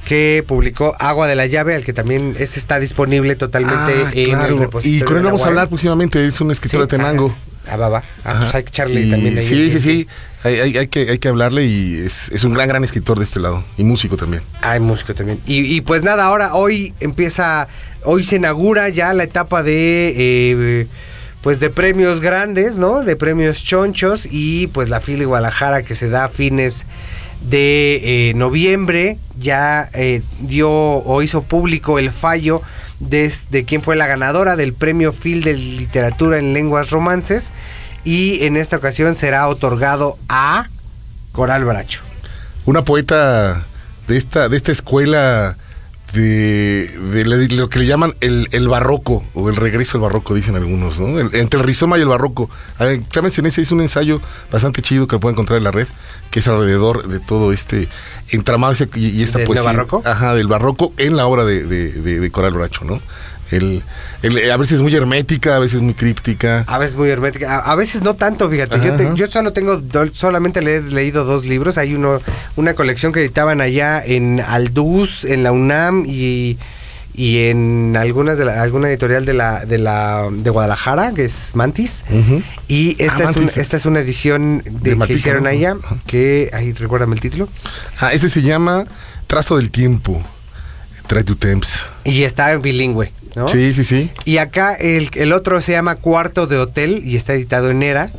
que 0.04 0.44
publicó 0.46 0.94
Agua 0.98 1.26
de 1.26 1.36
la 1.36 1.46
Llave, 1.46 1.74
al 1.74 1.84
que 1.84 1.92
también 1.92 2.36
ese 2.38 2.58
está 2.58 2.78
disponible 2.80 3.34
totalmente 3.36 3.92
Ah, 4.06 4.10
en 4.12 4.40
el 4.40 4.58
repositorio 4.58 4.98
Y 4.98 5.00
con 5.02 5.16
él 5.16 5.22
vamos 5.24 5.42
a 5.44 5.46
hablar 5.46 5.68
próximamente. 5.68 6.24
Es 6.26 6.40
un 6.40 6.50
escritor 6.50 6.80
Sí, 6.80 6.82
de 6.82 6.86
Tenango. 6.88 7.34
Ah, 7.70 7.76
va, 7.76 7.88
va. 7.88 8.02
Ah, 8.24 8.36
pues 8.40 8.54
hay 8.54 8.62
que 8.64 8.68
echarle 8.70 9.00
Y- 9.02 9.10
también 9.10 9.38
ahí. 9.38 9.44
Sí, 9.46 9.70
sí, 9.70 9.80
sí. 9.80 10.08
Hay, 10.44 10.60
hay- 10.60 10.76
hay 10.78 10.86
que, 10.86 11.10
hay 11.10 11.18
que 11.18 11.28
hablarle 11.28 11.64
y 11.66 11.96
es, 12.06 12.28
es 12.30 12.44
un 12.44 12.54
gran, 12.54 12.68
gran 12.68 12.84
escritor 12.84 13.18
de 13.18 13.24
este 13.24 13.40
lado. 13.40 13.64
Y 13.76 13.84
músico 13.84 14.16
también. 14.16 14.42
Hay 14.62 14.80
músico 14.80 15.14
también. 15.14 15.40
Y, 15.46 15.74
y 15.76 15.80
pues 15.80 16.02
nada, 16.02 16.24
ahora 16.24 16.54
hoy 16.54 16.94
empieza, 17.00 17.66
hoy 18.04 18.22
se 18.24 18.36
inaugura 18.36 18.88
ya 18.88 19.12
la 19.12 19.24
etapa 19.24 19.62
de 19.62 20.14
eh, 20.16 20.86
pues 21.42 21.58
de 21.60 21.70
premios 21.70 22.20
grandes, 22.20 22.78
¿no? 22.78 23.02
De 23.02 23.16
premios 23.16 23.62
chonchos 23.64 24.28
y 24.30 24.66
pues 24.68 24.88
la 24.88 25.00
Fili 25.00 25.24
Guadalajara 25.24 25.82
que 25.82 25.94
se 25.94 26.08
da 26.08 26.24
a 26.24 26.28
fines 26.28 26.84
de 27.48 28.30
eh, 28.30 28.34
noviembre 28.34 29.18
ya 29.38 29.88
eh, 29.94 30.22
dio 30.40 30.70
o 30.70 31.22
hizo 31.22 31.42
público 31.42 31.98
el 31.98 32.10
fallo 32.10 32.62
de, 33.00 33.32
de 33.50 33.64
quién 33.64 33.82
fue 33.82 33.96
la 33.96 34.06
ganadora 34.06 34.56
del 34.56 34.72
premio 34.72 35.12
Phil 35.12 35.42
de 35.42 35.54
literatura 35.54 36.38
en 36.38 36.52
lenguas 36.52 36.90
romances 36.90 37.52
y 38.04 38.44
en 38.44 38.56
esta 38.56 38.76
ocasión 38.76 39.16
será 39.16 39.48
otorgado 39.48 40.18
a 40.28 40.68
Coral 41.32 41.64
Bracho. 41.64 42.02
Una 42.64 42.84
poeta 42.84 43.66
de 44.08 44.16
esta, 44.16 44.48
de 44.48 44.56
esta 44.56 44.72
escuela 44.72 45.56
de, 46.16 47.24
lo 47.56 47.68
que 47.68 47.78
le 47.78 47.86
llaman 47.86 48.14
el, 48.20 48.48
el 48.52 48.68
barroco 48.68 49.24
o 49.34 49.48
el 49.48 49.56
regreso 49.56 49.98
al 49.98 50.02
barroco, 50.02 50.34
dicen 50.34 50.56
algunos, 50.56 50.98
¿no? 50.98 51.18
El- 51.18 51.34
entre 51.34 51.60
el 51.60 51.66
rizoma 51.66 51.98
y 51.98 52.00
el 52.02 52.08
barroco. 52.08 52.50
A 52.78 52.84
ver, 52.84 53.02
Clemenza 53.02 53.42
Nessa 53.42 53.60
hizo 53.60 53.74
un 53.74 53.82
ensayo 53.82 54.20
bastante 54.50 54.82
chido 54.82 55.06
que 55.06 55.16
lo 55.16 55.20
pueden 55.20 55.34
encontrar 55.34 55.58
en 55.58 55.64
la 55.64 55.70
red, 55.70 55.86
que 56.30 56.40
es 56.40 56.48
alrededor 56.48 57.06
de 57.08 57.20
todo 57.20 57.52
este 57.52 57.88
entramado 58.30 58.72
ese- 58.72 58.88
y, 58.94 59.08
y 59.08 59.22
esta 59.22 59.38
¿Del 59.38 59.46
poesía. 59.46 59.64
barroco? 59.64 60.02
Ajá, 60.04 60.34
del 60.34 60.48
barroco 60.48 60.92
en 60.96 61.16
la 61.16 61.26
obra 61.26 61.44
de, 61.44 61.64
de- 61.64 61.92
de- 61.92 62.20
de 62.20 62.30
Coral 62.30 62.52
Bracho, 62.54 62.84
¿no? 62.84 63.00
El, 63.50 63.82
el- 64.22 64.50
a 64.50 64.56
veces 64.56 64.82
muy 64.82 64.94
hermética, 64.94 65.56
a 65.56 65.58
veces 65.58 65.80
muy 65.80 65.94
críptica. 65.94 66.64
A 66.66 66.78
veces 66.78 66.96
muy 66.96 67.08
hermética, 67.10 67.58
a, 67.58 67.72
a 67.72 67.76
veces 67.76 68.02
no 68.02 68.14
tanto, 68.14 68.50
fíjate. 68.50 68.74
Ajá, 68.76 68.84
yo, 68.84 68.96
te- 68.96 69.10
yo 69.14 69.26
solo 69.30 69.52
tengo, 69.52 69.76
do- 69.80 70.10
solamente 70.12 70.62
le 70.62 70.76
he 70.76 70.82
leído 70.82 71.24
dos 71.24 71.44
libros. 71.44 71.78
Hay 71.78 71.94
uno, 71.94 72.20
una 72.56 72.74
colección 72.74 73.12
que 73.12 73.20
editaban 73.20 73.60
allá 73.60 74.02
en 74.04 74.40
Alduz, 74.40 75.24
en 75.24 75.42
la 75.44 75.52
UNAM 75.52 76.04
y, 76.06 76.58
y 77.14 77.44
en 77.44 77.96
algunas 77.96 78.36
de 78.36 78.44
la, 78.44 78.60
alguna 78.62 78.88
editorial 78.88 79.24
de 79.24 79.32
la, 79.34 79.64
de 79.64 79.78
la 79.78 80.26
de 80.30 80.50
Guadalajara, 80.50 81.12
que 81.14 81.24
es 81.24 81.52
Mantis. 81.54 82.04
Y 82.68 82.90
esta, 83.02 83.14
Ah, 83.28 83.30
es, 83.30 83.36
una, 83.36 83.46
esta 83.62 83.76
es 83.76 83.86
una 83.86 84.00
edición 84.00 84.62
de, 84.68 84.90
que 85.06 85.12
hicieron 85.14 85.46
allá, 85.46 85.76
que, 86.06 86.50
ahí 86.52 86.72
recuérdame 86.72 87.14
el 87.14 87.20
título. 87.20 87.48
Ah, 88.00 88.12
ese 88.12 88.28
se 88.28 88.42
llama 88.42 88.84
Trazo 89.28 89.56
del 89.56 89.70
Tiempo. 89.70 90.22
Try 91.06 91.24
to 91.24 91.36
Temps. 91.36 91.86
Y 92.04 92.22
está 92.24 92.52
en 92.52 92.62
bilingüe, 92.62 93.12
¿no? 93.34 93.48
Sí, 93.48 93.72
sí, 93.72 93.84
sí. 93.84 94.10
Y 94.24 94.38
acá 94.38 94.74
el, 94.74 95.10
el 95.14 95.32
otro 95.32 95.60
se 95.62 95.72
llama 95.72 95.96
Cuarto 95.96 96.46
de 96.46 96.58
Hotel 96.58 97.02
y 97.04 97.16
está 97.16 97.34
editado 97.34 97.70
en 97.70 97.82
Era 97.82 98.10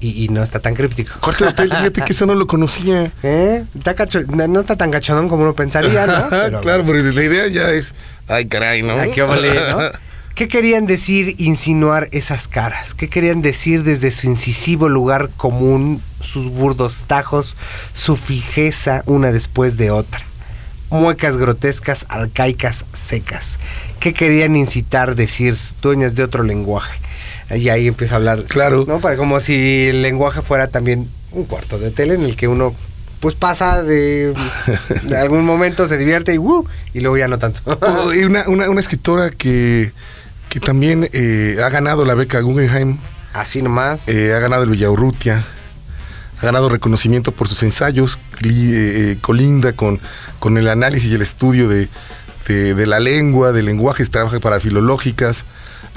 y, 0.00 0.24
y 0.24 0.28
no 0.28 0.42
está 0.42 0.60
tan 0.60 0.74
críptico. 0.74 1.14
Corte 1.20 1.44
de 1.44 1.50
hotel, 1.50 1.68
fíjate 1.70 2.02
que 2.02 2.12
eso 2.12 2.26
no 2.26 2.34
lo 2.34 2.46
conocía. 2.46 3.12
¿Eh? 3.22 3.64
Está 3.76 3.94
cacho- 3.94 4.24
no, 4.28 4.46
no 4.48 4.60
está 4.60 4.76
tan 4.76 4.90
cachonón 4.90 5.28
como 5.28 5.42
uno 5.42 5.54
pensaría, 5.54 6.06
¿no? 6.06 6.28
Pero- 6.30 6.60
claro, 6.62 6.84
pero 6.86 6.98
la 7.02 7.22
idea 7.24 7.46
ya 7.48 7.70
es. 7.70 7.94
Ay, 8.28 8.46
caray, 8.46 8.82
¿no? 8.82 8.94
Ay, 8.94 9.10
qué 9.12 9.22
ole, 9.22 9.52
¿no? 9.70 9.78
¿Qué 10.36 10.48
querían 10.48 10.86
decir 10.86 11.34
insinuar 11.38 12.08
esas 12.12 12.48
caras? 12.48 12.94
¿Qué 12.94 13.08
querían 13.10 13.42
decir 13.42 13.82
desde 13.82 14.10
su 14.10 14.26
incisivo 14.26 14.88
lugar 14.88 15.28
común, 15.36 16.00
sus 16.22 16.48
burdos 16.48 17.04
tajos, 17.06 17.56
su 17.92 18.16
fijeza 18.16 19.02
una 19.04 19.32
después 19.32 19.76
de 19.76 19.90
otra? 19.90 20.24
Muecas 20.90 21.36
grotescas, 21.38 22.06
arcaicas, 22.08 22.84
secas. 22.92 23.58
¿Qué 24.00 24.12
querían 24.12 24.56
incitar, 24.56 25.14
decir, 25.14 25.56
dueñas 25.82 26.14
de 26.14 26.24
otro 26.24 26.42
lenguaje? 26.42 26.98
Y 27.54 27.68
ahí 27.68 27.86
empieza 27.88 28.14
a 28.14 28.16
hablar. 28.16 28.44
Claro. 28.44 28.84
¿No? 28.86 29.00
Para 29.00 29.16
como 29.16 29.40
si 29.40 29.88
el 29.88 30.02
lenguaje 30.02 30.42
fuera 30.42 30.68
también 30.68 31.08
un 31.32 31.44
cuarto 31.44 31.78
de 31.78 31.90
tele 31.90 32.14
en 32.14 32.22
el 32.22 32.36
que 32.36 32.48
uno 32.48 32.74
pues 33.20 33.34
pasa 33.34 33.82
de, 33.82 34.34
de 35.02 35.16
algún 35.18 35.44
momento, 35.44 35.86
se 35.86 35.98
divierte 35.98 36.32
y 36.32 36.38
¡uh! 36.38 36.64
y 36.94 37.00
luego 37.00 37.18
ya 37.18 37.28
no 37.28 37.38
tanto. 37.38 37.60
Y 38.14 38.24
una, 38.24 38.48
una, 38.48 38.70
una 38.70 38.80
escritora 38.80 39.30
que, 39.30 39.92
que 40.48 40.58
también 40.58 41.08
eh, 41.12 41.58
ha 41.62 41.68
ganado 41.68 42.04
la 42.04 42.14
beca 42.14 42.40
Guggenheim, 42.40 42.98
Así 43.34 43.62
nomás. 43.62 44.08
eh, 44.08 44.32
ha 44.34 44.38
ganado 44.40 44.62
el 44.62 44.70
Villaurrutia, 44.70 45.44
ha 46.40 46.44
ganado 46.46 46.68
reconocimiento 46.68 47.32
por 47.32 47.48
sus 47.48 47.62
ensayos, 47.62 48.18
eh, 48.44 48.48
eh, 48.48 49.18
colinda 49.20 49.72
con, 49.72 50.00
con 50.38 50.56
el 50.58 50.68
análisis 50.68 51.10
y 51.10 51.14
el 51.14 51.22
estudio 51.22 51.68
de, 51.68 51.88
de- 52.48 52.74
de 52.74 52.86
la 52.86 53.00
lengua, 53.00 53.52
de 53.52 53.62
lenguajes, 53.62 54.10
trabaja 54.10 54.40
para 54.40 54.58
filológicas, 54.60 55.44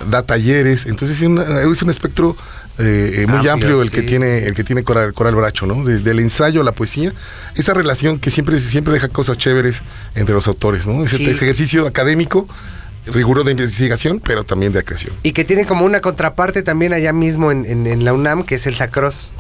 da 0.09 0.23
talleres, 0.23 0.85
entonces 0.85 1.17
es, 1.21 1.27
una- 1.27 1.61
es 1.61 1.81
un 1.81 1.89
espectro 1.89 2.35
eh, 2.79 3.21
eh, 3.23 3.27
muy 3.27 3.35
amplio, 3.37 3.51
Amplio, 3.53 3.81
el, 3.83 3.91
que 3.91 4.01
tiene, 4.01 4.39
el 4.45 4.53
que 4.55 4.63
tiene 4.63 4.83
Coral, 4.83 5.13
Coral 5.13 5.35
Bracho, 5.35 5.65
¿no? 5.67 5.83
De- 5.83 5.99
del 5.99 6.19
ensayo 6.19 6.61
a 6.61 6.63
la 6.63 6.71
poesía, 6.73 7.13
esa 7.55 7.73
relación 7.73 8.19
que 8.19 8.31
siempre, 8.31 8.59
siempre 8.59 8.93
deja 8.95 9.09
cosas 9.09 9.37
chéveres 9.37 9.81
entre 10.15 10.33
los 10.33 10.47
autores, 10.47 10.87
¿no? 10.87 11.03
Ese, 11.05 11.17
Sí. 11.17 11.23
ese 11.25 11.43
ejercicio 11.45 11.85
académico, 11.87 12.47
riguroso 13.05 13.45
de 13.45 13.51
investigación, 13.51 14.19
pero 14.19 14.43
también 14.43 14.71
de 14.73 14.83
creación. 14.83 15.13
Y 15.23 15.33
que 15.33 15.43
tiene 15.45 15.65
como 15.65 15.85
una 15.85 15.99
contraparte 16.01 16.63
también 16.63 16.93
allá 16.93 17.13
mismo 17.13 17.51
en, 17.51 17.65
en- 17.65 17.85
en 17.85 18.03
la 18.05 18.11
UNAM, 18.13 18.43
que 18.43 18.55
es 18.55 18.65
el 18.65 18.75
Sacros. 18.75 19.33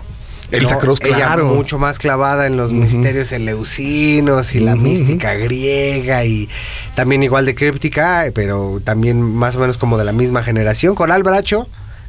El 0.53 0.67
Sacros, 0.67 0.99
Ella 1.03 1.15
claro. 1.15 1.45
mucho 1.47 1.79
más 1.79 1.97
clavada 1.99 2.47
en 2.47 2.57
los 2.57 2.71
misterios 2.73 3.31
eleusinos 3.31 4.55
y 4.55 4.59
la 4.59 4.75
mística 4.75 5.33
griega 5.33 6.23
y 6.25 6.49
también 6.95 7.23
igual 7.23 7.45
de 7.45 7.55
críptica, 7.55 8.25
pero 8.33 8.79
también 8.83 9.21
más 9.21 9.55
o 9.55 9.59
menos 9.59 9.77
como 9.77 9.97
de 9.97 10.05
la 10.05 10.11
misma 10.11 10.43
generación. 10.43 10.95
Coral 10.95 11.23
Bracho 11.23 11.67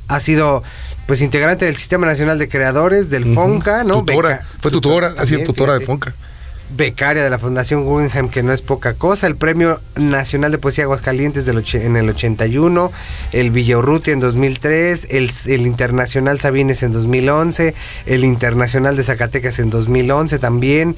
ha 0.09 0.21
sido 0.21 0.63
pues 1.07 1.21
integrante 1.23 1.65
del 1.65 1.77
Sistema 1.77 2.07
Nacional 2.07 2.39
de 2.39 2.49
Creadores, 2.49 3.11
del. 3.11 3.35
FONCA, 3.35 3.85
¿no? 3.85 4.01
Tutora, 4.05 4.29
Beca- 4.41 4.47
fue 4.61 4.71
tutora, 4.71 5.15
ha 5.19 5.27
sido 5.27 5.43
tutora 5.45 5.79
de 5.79 5.85
Fonca. 5.85 6.15
Becaria 6.71 7.23
de 7.23 7.31
la 7.31 7.39
Fundación 7.39 7.85
Guggenheim, 7.85 8.29
que 8.29 8.43
no 8.43 8.53
es 8.53 8.63
poca 8.63 8.95
cosa, 8.95 9.27
el 9.27 9.37
Premio 9.37 9.81
Nacional 9.97 10.53
de 10.53 10.59
Poesía 10.59 10.85
Aguascalientes 10.85 11.45
del 11.45 11.65
en 11.75 11.97
el 11.97 12.09
81, 12.09 12.93
el 13.33 13.51
Villaurrutia 13.51 14.13
en 14.13 14.21
2003, 14.21 15.09
el, 15.11 15.31
el 15.47 15.67
Internacional 15.67 16.41
Sabines 16.41 16.83
en 16.83 16.93
2011, 16.93 17.75
el 18.07 18.25
Internacional 18.25 18.97
de 18.97 19.05
Zacatecas 19.05 19.59
en 19.59 19.71
2011 19.71 20.39
también. 20.39 20.97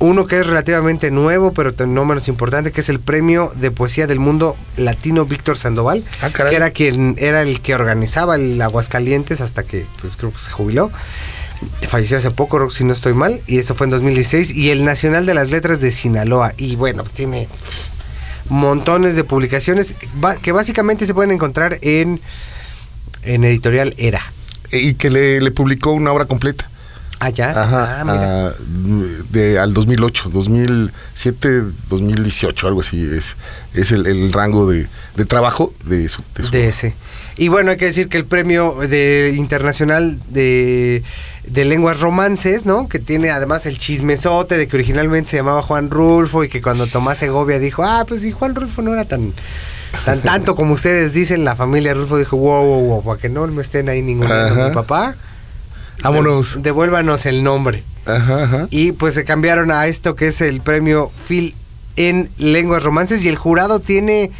Uno 0.00 0.26
que 0.26 0.38
es 0.38 0.46
relativamente 0.46 1.10
nuevo, 1.10 1.52
pero 1.52 1.72
no 1.86 2.04
menos 2.04 2.28
importante, 2.28 2.70
que 2.70 2.82
es 2.82 2.88
el 2.88 3.00
Premio 3.00 3.50
de 3.56 3.72
Poesía 3.72 4.06
del 4.06 4.20
Mundo 4.20 4.56
Latino 4.76 5.24
Víctor 5.24 5.58
Sandoval, 5.58 6.04
Ah, 6.22 6.30
que 6.30 6.54
era 6.54 6.70
quien 6.70 7.16
era 7.18 7.42
el 7.42 7.60
que 7.60 7.74
organizaba 7.74 8.36
el 8.36 8.62
Aguascalientes 8.62 9.40
hasta 9.40 9.64
que 9.64 9.86
pues 10.00 10.16
creo 10.16 10.32
que 10.32 10.38
se 10.38 10.52
jubiló. 10.52 10.92
Falleció 11.88 12.18
hace 12.18 12.30
poco, 12.30 12.70
si 12.70 12.84
no 12.84 12.92
estoy 12.92 13.14
mal, 13.14 13.40
y 13.46 13.58
eso 13.58 13.74
fue 13.74 13.86
en 13.86 13.90
2016. 13.90 14.54
Y 14.54 14.70
el 14.70 14.84
Nacional 14.84 15.26
de 15.26 15.34
las 15.34 15.50
Letras 15.50 15.80
de 15.80 15.90
Sinaloa. 15.90 16.52
Y 16.56 16.76
bueno, 16.76 17.02
pues, 17.02 17.14
tiene 17.14 17.48
montones 18.48 19.16
de 19.16 19.24
publicaciones 19.24 19.94
que 20.42 20.52
básicamente 20.52 21.06
se 21.06 21.14
pueden 21.14 21.30
encontrar 21.32 21.78
en, 21.82 22.20
en 23.22 23.44
Editorial 23.44 23.94
Era. 23.98 24.22
Y 24.70 24.94
que 24.94 25.10
le, 25.10 25.40
le 25.40 25.50
publicó 25.50 25.92
una 25.92 26.12
obra 26.12 26.26
completa. 26.26 26.68
Ah, 27.20 27.30
ya. 27.30 27.50
Ajá, 27.50 28.00
Ah, 28.00 28.04
mira. 28.04 28.46
a- 28.48 28.54
de, 29.30 29.58
al 29.58 29.74
2008, 29.74 30.30
2007, 30.30 31.62
2018, 31.88 32.68
algo 32.68 32.80
así. 32.80 33.02
Es, 33.12 33.34
es 33.74 33.90
el, 33.90 34.06
el 34.06 34.32
rango 34.32 34.70
de, 34.70 34.86
de 35.16 35.24
trabajo 35.24 35.74
de 35.84 36.08
su. 36.08 36.22
de 36.36 36.44
su- 36.44 36.50
de 36.52 36.68
ese. 36.68 36.94
Y 37.36 37.48
bueno, 37.48 37.72
hay 37.72 37.76
que 37.76 37.86
decir 37.86 38.08
que 38.08 38.18
el 38.18 38.24
premio 38.24 38.76
de 38.88 39.34
internacional 39.36 40.20
de, 40.30 41.02
de 41.50 41.64
lenguas 41.64 42.00
romances, 42.00 42.66
¿no? 42.66 42.88
Que 42.88 42.98
tiene 42.98 43.30
además 43.30 43.66
el 43.66 43.78
chismesote 43.78 44.56
de 44.56 44.66
que 44.66 44.76
originalmente 44.76 45.30
se 45.30 45.36
llamaba 45.36 45.62
Juan 45.62 45.90
Rulfo 45.90 46.44
y 46.44 46.48
que 46.48 46.60
cuando 46.62 46.86
Tomás 46.86 47.18
Segovia 47.18 47.58
dijo, 47.58 47.82
ah, 47.84 48.04
pues 48.06 48.22
si 48.22 48.32
Juan 48.32 48.54
Rulfo 48.54 48.82
no 48.82 48.92
era 48.92 49.04
tan 49.04 49.32
tan 50.04 50.20
tanto 50.20 50.54
como 50.54 50.74
ustedes 50.74 51.12
dicen, 51.12 51.44
la 51.44 51.56
familia 51.56 51.94
Rulfo 51.94 52.18
dijo, 52.18 52.36
wow, 52.36 52.64
wow, 52.64 52.80
wow, 52.88 53.04
para 53.04 53.20
que 53.20 53.28
no 53.28 53.46
me 53.46 53.62
estén 53.62 53.88
ahí 53.88 54.02
ningún 54.02 54.26
mi 54.28 54.74
papá. 54.74 55.16
Vámonos. 56.02 56.56
de- 56.56 56.62
devuélvanos 56.62 57.26
el 57.26 57.42
nombre. 57.42 57.82
Ajá, 58.06 58.44
ajá. 58.44 58.66
Y 58.70 58.92
pues 58.92 59.14
se 59.14 59.24
cambiaron 59.24 59.70
a 59.70 59.86
esto 59.86 60.14
que 60.14 60.28
es 60.28 60.40
el 60.40 60.60
premio 60.60 61.10
Phil 61.26 61.54
en 61.96 62.30
lenguas 62.38 62.82
romances 62.82 63.24
y 63.24 63.28
el 63.28 63.36
jurado 63.36 63.80
tiene 63.80 64.30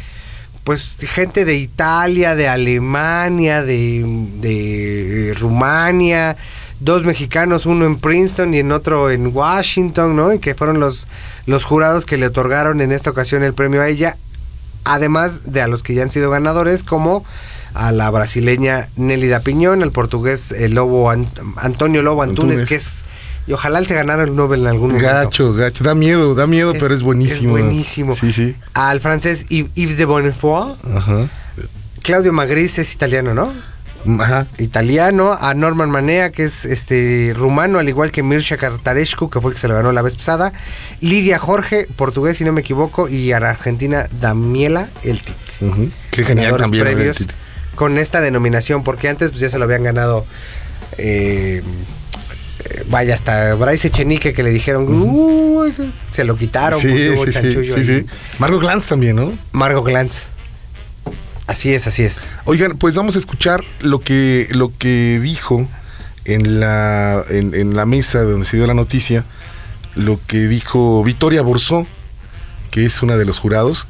pues 0.63 0.95
gente 0.99 1.45
de 1.45 1.55
Italia, 1.55 2.35
de 2.35 2.47
Alemania, 2.47 3.63
de, 3.63 4.03
de 4.39 5.33
Rumania, 5.39 6.37
dos 6.79 7.03
mexicanos, 7.05 7.65
uno 7.65 7.85
en 7.85 7.97
Princeton 7.97 8.53
y 8.53 8.59
en 8.59 8.71
otro 8.71 9.09
en 9.11 9.35
Washington, 9.35 10.15
¿no? 10.15 10.33
Y 10.33 10.39
que 10.39 10.55
fueron 10.55 10.79
los, 10.79 11.07
los 11.45 11.63
jurados 11.65 12.05
que 12.05 12.17
le 12.17 12.27
otorgaron 12.27 12.81
en 12.81 12.91
esta 12.91 13.09
ocasión 13.09 13.43
el 13.43 13.53
premio 13.53 13.81
a 13.81 13.87
ella, 13.87 14.17
además 14.85 15.51
de 15.51 15.61
a 15.61 15.67
los 15.67 15.83
que 15.83 15.93
ya 15.93 16.03
han 16.03 16.11
sido 16.11 16.29
ganadores, 16.29 16.83
como 16.83 17.25
a 17.73 17.91
la 17.91 18.09
brasileña 18.09 18.89
Nélida 18.95 19.41
Piñón, 19.41 19.83
al 19.83 19.91
portugués 19.91 20.51
el 20.51 20.73
Lobo 20.73 21.09
An- 21.11 21.27
Antonio 21.57 22.01
Lobo 22.01 22.23
Antunes, 22.23 22.61
Antunes. 22.61 22.69
que 22.69 22.75
es, 22.75 22.87
y 23.45 23.53
ojalá 23.53 23.79
él 23.79 23.87
se 23.87 23.93
ganara 23.95 24.23
el 24.23 24.35
Nobel 24.35 24.61
en 24.61 24.67
algún 24.67 24.89
momento. 24.93 25.07
Gacho, 25.07 25.53
gacho. 25.53 25.83
Da 25.83 25.95
miedo, 25.95 26.33
da 26.35 26.47
miedo, 26.47 26.73
pero 26.79 26.93
es 26.93 27.03
buenísimo. 27.03 27.57
Es 27.57 27.63
buenísimo. 27.63 28.15
Sí, 28.15 28.31
sí. 28.31 28.55
Al 28.73 29.01
francés 29.01 29.45
Yves 29.49 29.97
de 29.97 30.05
Bonnefoy, 30.05 30.73
Ajá. 30.95 31.27
Claudio 32.03 32.31
Magris 32.31 32.79
es 32.79 32.93
italiano, 32.93 33.33
¿no? 33.33 33.51
Ajá. 34.19 34.47
Italiano, 34.57 35.37
a 35.39 35.53
Norman 35.53 35.89
Manea, 35.89 36.31
que 36.31 36.43
es 36.43 36.65
este 36.65 37.33
rumano, 37.35 37.79
al 37.79 37.89
igual 37.89 38.11
que 38.11 38.23
Mircea 38.23 38.57
Cartarescu, 38.57 39.29
que 39.29 39.41
fue 39.41 39.51
el 39.51 39.55
que 39.55 39.61
se 39.61 39.67
lo 39.67 39.75
ganó 39.75 39.91
la 39.91 40.01
vez 40.01 40.15
pasada, 40.15 40.53
Lidia 41.01 41.37
Jorge, 41.37 41.87
portugués 41.95 42.37
si 42.37 42.45
no 42.45 42.53
me 42.53 42.61
equivoco, 42.61 43.09
y 43.09 43.31
a 43.33 43.39
la 43.39 43.51
argentina 43.51 44.07
Damiela 44.19 44.87
Eltit. 45.03 45.35
Qué 46.11 46.23
genial 46.23 46.57
también. 46.57 46.85
previos 46.85 47.17
con 47.75 47.97
esta 47.97 48.21
denominación, 48.21 48.83
porque 48.83 49.09
antes 49.09 49.31
pues 49.31 49.41
ya 49.41 49.49
se 49.49 49.57
lo 49.57 49.65
habían 49.65 49.83
ganado. 49.83 50.25
eh, 50.97 51.61
vaya, 52.87 53.13
hasta 53.13 53.53
Bryce 53.55 53.87
Echenique 53.87 54.33
que 54.33 54.43
le 54.43 54.49
dijeron, 54.49 54.85
se 56.11 56.23
lo 56.23 56.35
quitaron. 56.35 56.79
Sí, 56.79 56.89
sí, 56.89 57.31
sí, 57.31 57.73
sí, 57.73 57.83
sí. 57.83 58.05
Margot 58.37 58.61
Glantz 58.61 58.87
también, 58.87 59.15
¿no? 59.15 59.33
Margot 59.51 59.85
Glantz. 59.85 60.23
Así 61.49 61.73
es, 61.73 61.87
así 61.87 62.03
es. 62.03 62.29
Oigan, 62.45 62.77
pues 62.77 62.95
vamos 62.95 63.15
a 63.15 63.17
escuchar 63.17 63.63
lo 63.81 64.01
que, 64.01 64.47
lo 64.51 64.71
que 64.77 65.19
dijo 65.19 65.67
en 66.25 66.59
la, 66.59 67.23
en, 67.27 67.55
en 67.55 67.75
la 67.75 67.87
mesa 67.87 68.21
donde 68.21 68.45
se 68.45 68.55
dio 68.57 68.67
la 68.67 68.75
noticia, 68.75 69.25
lo 69.95 70.19
que 70.27 70.47
dijo 70.47 71.03
Victoria 71.03 71.41
Borsó, 71.41 71.87
que 72.69 72.85
es 72.85 73.01
una 73.01 73.17
de 73.17 73.25
los 73.25 73.39
jurados 73.39 73.87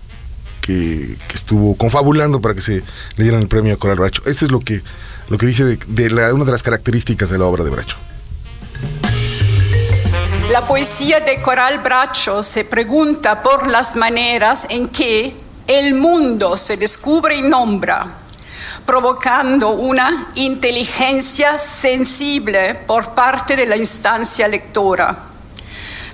que, 0.61 1.17
que 1.27 1.35
estuvo 1.35 1.75
confabulando 1.75 2.39
para 2.39 2.55
que 2.55 2.61
se 2.61 2.81
le 3.17 3.23
dieran 3.25 3.41
el 3.41 3.49
premio 3.49 3.73
a 3.73 3.77
Coral 3.77 3.97
Bracho. 3.99 4.21
Eso 4.25 4.45
es 4.45 4.51
lo 4.53 4.61
que, 4.61 4.81
lo 5.27 5.37
que 5.37 5.45
dice 5.45 5.65
de, 5.65 5.77
de 5.85 6.09
la- 6.09 6.33
una 6.33 6.45
de 6.45 6.53
las 6.53 6.63
características 6.63 7.29
de 7.29 7.39
la 7.39 7.43
obra 7.45 7.65
de 7.65 7.71
Bracho. 7.71 7.97
La 10.49 10.61
poesía 10.61 11.19
de 11.19 11.41
Coral 11.41 11.79
Bracho 11.79 12.41
se 12.41 12.63
pregunta 12.63 13.43
por 13.43 13.67
las 13.67 13.97
maneras 13.97 14.65
en 14.69 14.87
que 14.87 15.35
el 15.69 15.93
mundo 15.93 16.57
se 16.57 16.77
descubre 16.77 17.35
y 17.35 17.43
nombra, 17.43 18.07
provocando 18.87 19.69
una 19.69 20.29
inteligencia 20.33 21.59
sensible 21.59 22.73
por 22.73 23.11
parte 23.11 23.55
de 23.55 23.67
la 23.67 23.77
instancia 23.77 24.47
lectora. 24.47 25.15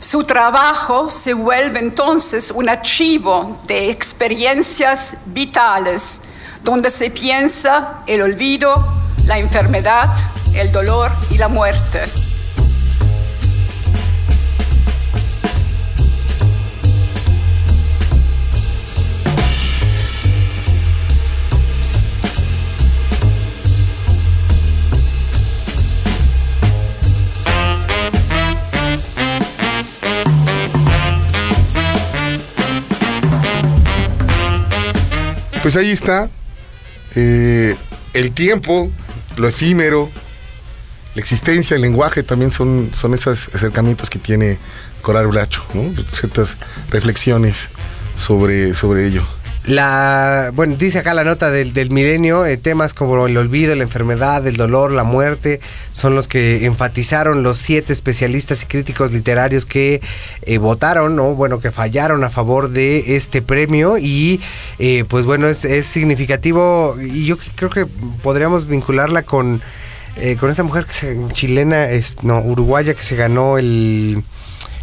Su 0.01 0.25
trabajo 0.25 1.09
se 1.09 1.33
vuelve 1.33 1.79
entonces 1.79 2.51
un 2.51 2.67
archivo 2.67 3.57
de 3.65 3.89
experiencias 3.89 5.19
vitales, 5.27 6.19
donde 6.61 6.89
se 6.89 7.09
piensa 7.09 8.03
el 8.07 8.23
olvido, 8.23 8.85
la 9.23 9.37
enfermedad, 9.37 10.09
el 10.53 10.73
dolor 10.73 11.13
y 11.31 11.37
la 11.37 11.47
muerte. 11.47 12.24
Pues 35.65 35.77
ahí 35.77 35.89
está 35.89 36.29
eh, 37.15 37.75
el 38.13 38.31
tiempo, 38.33 38.91
lo 39.35 39.47
efímero, 39.47 40.11
la 41.15 41.19
existencia, 41.19 41.73
el 41.73 41.81
lenguaje 41.81 42.21
también 42.21 42.51
son, 42.51 42.91
son 42.93 43.15
esos 43.15 43.49
acercamientos 43.51 44.11
que 44.11 44.19
tiene 44.19 44.59
Coral 45.01 45.25
Bracho, 45.25 45.63
¿no? 45.73 45.91
ciertas 46.11 46.57
reflexiones 46.91 47.69
sobre, 48.15 48.75
sobre 48.75 49.07
ello. 49.07 49.25
La, 49.67 50.51
bueno, 50.53 50.75
dice 50.77 50.99
acá 50.99 51.15
la 51.15 51.23
nota 51.23 51.49
del, 51.49 51.73
del 51.73 51.89
milenio, 51.89 52.45
eh, 52.45 52.55
temas 52.55 52.93
como 52.93 53.25
el 53.25 53.35
olvido, 53.35 53.73
la 53.73 53.81
enfermedad, 53.81 54.45
el 54.45 54.57
dolor, 54.57 54.91
la 54.91 55.03
muerte, 55.03 55.59
son 55.91 56.13
los 56.13 56.27
que 56.27 56.65
enfatizaron 56.65 57.41
los 57.41 57.57
siete 57.57 57.91
especialistas 57.91 58.61
y 58.61 58.67
críticos 58.67 59.11
literarios 59.11 59.65
que 59.65 60.01
eh, 60.43 60.59
votaron, 60.59 61.15
¿no? 61.15 61.33
Bueno, 61.33 61.59
que 61.61 61.71
fallaron 61.71 62.23
a 62.23 62.29
favor 62.29 62.69
de 62.69 63.15
este 63.15 63.41
premio 63.41 63.97
y 63.97 64.39
eh, 64.77 65.03
pues 65.07 65.25
bueno, 65.25 65.47
es, 65.47 65.57
significativo 65.87 66.95
y 67.01 67.25
yo 67.25 67.37
creo 67.55 67.71
que 67.71 67.87
podríamos 68.21 68.67
vincularla 68.67 69.23
con, 69.23 69.63
eh, 70.17 70.35
con 70.35 70.51
esa 70.51 70.61
mujer 70.61 70.85
que 70.85 70.93
se- 70.93 71.17
chilena, 71.33 71.89
es, 71.89 72.17
no, 72.23 72.39
uruguaya 72.39 72.93
que 72.93 73.01
se 73.01 73.15
ganó 73.15 73.57
el, 73.57 74.21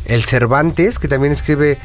el 0.06 0.24
Cervantes, 0.24 0.98
que 0.98 1.06
también 1.06 1.32
escribe 1.32 1.78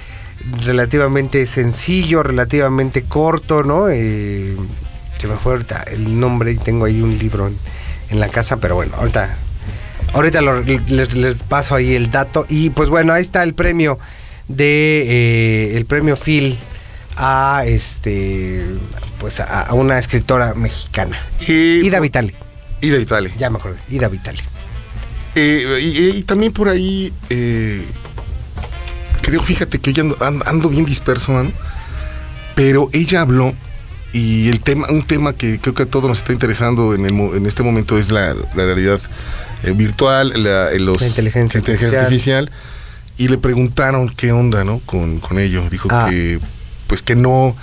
relativamente 0.66 1.46
sencillo, 1.48 2.24
relativamente 2.24 3.04
corto, 3.04 3.64
¿no? 3.64 3.90
Eh, 3.90 4.56
se 5.18 5.28
me 5.28 5.36
fue 5.36 5.54
ahorita 5.54 5.84
el 5.92 6.20
nombre 6.20 6.52
y 6.52 6.58
tengo 6.58 6.86
ahí 6.86 7.02
un 7.02 7.18
libro 7.18 7.48
en, 7.48 7.58
en 8.10 8.20
la 8.20 8.30
casa, 8.30 8.58
pero 8.58 8.76
bueno, 8.76 8.96
ahorita, 8.98 9.36
ahorita 10.14 10.42
lo- 10.42 10.62
les, 10.62 11.14
les 11.16 11.44
paso 11.44 11.76
ahí 11.76 11.96
el 11.96 12.12
dato. 12.12 12.46
Y 12.50 12.70
pues 12.70 12.90
bueno, 12.90 13.14
ahí 13.14 13.22
está 13.22 13.44
el 13.44 13.54
premio 13.54 13.98
de 14.48 15.04
eh, 15.74 15.78
el 15.78 15.86
premio 15.86 16.16
Phil 16.16 16.58
a 17.18 17.64
este 17.66 18.64
pues 19.20 19.40
a, 19.40 19.64
a 19.64 19.74
una 19.74 19.98
escritora 19.98 20.54
mexicana. 20.54 21.18
Y, 21.48 21.86
Ida 21.86 22.00
Vitale, 22.00 22.34
Ida 22.82 22.98
Vitale. 23.00 23.32
ya 23.38 23.50
me 23.50 23.58
acordé, 23.58 23.78
Ida 23.90 24.08
Vitale. 24.08 24.40
Eh, 25.36 25.80
y, 25.82 26.18
y 26.20 26.24
también 26.24 26.52
por 26.54 26.70
ahí, 26.70 27.12
eh, 27.30 27.84
creo, 29.28 29.42
fíjate 29.42 29.80
que 29.80 29.90
hoy 29.92 30.00
ando, 30.00 30.16
ando- 30.20 30.70
bien 30.70 30.86
disperso, 30.86 31.32
mano, 31.34 31.52
pero 32.56 32.90
ella 32.94 33.22
habló 33.22 33.54
y 34.13 34.50
el 34.50 34.62
tema, 34.62 34.88
un 34.90 35.06
tema 35.06 35.34
que 35.34 35.60
creo 35.60 35.76
que 35.76 35.84
a 35.84 35.86
todos 35.86 36.06
nos 36.10 36.20
está 36.20 36.34
interesando 36.34 36.96
en, 36.96 37.06
el 37.06 37.13
en 37.36 37.46
este 37.46 37.62
momento 37.62 37.98
es 37.98 38.10
la, 38.12 38.34
la 38.34 38.66
realidad 38.66 39.00
eh, 39.63 39.72
virtual, 39.72 40.32
la, 40.44 40.72
eh, 40.72 40.80
los- 40.80 41.02
La 41.02 41.08
inteligencia 41.08 41.60
artificial. 42.02 42.52
Y 43.20 43.28
le 43.30 43.38
preguntaron 43.40 44.10
qué 44.10 44.32
onda, 44.32 44.63
¿no? 44.63 44.80
Con, 44.86 45.20
con 45.20 45.40
ello. 45.40 45.68
Dijo 45.72 45.88
Ah. 45.92 46.08
que, 46.10 46.40
pues 46.86 47.02
que 47.02 47.16
no, 47.16 47.56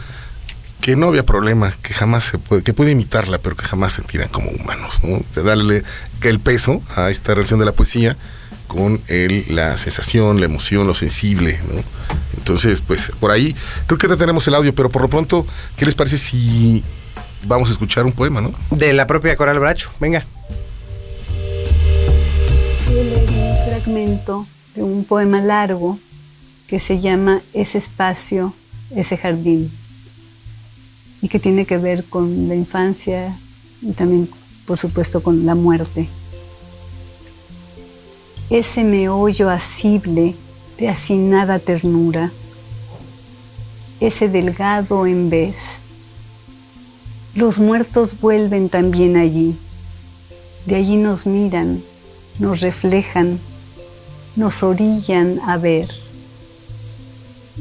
que 0.80 0.96
no 0.96 1.06
había 1.06 1.24
problema, 1.24 1.72
que 1.82 1.94
jamás 1.94 2.24
se 2.24 2.38
puede, 2.38 2.62
que 2.64 2.74
puede 2.74 2.90
imitarla, 2.90 3.38
pero 3.38 3.56
que 3.56 3.64
jamás 3.64 3.92
se 3.92 4.02
tiran 4.02 4.28
como 4.28 4.50
humanos, 4.50 5.00
¿no? 5.04 5.22
De 5.34 5.42
darle 5.44 5.84
el 6.22 6.40
peso 6.40 6.82
a 6.96 7.08
esta 7.10 7.34
relación 7.34 7.60
de 7.60 7.66
la 7.66 7.72
poesía 7.72 8.16
con 8.74 9.00
el, 9.06 9.44
la 9.48 9.78
sensación, 9.78 10.40
la 10.40 10.46
emoción, 10.46 10.86
lo 10.86 10.96
sensible, 10.96 11.60
¿no? 11.72 11.82
Entonces, 12.36 12.80
pues 12.80 13.12
por 13.20 13.30
ahí 13.30 13.54
creo 13.86 13.98
que 13.98 14.08
ya 14.08 14.16
tenemos 14.16 14.46
el 14.48 14.54
audio, 14.54 14.74
pero 14.74 14.90
por 14.90 15.00
lo 15.02 15.08
pronto, 15.08 15.46
¿qué 15.76 15.84
les 15.84 15.94
parece 15.94 16.18
si 16.18 16.82
vamos 17.46 17.68
a 17.68 17.72
escuchar 17.72 18.04
un 18.04 18.12
poema, 18.12 18.40
¿no? 18.40 18.52
De 18.70 18.92
la 18.92 19.06
propia 19.06 19.36
Coral 19.36 19.60
Bracho, 19.60 19.90
venga. 20.00 20.26
Un 22.88 23.56
fragmento 23.68 24.46
de 24.74 24.82
un 24.82 25.04
poema 25.04 25.40
largo 25.40 25.98
que 26.66 26.80
se 26.80 27.00
llama 27.00 27.42
Ese 27.52 27.78
espacio, 27.78 28.52
ese 28.94 29.16
jardín, 29.16 29.70
y 31.22 31.28
que 31.28 31.38
tiene 31.38 31.64
que 31.64 31.78
ver 31.78 32.04
con 32.04 32.48
la 32.48 32.56
infancia 32.56 33.36
y 33.80 33.92
también, 33.92 34.28
por 34.66 34.78
supuesto, 34.78 35.22
con 35.22 35.46
la 35.46 35.54
muerte. 35.54 36.08
Ese 38.50 38.84
meollo 38.84 39.48
asible 39.48 40.34
de 40.78 40.88
hacinada 40.88 41.58
ternura, 41.58 42.30
ese 44.00 44.28
delgado 44.28 45.06
en 45.06 45.30
vez. 45.30 45.56
Los 47.34 47.58
muertos 47.58 48.20
vuelven 48.20 48.68
también 48.68 49.16
allí, 49.16 49.56
de 50.66 50.76
allí 50.76 50.96
nos 50.96 51.26
miran, 51.26 51.82
nos 52.38 52.60
reflejan, 52.60 53.38
nos 54.36 54.62
orillan 54.62 55.40
a 55.46 55.56
ver. 55.56 55.88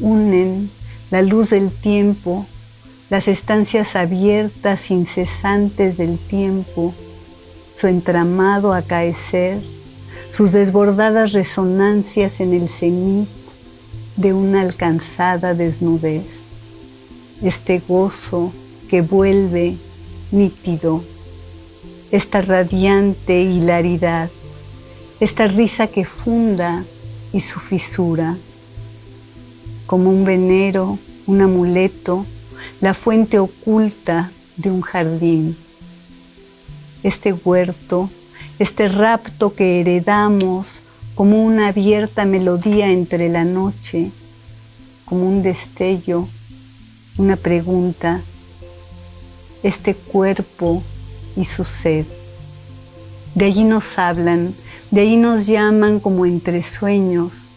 Unen 0.01 0.69
la 1.11 1.21
luz 1.21 1.51
del 1.51 1.71
tiempo, 1.71 2.45
las 3.09 3.27
estancias 3.27 3.95
abiertas 3.95 4.91
incesantes 4.91 5.97
del 5.97 6.17
tiempo, 6.19 6.93
su 7.73 7.87
entramado 7.87 8.73
acaecer, 8.73 9.61
sus 10.33 10.51
desbordadas 10.51 11.31
resonancias 11.31 12.39
en 12.39 12.55
el 12.55 12.67
cenit 12.67 13.29
de 14.15 14.33
una 14.33 14.61
alcanzada 14.61 15.53
desnudez. 15.53 16.23
Este 17.43 17.79
gozo 17.87 18.51
que 18.89 19.03
vuelve 19.03 19.75
nítido, 20.31 21.03
esta 22.09 22.41
radiante 22.41 23.43
hilaridad, 23.43 24.31
esta 25.19 25.47
risa 25.47 25.85
que 25.85 26.03
funda 26.03 26.83
y 27.31 27.41
su 27.41 27.59
fisura, 27.59 28.35
como 29.85 30.09
un 30.09 30.25
venero, 30.25 30.97
un 31.27 31.41
amuleto, 31.41 32.25
la 32.81 32.95
fuente 32.95 33.37
oculta 33.37 34.31
de 34.57 34.71
un 34.71 34.81
jardín. 34.81 35.55
Este 37.03 37.33
huerto, 37.33 38.09
este 38.59 38.87
rapto 38.87 39.53
que 39.55 39.81
heredamos 39.81 40.81
como 41.15 41.43
una 41.43 41.67
abierta 41.67 42.25
melodía 42.25 42.91
entre 42.91 43.29
la 43.29 43.43
noche, 43.43 44.11
como 45.05 45.27
un 45.27 45.43
destello, 45.43 46.27
una 47.17 47.35
pregunta, 47.35 48.21
este 49.61 49.95
cuerpo 49.95 50.83
y 51.35 51.45
su 51.45 51.63
sed. 51.63 52.05
De 53.35 53.45
allí 53.45 53.63
nos 53.63 53.97
hablan, 53.97 54.53
de 54.91 55.01
ahí 55.01 55.17
nos 55.17 55.47
llaman 55.47 55.99
como 55.99 56.25
entre 56.25 56.63
sueños. 56.63 57.49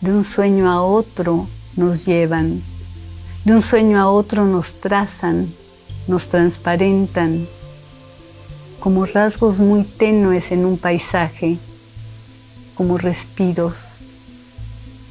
De 0.00 0.12
un 0.12 0.24
sueño 0.24 0.70
a 0.70 0.82
otro 0.82 1.46
nos 1.76 2.04
llevan. 2.04 2.62
De 3.44 3.52
un 3.52 3.62
sueño 3.62 3.98
a 3.98 4.10
otro 4.10 4.44
nos 4.44 4.74
trazan, 4.74 5.48
nos 6.06 6.28
transparentan, 6.28 7.46
como 8.80 9.06
rasgos 9.06 9.58
muy 9.58 9.82
tenues 9.82 10.52
en 10.52 10.64
un 10.64 10.78
paisaje, 10.78 11.58
como 12.74 12.98
respiros. 12.98 13.92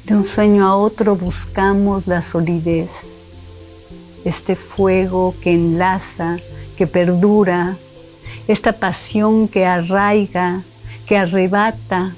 De 0.04 0.14
un 0.14 0.24
sueño 0.24 0.66
a 0.66 0.76
otro 0.76 1.16
buscamos 1.16 2.06
la 2.06 2.22
solidez, 2.22 2.90
este 4.24 4.56
fuego 4.56 5.34
que 5.42 5.52
enlaza, 5.52 6.38
que 6.76 6.86
perdura, 6.86 7.76
esta 8.46 8.72
pasión 8.72 9.48
que 9.48 9.66
arraiga, 9.66 10.62
que 11.06 11.18
arrebata 11.18 12.14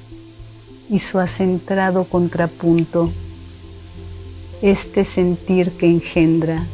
y 0.88 1.00
su 1.00 1.18
acentrado 1.18 2.04
contrapunto, 2.04 3.10
este 4.62 5.04
sentir 5.04 5.72
que 5.72 5.86
engendra. 5.86 6.64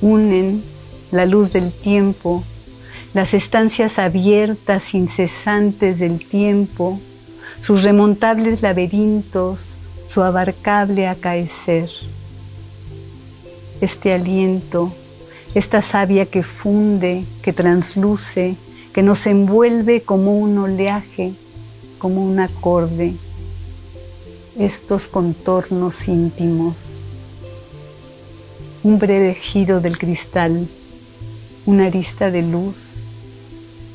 Unen 0.00 0.62
la 1.10 1.26
luz 1.26 1.52
del 1.52 1.72
tiempo, 1.72 2.42
las 3.14 3.34
estancias 3.34 3.98
abiertas 3.98 4.94
incesantes 4.94 5.98
del 5.98 6.26
tiempo, 6.26 7.00
sus 7.60 7.82
remontables 7.82 8.62
laberintos, 8.62 9.78
su 10.08 10.22
abarcable 10.22 11.06
acaecer. 11.06 11.88
Este 13.80 14.12
aliento, 14.12 14.92
esta 15.54 15.82
savia 15.82 16.26
que 16.26 16.42
funde, 16.42 17.24
que 17.42 17.52
transluce, 17.52 18.56
que 18.92 19.02
nos 19.02 19.26
envuelve 19.26 20.02
como 20.02 20.38
un 20.38 20.58
oleaje, 20.58 21.32
como 21.98 22.24
un 22.24 22.40
acorde, 22.40 23.14
estos 24.58 25.08
contornos 25.08 26.08
íntimos. 26.08 27.00
Un 28.82 28.98
breve 28.98 29.34
giro 29.34 29.80
del 29.80 29.98
cristal, 29.98 30.66
una 31.66 31.86
arista 31.86 32.30
de 32.30 32.42
luz, 32.42 32.95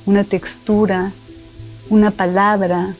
una 0.05 0.23
textura, 0.23 1.11
una 1.89 2.11
palabra, 2.11 2.95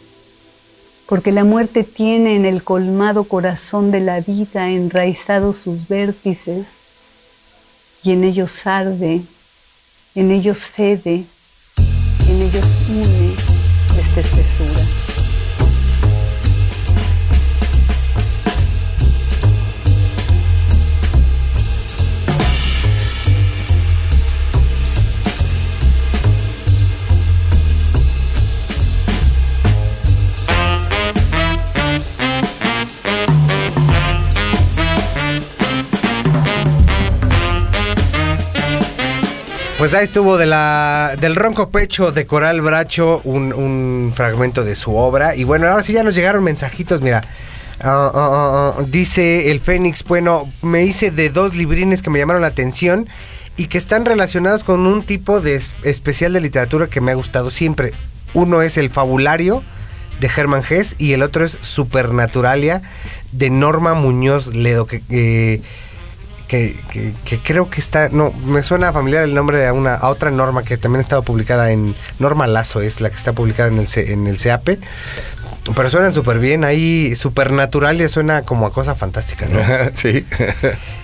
porque 1.08 1.32
la 1.32 1.44
muerte 1.44 1.84
tiene 1.84 2.36
en 2.36 2.46
el 2.46 2.64
colmado 2.64 3.26
corazón 3.26 3.92
de 3.92 4.00
la 4.00 4.22
vida 4.22 4.70
enraizados 4.70 5.58
sus 5.58 5.88
vértices 5.88 6.66
y 8.04 8.12
en 8.12 8.24
ellos 8.24 8.66
arde, 8.66 9.22
en 10.16 10.32
ellos 10.32 10.60
cede, 10.60 11.26
en 12.28 12.42
ellos 12.42 12.66
une 12.90 13.36
esta 14.00 14.22
espesura. 14.22 15.11
Pues 39.82 39.96
ahí 39.96 40.04
estuvo 40.04 40.38
de 40.38 40.46
la, 40.46 41.16
del 41.20 41.36
ronco 41.36 41.72
pecho 41.72 42.12
de 42.12 42.28
Coral 42.28 42.62
Bracho, 42.62 43.20
un, 43.24 44.14
fragmento 44.16 44.64
de 44.64 44.76
su 44.76 44.96
obra. 44.96 45.36
Y 45.36 45.44
bueno, 45.44 45.66
ahora 45.68 45.82
sí 45.84 45.94
ya 45.94 46.04
nos 46.04 46.14
llegaron 46.14 46.44
mensajitos, 46.44 47.02
mira. 47.02 47.24
Ah, 47.80 48.12
ah, 48.14 48.74
ah, 48.78 48.84
dice 48.88 49.50
el 49.50 49.60
Fénix, 49.60 50.04
bueno, 50.04 50.54
me 50.62 50.84
hice 50.84 51.10
de 51.10 51.32
dos 51.32 51.56
librines 51.56 52.04
que 52.04 52.12
me 52.12 52.20
llamaron 52.20 52.44
la 52.44 52.50
atención 52.50 53.10
y 53.58 53.66
que 53.66 53.80
están 53.80 54.06
relacionados 54.06 54.64
con 54.64 54.86
un 54.86 55.02
tipo 55.02 55.42
de 55.42 55.56
es- 55.56 55.76
especial 55.82 56.34
de 56.34 56.42
literatura 56.42 56.86
que 56.86 57.02
me 57.02 57.10
ha 57.10 57.16
gustado 57.16 57.50
siempre. 57.50 57.92
Uno 58.36 58.62
es 58.62 58.78
el 58.78 58.92
Fabulario 58.92 59.64
de 60.20 60.30
Germán 60.30 60.62
Hess 60.70 60.94
y 61.00 61.14
el 61.14 61.24
otro 61.24 61.44
es 61.44 61.58
Supernaturalia 61.60 62.84
de 63.32 63.50
Norma 63.50 63.96
Muñoz 63.96 64.54
Ledo, 64.54 64.86
que, 64.86 65.02
eh, 65.10 65.64
que, 66.52 66.76
que- 66.92 67.14
que 67.24 67.40
creo 67.40 67.70
que 67.70 67.80
está, 67.80 68.10
no, 68.10 68.32
me 68.46 68.62
suena 68.62 68.92
familiar 68.92 69.24
el 69.24 69.34
nombre 69.34 69.58
de 69.58 69.72
una, 69.72 69.96
a 69.96 70.10
otra 70.10 70.32
norma 70.32 70.64
que 70.64 70.76
también 70.78 71.00
ha 71.00 71.02
estado 71.02 71.24
publicada 71.24 71.72
en, 71.72 71.96
Norma 72.20 72.46
Lazo 72.46 72.82
es 72.82 73.00
la 73.00 73.10
que 73.10 73.16
está 73.16 73.32
publicada 73.32 73.70
en 73.70 73.78
el, 73.78 73.88
C- 73.88 74.12
en 74.12 74.28
el 74.28 74.38
CEAPE, 74.38 74.78
pero 75.74 75.90
suenan 75.90 76.14
súper 76.14 76.40
bien, 76.40 76.66
ahí 76.66 77.16
Supernaturalia 77.16 78.10
suena 78.10 78.42
como 78.42 78.66
a 78.66 78.74
cosa 78.74 78.96
fantástica, 78.96 79.48
¿no? 79.48 79.60
sí. 79.94 80.26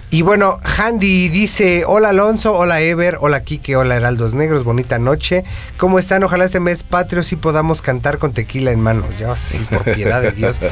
Y 0.10 0.22
bueno, 0.22 0.60
Handy 0.78 1.30
dice, 1.30 1.84
hola 1.86 2.10
Alonso, 2.10 2.54
hola 2.54 2.82
Ever, 2.82 3.18
hola 3.22 3.42
Kike, 3.44 3.76
hola 3.78 3.96
Heraldos 3.96 4.34
Negros, 4.34 4.66
bonita 4.66 5.00
noche. 5.00 5.44
¿Cómo 5.78 5.98
están? 5.98 6.24
Ojalá 6.24 6.44
este 6.46 6.60
mes 6.60 6.84
patrio 6.84 7.24
sí 7.24 7.36
podamos 7.38 7.82
cantar 7.82 8.18
con 8.18 8.32
tequila 8.34 8.72
en 8.72 8.82
mano. 8.82 9.06
Ya 9.20 9.36
sí, 9.38 9.60
por 9.70 9.84
piedad 9.84 10.22
de 10.22 10.32
Dios. 10.34 10.60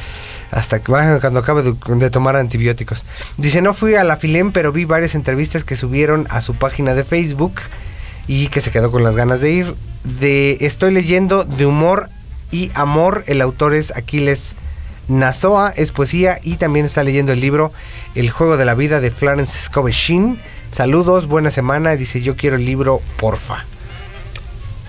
Hasta 0.52 0.80
que 0.80 0.86
cuando 0.86 1.40
acabe 1.40 1.64
de, 1.64 2.10
tomar 2.10 2.36
antibióticos. 2.36 3.06
Dice, 3.38 3.62
no 3.62 3.74
fui 3.74 3.96
a 3.96 4.04
la 4.04 4.18
Filem, 4.18 4.52
pero 4.52 4.72
vi 4.72 4.86
varias 4.86 5.16
entrevistas 5.16 5.64
que 5.64 5.76
subieron 5.76 6.28
a 6.30 6.42
su 6.42 6.56
página 6.56 6.94
de 6.94 7.04
Facebook 7.04 7.56
y 8.28 8.48
que 8.48 8.62
se 8.62 8.72
quedó 8.72 8.92
con 8.92 9.04
las 9.04 9.16
ganas 9.16 9.42
de 9.42 9.52
ir. 9.52 9.76
De 10.04 10.58
Estoy 10.62 10.92
leyendo 10.92 11.44
de 11.44 11.66
humor 11.66 12.10
y 12.52 12.72
amor. 12.76 13.24
El 13.28 13.42
autor 13.42 13.74
es 13.74 13.92
Aquiles 13.96 14.56
Nazoa, 15.08 15.74
es 15.76 15.92
poesía 15.92 16.40
y 16.44 16.58
también 16.58 16.86
está 16.86 17.04
leyendo 17.04 17.32
el 17.32 17.40
libro 17.40 17.72
El 18.16 18.30
juego 18.30 18.58
de 18.58 18.66
la 18.66 18.76
vida 18.76 19.02
de 19.02 19.12
Florence 19.12 19.66
Scobe 19.66 19.92
Sheen. 19.92 20.40
Saludos, 20.70 21.28
buena 21.28 21.52
semana. 21.52 21.96
Dice, 21.96 22.22
yo 22.22 22.36
quiero 22.36 22.56
el 22.56 22.66
libro, 22.66 23.02
porfa. 23.18 23.66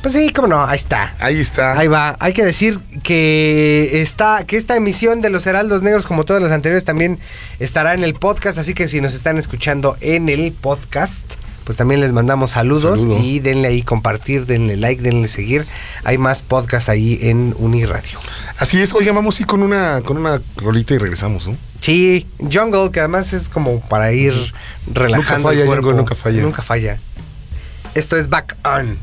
Pues 0.03 0.15
sí, 0.15 0.31
cómo 0.33 0.47
no, 0.47 0.65
ahí 0.65 0.77
está. 0.77 1.15
Ahí 1.19 1.39
está. 1.39 1.77
Ahí 1.79 1.89
va. 1.89 2.17
Hay 2.21 2.33
que 2.33 2.45
decir 2.45 2.79
que 3.03 4.03
está 4.03 4.45
que 4.45 4.57
esta 4.57 4.77
emisión 4.77 5.21
de 5.21 5.31
los 5.31 5.47
Heraldos 5.47 5.83
Negros, 5.83 6.07
como 6.07 6.25
todas 6.25 6.41
las 6.43 6.53
anteriores, 6.53 6.85
también 6.85 7.19
estará 7.59 7.93
en 7.95 8.05
el 8.05 8.15
podcast. 8.15 8.59
Así 8.59 8.73
que 8.73 8.87
si 8.87 9.01
nos 9.01 9.15
están 9.15 9.37
escuchando 9.37 9.97
en 10.01 10.29
el 10.29 10.53
podcast, 10.53 11.27
pues 11.65 11.77
también 11.77 12.01
les 12.01 12.13
mandamos 12.13 12.53
saludos 12.53 13.01
Saludo. 13.01 13.21
y 13.21 13.41
denle 13.41 13.67
ahí 13.67 13.83
compartir, 13.83 14.47
denle 14.47 14.77
like, 14.77 15.03
denle 15.03 15.27
seguir. 15.27 15.67
Hay 16.05 16.19
más 16.19 16.43
podcast 16.43 16.89
ahí 16.89 17.19
en 17.23 17.57
Uniradio. 17.59 18.21
Así 18.59 18.81
es, 18.81 18.95
oigan, 18.95 19.17
vamos 19.17 19.39
a 19.39 19.43
ir 19.43 19.47
con 19.49 19.63
una, 19.65 20.03
con 20.03 20.17
una 20.19 20.41
rolita 20.59 20.95
y 20.95 20.99
regresamos, 20.99 21.49
¿no? 21.49 21.57
Sí, 21.81 22.29
Jungle, 22.39 22.93
que 22.93 23.01
además 23.01 23.33
es 23.33 23.49
como 23.49 23.81
para 23.81 24.13
ir 24.13 24.35
relajando 24.93 25.49
falla, 25.49 25.63
el 25.63 25.67
cuerpo. 25.67 25.87
Jungle, 25.87 25.99
nunca 25.99 26.15
falla. 26.15 26.43
Nunca 26.43 26.63
falla. 26.63 26.99
Esto 27.97 28.17
es 28.17 28.29
Back 28.29 28.57
On. 28.65 28.97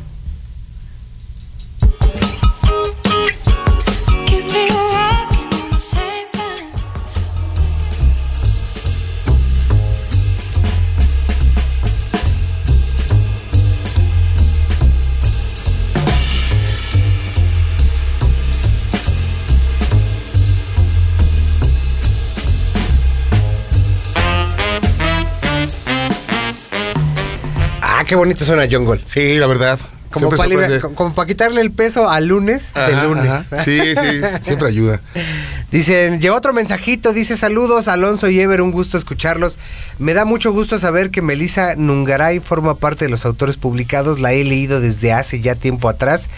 Qué 28.13 28.17
bonito 28.17 28.45
suena 28.45 28.63
Jungle. 28.69 29.01
Sí, 29.05 29.37
la 29.39 29.47
verdad. 29.47 29.79
Como 30.11 30.29
para, 30.29 30.43
sorprende. 30.47 30.79
como 30.93 31.15
para 31.15 31.27
quitarle 31.27 31.59
el 31.61 31.71
peso 31.71 32.07
al 32.07 32.27
lunes 32.27 32.71
de 32.75 32.81
Ajá, 32.81 33.03
lunes. 33.05 33.25
ajá. 33.51 33.63
Sí, 33.63 33.79
sí, 33.95 34.21
siempre 34.41 34.67
ayuda. 34.67 35.01
Dicen, 35.71 36.21
llegó 36.21 36.35
otro 36.35 36.53
mensajito, 36.53 37.13
dice 37.13 37.35
saludos 37.35 37.87
Alonso 37.87 38.29
y 38.29 38.39
Ever, 38.39 38.61
un 38.61 38.71
gusto 38.71 38.99
escucharlos. 38.99 39.57
Me 39.97 40.13
da 40.13 40.23
mucho 40.23 40.51
gusto 40.53 40.77
saber 40.77 41.09
que 41.09 41.23
Melissa 41.23 41.73
Nungaray 41.75 42.39
forma 42.41 42.75
parte 42.75 43.05
de 43.05 43.09
los 43.09 43.25
autores 43.25 43.57
publicados, 43.57 44.19
la 44.19 44.33
he 44.33 44.43
leído 44.43 44.79
desde 44.81 45.11
hace 45.13 45.41
ya 45.41 45.55
tiempo 45.55 45.89
atrás 45.89 46.29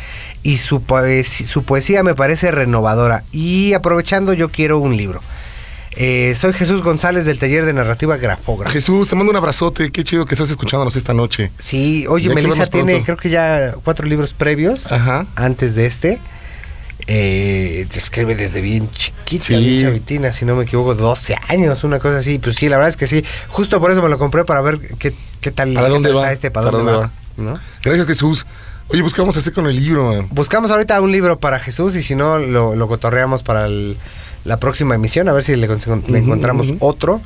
y 0.42 0.58
su, 0.60 0.80
poesi- 0.82 1.46
su 1.46 1.64
poesía 1.66 2.02
me 2.02 2.16
parece 2.16 2.52
renovadora. 2.52 3.26
Y 3.34 3.74
aprovechando 3.74 4.32
yo 4.32 4.50
quiero 4.52 4.80
un 4.80 4.96
libro. 4.96 5.22
Eh, 5.98 6.34
soy 6.36 6.52
Jesús 6.54 6.82
González 6.82 7.26
del 7.26 7.40
taller 7.40 7.64
de 7.66 7.72
narrativa 7.74 8.18
Grafógrafo. 8.18 8.74
Jesús, 8.74 9.08
te 9.10 9.16
mando 9.16 9.32
un 9.32 9.38
abrazote. 9.38 9.92
Qué 9.92 10.04
chido 10.04 10.26
que 10.26 10.36
estás 10.36 10.50
escuchándonos 10.50 10.96
esta 10.96 11.14
noche. 11.14 11.52
Sí, 11.58 12.06
oye, 12.10 12.34
Melissa 12.34 12.66
tiene 12.68 12.94
pronto. 12.94 13.06
creo 13.06 13.18
que 13.18 13.30
ya 13.30 13.76
cuatro 13.84 14.06
libros 14.06 14.34
previos 14.34 14.92
Ajá. 14.92 15.26
antes 15.36 15.74
de 15.76 15.86
este. 15.86 16.20
Eh, 17.08 17.86
se 17.90 18.00
escribe 18.00 18.36
desde 18.36 18.62
bien 18.62 18.90
chiquita, 18.92 19.46
Sí. 19.46 19.56
bien 19.58 19.82
chavitina, 19.84 20.32
si 20.32 20.44
no 20.44 20.56
me 20.56 20.64
equivoco, 20.64 20.96
12 20.96 21.38
años, 21.48 21.84
una 21.84 22.00
cosa 22.00 22.18
así. 22.18 22.40
Pues 22.40 22.56
sí, 22.56 22.68
la 22.68 22.78
verdad 22.78 22.90
es 22.90 22.98
que 22.98 23.08
sí. 23.08 23.24
Justo 23.48 23.80
por 23.80 23.92
eso 23.92 24.02
me 24.02 24.10
lo 24.10 24.18
compré 24.18 24.44
para 24.44 24.62
ver 24.62 24.80
qué, 25.00 25.14
qué 25.40 25.52
tal 25.52 25.74
¿Para 25.74 25.88
qué 25.88 25.94
dónde 25.94 26.10
tal 26.10 26.18
va? 26.18 26.22
está 26.24 26.34
este, 26.34 26.52
para, 26.52 26.72
dónde, 26.72 26.92
va. 26.92 27.12
¿no? 27.38 27.60
Gracias, 27.84 28.08
Jesús. 28.08 28.46
Oye, 28.90 29.02
pues, 29.02 29.14
¿qué 29.14 29.22
vamos 29.22 29.36
a 29.36 29.40
hacer 29.40 29.54
con 29.54 29.66
el 29.68 29.76
libro? 29.80 30.14
man? 30.14 30.28
Buscamos 30.32 30.70
ahorita 30.72 31.00
un 31.02 31.12
libro 31.12 31.40
para 31.40 31.58
Jesús 31.60 31.96
y 31.96 32.02
si 32.04 32.16
no, 32.16 32.38
lo, 32.38 32.76
lo 32.76 32.88
cotorreamos 32.88 33.44
para 33.44 33.66
el- 33.66 33.98
la 34.46 34.58
próxima 34.58 34.96
emisión, 34.96 35.28
a 35.28 35.34
ver 35.34 35.44
si 35.44 35.56
le, 35.56 35.66
encontramos 35.66 36.74
otro. 36.80 37.22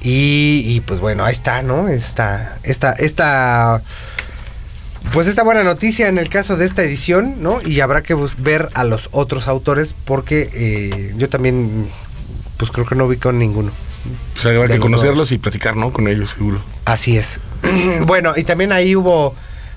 Y, 0.00 0.62
y, 0.66 0.80
pues 0.80 1.00
bueno, 1.00 1.24
ahí 1.24 1.32
está, 1.32 1.62
¿no? 1.62 1.88
Esta, 1.88 2.58
esta, 2.64 2.92
esta, 2.92 3.82
pues 5.12 5.26
esta 5.26 5.44
buena 5.44 5.62
noticia 5.62 6.08
en 6.08 6.18
el 6.18 6.28
caso 6.28 6.56
de 6.56 6.64
esta 6.64 6.82
edición, 6.82 7.42
¿no? 7.42 7.60
Y 7.64 7.80
habrá 7.80 8.02
que 8.02 8.16
ver 8.38 8.68
a 8.74 8.84
los 8.84 9.08
otros 9.12 9.46
autores 9.46 9.94
porque 10.04 10.50
eh, 10.54 11.14
yo 11.16 11.28
también, 11.28 11.88
pues 12.56 12.70
creo 12.70 12.86
que 12.86 12.94
no 12.94 13.06
vi 13.06 13.16
con 13.16 13.38
ninguno. 13.38 13.70
Pues 14.34 14.46
habrá 14.46 14.66
que 14.66 14.74
los 14.74 14.80
conocerlos 14.80 15.30
y 15.30 15.38
platicar, 15.38 15.76
¿no? 15.76 15.92
Con 15.92 16.08
ellos, 16.08 16.30
seguro. 16.30 16.60
Así 16.84 17.16
es. 17.16 17.38
bueno, 18.06 18.32
y 18.36 18.44
también 18.44 18.72
ahí 18.72 18.96
hubo 18.96 19.34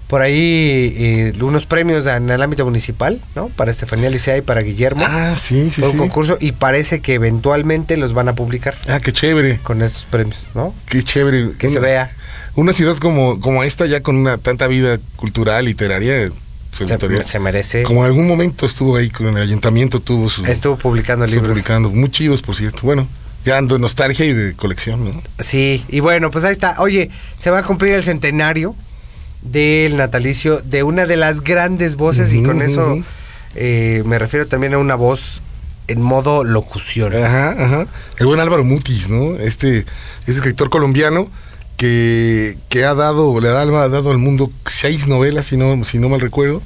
por 0.08 0.22
ahí 0.22 0.94
eh, 0.98 1.34
unos 1.42 1.66
premios 1.66 2.06
en 2.06 2.30
el 2.30 2.42
ámbito 2.42 2.64
municipal, 2.66 3.22
¿no? 3.36 3.48
Para 3.50 3.72
Estefanía 3.72 4.10
Licea 4.10 4.38
y 4.38 4.42
para 4.42 4.62
Guillermo. 4.62 5.04
Ah, 5.08 5.36
sí, 5.38 5.70
sí, 5.72 5.82
Fue 5.82 5.90
un 5.90 5.94
sí. 5.94 5.98
concurso 5.98 6.38
y 6.40 6.52
parece 6.52 7.00
que 7.02 7.16
eventualmente 7.16 7.98
los 7.98 8.14
van 8.14 8.30
a 8.30 8.36
publicar 8.36 8.76
Ah, 8.88 9.00
qué 9.00 9.12
chévere. 9.12 9.60
con 9.64 9.82
esos 9.82 10.06
premios, 10.06 10.50
¿no? 10.54 10.74
Qué 10.88 11.04
chévere. 11.04 11.54
Que 11.58 11.70
se 11.70 11.80
vea. 11.80 12.12
Una 12.56 12.72
ciudad 12.72 12.96
como, 12.98 13.40
como 13.42 13.64
esta, 13.64 13.86
ya 13.86 14.02
con 14.02 14.16
una 14.16 14.38
tanta 14.38 14.68
vida 14.68 15.00
cultural, 15.16 15.66
literaria, 15.66 16.30
Se, 16.72 16.86
se 17.24 17.40
merece. 17.40 17.84
Como 17.84 18.02
en 18.02 18.06
algún 18.08 18.28
momento 18.28 18.66
estuvo 18.66 18.96
ahí 18.98 19.10
con 19.10 19.28
el 19.28 19.38
ayuntamiento, 19.42 20.00
tuvo 20.02 20.30
su. 20.30 20.46
Estuvo 20.46 20.78
publicando 20.78 21.26
libros. 21.26 21.50
publicando. 21.50 21.90
Muy 21.90 22.10
chidos, 22.12 22.42
por 22.42 22.56
cierto. 22.56 22.82
Bueno, 22.84 23.08
ya 23.44 23.58
ando 23.58 23.76
en 23.76 23.82
nostalgia 23.82 24.26
y 24.26 24.34
de 24.34 24.54
colección, 24.56 25.04
¿no? 25.06 25.22
Sí, 25.40 25.84
y 25.90 26.00
bueno, 26.00 26.32
pues 26.32 26.46
ahí 26.46 26.52
está. 26.54 26.76
Oye, 26.80 27.10
se 27.38 27.50
va 27.50 27.60
a 27.60 27.64
cumplir 27.64 27.94
el 27.94 28.04
centenario 28.04 28.76
del 29.52 29.98
natalicio 29.98 30.62
de 30.62 30.84
una 30.84 31.06
de 31.06 31.18
las 31.18 31.42
grandes 31.42 31.96
voces 31.96 32.34
y 32.34 32.44
con 32.44 32.62
eso 32.62 32.98
eh, 33.56 34.04
me 34.06 34.20
refiero 34.20 34.48
también 34.48 34.74
a 34.74 34.78
una 34.78 34.96
voz 34.96 35.42
en 35.88 36.02
modo 36.02 36.44
locución. 36.44 37.16
Ajá, 37.16 37.52
ajá. 37.52 37.88
El 38.18 38.28
buen 38.28 38.40
Álvaro 38.40 38.64
Mutis, 38.64 39.10
¿no? 39.10 39.36
Este, 39.36 39.86
este 40.20 40.32
escritor 40.32 40.70
colombiano 40.70 41.30
que, 41.78 42.58
que 42.70 42.86
ha 42.86 42.94
dado, 42.94 43.40
le 43.40 43.50
ha 43.50 43.52
dado, 43.52 43.78
ha 43.78 43.90
dado 43.90 44.12
al 44.12 44.18
mundo 44.18 44.52
seis 44.66 45.08
novelas, 45.08 45.48
si 45.48 45.58
no, 45.58 45.84
si 45.86 46.00
no 46.00 46.10
mal 46.10 46.22
recuerdo, 46.22 46.62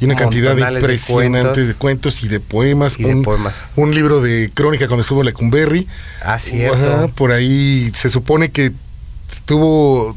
y 0.00 0.04
una 0.04 0.16
cantidad 0.16 0.54
de 0.54 0.62
impresionante 0.62 1.40
cuentos. 1.42 1.68
de 1.68 1.74
cuentos 1.74 2.22
y 2.22 2.28
de 2.28 2.40
poemas. 2.40 2.98
Y 2.98 3.04
de 3.04 3.14
un, 3.14 3.22
poemas. 3.22 3.68
un 3.76 3.94
libro 3.94 4.20
de 4.20 4.50
crónica 4.54 4.86
cuando 4.86 5.02
estuvo 5.02 5.22
Lecumberri. 5.22 5.86
Ah, 6.22 6.38
cierto. 6.38 6.76
Ajá, 6.76 7.08
por 7.08 7.32
ahí 7.32 7.90
se 7.94 8.08
supone 8.08 8.50
que 8.50 8.72
tuvo 9.44 10.16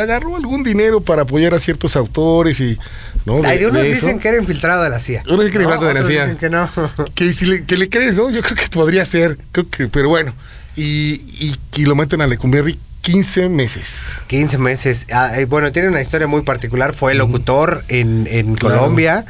agarró 0.00 0.36
algún 0.36 0.62
dinero 0.62 1.00
para 1.00 1.22
apoyar 1.22 1.54
a 1.54 1.58
ciertos 1.58 1.96
autores 1.96 2.60
y 2.60 2.78
no 3.24 3.40
Ay, 3.44 3.58
de 3.58 3.66
unos 3.68 3.82
de 3.82 3.88
dicen 3.88 4.18
que 4.20 4.28
era 4.28 4.38
infiltrado 4.38 4.82
de 4.82 4.90
la 4.90 5.00
CIA. 5.00 5.22
Unos 5.26 5.44
dicen 5.44 5.50
que 5.52 5.56
era 5.58 5.64
infiltrado 5.74 5.86
de 5.86 5.94
la 5.94 6.06
CIA. 6.06 6.22
dicen 6.26 6.38
que 6.38 6.50
no. 6.50 6.68
que 7.14 7.32
si 7.32 7.46
le, 7.46 7.64
que 7.64 7.76
le 7.76 7.88
crees, 7.88 8.16
¿no? 8.16 8.30
Yo 8.30 8.42
creo 8.42 8.56
que 8.56 8.68
podría 8.68 9.04
ser, 9.04 9.38
creo 9.52 9.68
que, 9.68 9.88
pero 9.88 10.08
bueno. 10.08 10.34
Y, 10.76 11.22
y, 11.38 11.56
y 11.76 11.84
lo 11.84 11.94
meten 11.94 12.20
a 12.20 12.26
Lecumberri 12.26 12.78
15 13.02 13.48
meses. 13.48 14.12
15 14.28 14.58
meses. 14.58 15.06
Ah, 15.12 15.38
eh, 15.38 15.44
bueno, 15.44 15.70
tiene 15.72 15.88
una 15.88 16.00
historia 16.00 16.26
muy 16.26 16.42
particular. 16.42 16.92
Fue 16.94 17.14
locutor 17.14 17.84
en, 17.88 18.26
en 18.30 18.54
Claro. 18.56 18.78
Colombia. 18.78 19.24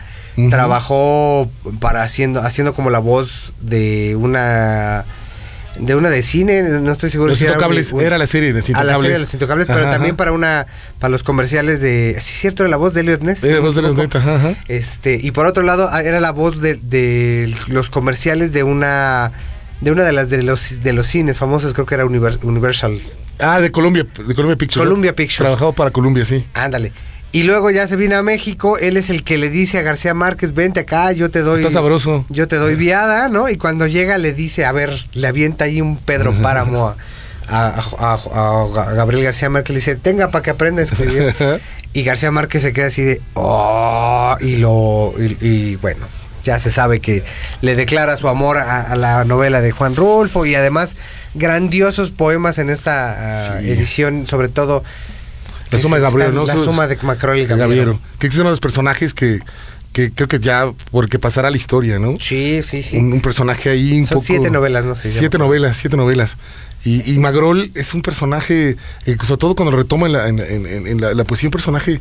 Trabajó 0.51 1.49
para 1.81 2.03
haciendo, 2.03 2.41
haciendo 2.41 2.75
como 2.75 2.91
la 2.91 2.99
voz 2.99 3.53
de 3.61 4.17
una 4.17 5.05
de 5.79 5.95
una 5.95 6.09
de 6.11 6.23
cine, 6.23 6.63
no 6.81 6.93
estoy 6.93 7.11
seguro 7.11 7.31
Los 7.31 7.39
si 7.39 7.45
era 7.45 7.55
Intocables, 7.55 7.93
un- 7.93 8.01
era 8.01 8.17
la 8.19 8.27
serie 8.27 8.53
de 8.53 8.61
a 8.75 8.85
la 8.85 8.97
serie 8.97 9.13
de 9.15 9.19
los 9.19 9.33
intocables, 9.35 9.67
pero 9.67 9.81
Ajá, 9.81 9.91
también 9.91 10.17
para 10.17 10.33
una 10.33 10.67
para 10.99 11.11
los 11.11 11.23
comerciales 11.23 11.81
de 11.81 12.17
sí 12.21 12.33
cierto 12.35 12.63
era 12.63 12.71
la 12.71 12.77
voz 12.77 12.95
de 12.95 13.01
Elliot 13.01 13.23
Ness. 13.23 13.43
Era 13.43 13.55
la 13.55 13.61
voz 13.61 13.75
de 13.75 13.83
los 13.83 13.93
equivoco. 13.93 14.19
neta, 14.19 14.35
ajá. 14.37 14.55
Este, 14.69 15.19
y 15.23 15.31
por 15.33 15.47
otro 15.47 15.63
lado, 15.63 15.89
ah, 15.91 16.03
era 16.03 16.21
la 16.21 16.31
voz 16.33 16.61
de, 16.61 16.75
de 16.77 17.55
los 17.69 17.91
comerciales 17.91 18.53
de 18.53 18.63
una 18.63 19.33
de 19.81 19.91
una 19.91 20.05
de 20.05 20.13
las 20.13 20.31
de 20.31 20.43
los 20.43 20.83
de 20.83 20.93
los 20.93 21.07
cines 21.09 21.39
famosos, 21.39 21.73
creo 21.75 21.87
que 21.87 21.95
era 21.97 22.05
Univer- 22.05 22.39
Universal. 22.43 23.01
Ah, 23.41 23.59
de 23.61 23.73
Columbia, 23.73 24.05
de 24.05 24.35
Columbia 24.35 24.57
Pictures. 24.57 24.87
Columbia. 24.87 25.13
Pictures. 25.15 25.39
Trabajado 25.39 25.73
para 25.73 25.91
Columbia, 25.91 26.25
sí. 26.25 26.47
Ándale. 26.55 26.93
Y 27.35 27.43
luego 27.43 27.69
ya 27.71 27.89
se 27.89 27.97
viene 27.97 28.15
a 28.15 28.23
México, 28.23 28.79
él 28.79 28.97
es 28.97 29.11
el 29.11 29.25
que 29.25 29.39
le 29.39 29.49
dice 29.51 29.79
a 29.79 29.83
García 29.83 30.15
Márquez, 30.15 30.55
vente 30.55 30.79
acá, 30.81 31.11
yo 31.11 31.31
te 31.33 31.41
doy... 31.41 31.59
Está 31.59 31.71
sabroso. 31.73 32.25
Yo 32.29 32.47
te 32.47 32.55
doy 32.57 32.77
viada, 32.77 33.29
¿no? 33.29 33.49
Y 33.49 33.57
cuando 33.57 33.89
llega 33.89 34.19
le 34.19 34.33
dice, 34.33 34.65
a 34.65 34.71
ver, 34.71 35.05
le 35.15 35.27
avienta 35.27 35.65
ahí 35.65 35.81
un 35.81 35.97
Pedro 35.97 36.33
Páramo 36.33 36.87
a, 36.87 36.97
a- 37.49 37.83
a- 37.99 38.15
a- 38.15 38.83
a 38.91 38.93
Gabriel 38.95 39.25
García 39.25 39.51
Márquez, 39.51 39.71
le 39.71 39.75
dice, 39.81 39.97
tenga 39.97 40.31
para 40.31 40.45
que 40.45 40.51
aprenda 40.51 40.83
a 40.83 40.85
escribir. 40.85 41.35
y 41.93 42.05
García 42.05 42.31
Márquez 42.31 42.63
se 42.63 42.73
queda 42.73 42.87
así 42.87 43.03
de, 43.03 43.21
oh, 43.35 44.37
y 44.41 44.57
lo... 44.59 45.13
y- 45.19 45.37
y 45.45 45.77
bueno, 45.77 46.07
ya 46.45 46.61
se 46.61 46.71
sabe 46.71 47.01
que 47.01 47.25
le 47.63 47.75
declara 47.75 48.17
su 48.17 48.29
amor 48.29 48.59
a, 48.59 48.81
a 48.83 48.95
la 48.95 49.25
novela 49.25 49.61
de 49.61 49.73
Juan 49.73 49.97
Rulfo 49.97 50.47
y 50.47 50.55
además 50.55 50.95
grandiosos 51.35 52.13
poemas 52.13 52.59
en 52.59 52.71
esta 52.71 53.55
ah, 53.57 53.61
edición, 53.61 54.29
sobre 54.29 54.49
todo... 54.49 54.85
La 55.75 55.79
suma 55.81 55.97
de 55.97 56.03
Gabriel, 56.03 56.35
¿no? 56.35 56.45
La 56.47 56.55
suma 56.55 56.87
de 56.87 56.97
Macroel 57.03 57.39
y 57.39 57.43
El 57.43 57.49
Gabriel. 57.59 57.95
Que 58.19 58.27
es 58.29 58.35
uno 58.37 58.45
de 58.45 58.51
los 58.51 58.61
personajes 58.61 59.13
que, 59.15 59.41
que 59.93 60.11
creo 60.13 60.29
que 60.29 60.41
ya, 60.41 60.73
porque 60.91 61.19
pasará 61.19 61.49
a 61.49 61.51
la 61.51 61.57
historia, 61.57 61.99
¿no? 61.99 62.15
Sí, 62.19 62.63
sí, 62.65 62.83
sí. 62.83 62.97
Un, 62.97 63.13
un 63.13 63.21
personaje 63.21 63.71
ahí 63.71 63.99
un 63.99 64.07
Son 64.07 64.15
poco... 64.17 64.27
siete 64.27 64.51
novelas, 64.51 64.85
no 64.85 64.95
sé. 64.95 65.13
Siete 65.13 65.39
novelas, 65.39 65.77
siete 65.77 65.97
novelas. 65.97 66.37
Y, 66.85 67.13
y 67.15 67.19
Magrol 67.19 67.71
es 67.75 67.95
un 67.95 68.03
personaje, 68.03 68.77
eh, 69.07 69.17
sobre 69.23 69.39
todo 69.39 69.55
cuando 69.55 69.71
lo 69.71 69.79
retoma 69.79 70.07
en 70.07 70.13
la, 70.13 70.29
en, 70.29 70.39
en- 70.41 70.67
en- 70.67 70.87
en 70.87 71.01
la, 71.01 71.15
la 71.15 71.25
poesía, 71.25 71.49
un 71.49 71.53
personaje, 71.53 72.01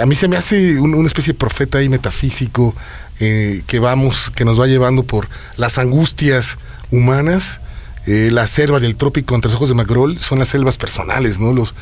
a 0.00 0.06
mí 0.06 0.14
se 0.14 0.26
me 0.28 0.36
hace 0.38 0.78
un- 0.80 0.94
una 0.94 1.06
especie 1.06 1.32
de 1.34 1.38
profeta 1.38 1.78
ahí 1.78 1.88
metafísico, 1.88 2.74
eh, 3.20 3.62
que 3.66 3.78
vamos, 3.78 4.30
que 4.34 4.44
nos 4.46 4.58
va 4.60 4.66
llevando 4.66 5.02
por 5.02 5.28
las 5.56 5.76
angustias 5.78 6.56
humanas. 6.90 7.60
Eh, 8.06 8.30
la 8.32 8.46
selva 8.46 8.78
y 8.80 8.84
el 8.84 8.96
trópico 8.96 9.34
entre 9.34 9.50
los 9.50 9.56
ojos 9.56 9.68
de 9.68 9.74
Magrol 9.74 10.18
son 10.18 10.38
las 10.38 10.48
selvas 10.48 10.78
personales, 10.78 11.38
¿no? 11.40 11.52
Los, 11.52 11.74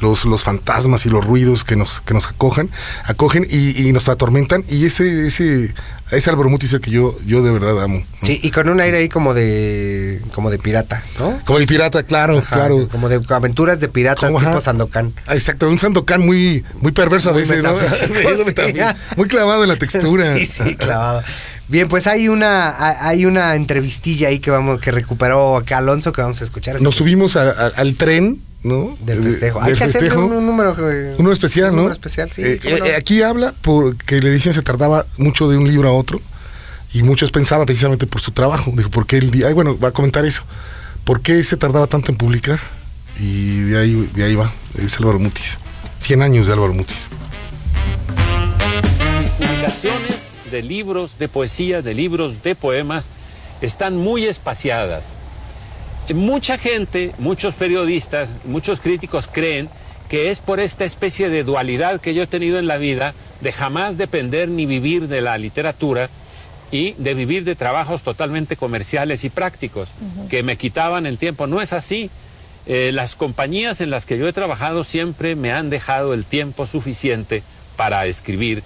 los, 0.00 0.24
los 0.24 0.42
fantasmas 0.44 1.06
y 1.06 1.08
los 1.08 1.24
ruidos 1.24 1.64
que 1.64 1.76
nos, 1.76 2.00
que 2.00 2.14
nos 2.14 2.26
acojan, 2.26 2.70
acogen 3.04 3.46
y, 3.50 3.88
y 3.88 3.92
nos 3.92 4.08
atormentan. 4.08 4.64
Y 4.68 4.86
ese, 4.86 5.26
ese, 5.26 5.74
ese 6.12 6.30
Álvaro 6.30 6.50
Mutis 6.50 6.76
que 6.82 6.90
yo, 6.90 7.16
yo 7.26 7.42
de 7.42 7.52
verdad 7.52 7.82
amo. 7.82 7.98
¿no? 8.20 8.26
Sí, 8.26 8.38
y 8.42 8.50
con 8.50 8.68
un 8.68 8.80
aire 8.80 8.98
ahí 8.98 9.08
como 9.08 9.34
de 9.34 10.20
como 10.34 10.50
de 10.50 10.58
pirata, 10.58 11.02
¿no? 11.18 11.40
Como 11.44 11.58
el 11.58 11.66
pirata, 11.66 12.02
claro, 12.02 12.38
Ajá, 12.38 12.54
claro. 12.54 12.88
Como 12.88 13.08
de 13.08 13.20
aventuras 13.28 13.80
de 13.80 13.88
piratas 13.88 14.26
Como, 14.26 14.38
tipo 14.38 14.50
ajá. 14.50 14.60
Sandokan. 14.60 15.12
Ah, 15.26 15.34
Exacto, 15.34 15.68
un 15.68 15.78
Sandokan 15.78 16.20
muy, 16.24 16.64
muy 16.80 16.92
perverso 16.92 17.30
a 17.30 17.32
veces, 17.32 17.62
¿no? 17.62 17.74
sí. 17.80 18.54
muy 19.16 19.28
clavado 19.28 19.62
en 19.62 19.68
la 19.70 19.76
textura. 19.76 20.36
Sí, 20.36 20.46
sí, 20.46 20.76
clavado. 20.76 21.22
Bien, 21.72 21.88
pues 21.88 22.06
hay 22.06 22.28
una 22.28 22.68
ha- 22.68 23.08
hay 23.08 23.24
una 23.24 23.56
entrevistilla 23.56 24.28
ahí 24.28 24.40
que 24.40 24.50
vamos 24.50 24.78
que 24.78 24.90
recuperó 24.92 25.56
acá 25.56 25.78
Alonso 25.78 26.12
que 26.12 26.20
vamos 26.20 26.38
a 26.42 26.44
escuchar. 26.44 26.82
Nos 26.82 26.94
subimos 26.96 27.34
a- 27.36 27.48
a- 27.50 27.72
al 27.76 27.94
tren, 27.94 28.42
¿no? 28.62 28.94
del 29.00 29.24
De- 29.24 29.30
festejo. 29.30 29.58
del 29.60 29.68
Hay 29.72 29.78
que 29.78 29.84
hacerle 29.84 30.10
festejo. 30.10 30.26
un, 30.26 30.34
un 30.34 30.44
número 30.46 30.76
eh, 30.90 31.14
Uno 31.16 31.32
especial, 31.32 31.70
un 31.70 31.76
¿no? 31.76 31.82
número 31.84 31.94
especial, 31.94 32.30
sí. 32.30 32.42
Eh, 32.44 32.60
no. 32.78 32.84
eh, 32.86 32.94
aquí 32.94 33.22
habla 33.22 33.54
porque 33.62 34.20
la 34.20 34.28
edición 34.28 34.52
se 34.52 34.60
tardaba 34.60 35.06
mucho 35.16 35.48
de 35.48 35.56
un 35.56 35.66
libro 35.66 35.88
a 35.88 35.92
otro 35.92 36.20
y 36.92 37.02
muchos 37.04 37.30
pensaban 37.32 37.64
precisamente 37.64 38.06
por 38.06 38.20
su 38.20 38.32
trabajo. 38.32 38.70
Dijo, 38.76 38.90
¿por 38.90 39.06
qué 39.06 39.16
el 39.16 39.30
día? 39.30 39.46
Ay, 39.46 39.54
bueno, 39.54 39.78
va 39.78 39.88
a 39.88 39.92
comentar 39.92 40.26
eso. 40.26 40.42
¿Por 41.04 41.22
qué 41.22 41.42
se 41.42 41.56
tardaba 41.56 41.86
tanto 41.86 42.12
en 42.12 42.18
publicar? 42.18 42.60
Y 43.18 43.60
de 43.62 43.78
ahí, 43.78 44.10
de 44.14 44.24
ahí 44.24 44.34
va, 44.34 44.52
es 44.78 44.98
Álvaro 44.98 45.18
Mutis. 45.18 45.56
100 46.00 46.20
años 46.20 46.46
de 46.48 46.52
Álvaro 46.52 46.74
Mutis. 46.74 47.08
Mis 49.20 49.30
publicaciones 49.30 50.01
de 50.52 50.62
libros 50.62 51.18
de 51.18 51.26
poesía, 51.26 51.82
de 51.82 51.94
libros 51.94 52.44
de 52.44 52.54
poemas, 52.54 53.06
están 53.60 53.96
muy 53.96 54.26
espaciadas. 54.26 55.16
Mucha 56.14 56.58
gente, 56.58 57.12
muchos 57.18 57.54
periodistas, 57.54 58.36
muchos 58.44 58.80
críticos 58.80 59.28
creen 59.32 59.68
que 60.08 60.30
es 60.30 60.40
por 60.40 60.60
esta 60.60 60.84
especie 60.84 61.28
de 61.30 61.42
dualidad 61.42 62.00
que 62.00 62.12
yo 62.14 62.22
he 62.22 62.26
tenido 62.26 62.58
en 62.58 62.66
la 62.66 62.76
vida 62.76 63.14
de 63.40 63.52
jamás 63.52 63.96
depender 63.96 64.48
ni 64.48 64.66
vivir 64.66 65.08
de 65.08 65.22
la 65.22 65.38
literatura 65.38 66.10
y 66.70 66.92
de 66.94 67.14
vivir 67.14 67.44
de 67.44 67.54
trabajos 67.54 68.02
totalmente 68.02 68.56
comerciales 68.56 69.24
y 69.24 69.30
prácticos 69.30 69.88
que 70.28 70.42
me 70.42 70.56
quitaban 70.56 71.06
el 71.06 71.18
tiempo. 71.18 71.46
No 71.46 71.60
es 71.60 71.72
así. 71.72 72.10
Eh, 72.66 72.90
las 72.92 73.16
compañías 73.16 73.80
en 73.80 73.90
las 73.90 74.06
que 74.06 74.18
yo 74.18 74.28
he 74.28 74.32
trabajado 74.32 74.84
siempre 74.84 75.34
me 75.34 75.52
han 75.52 75.70
dejado 75.70 76.14
el 76.14 76.24
tiempo 76.24 76.66
suficiente 76.66 77.42
para 77.76 78.06
escribir 78.06 78.62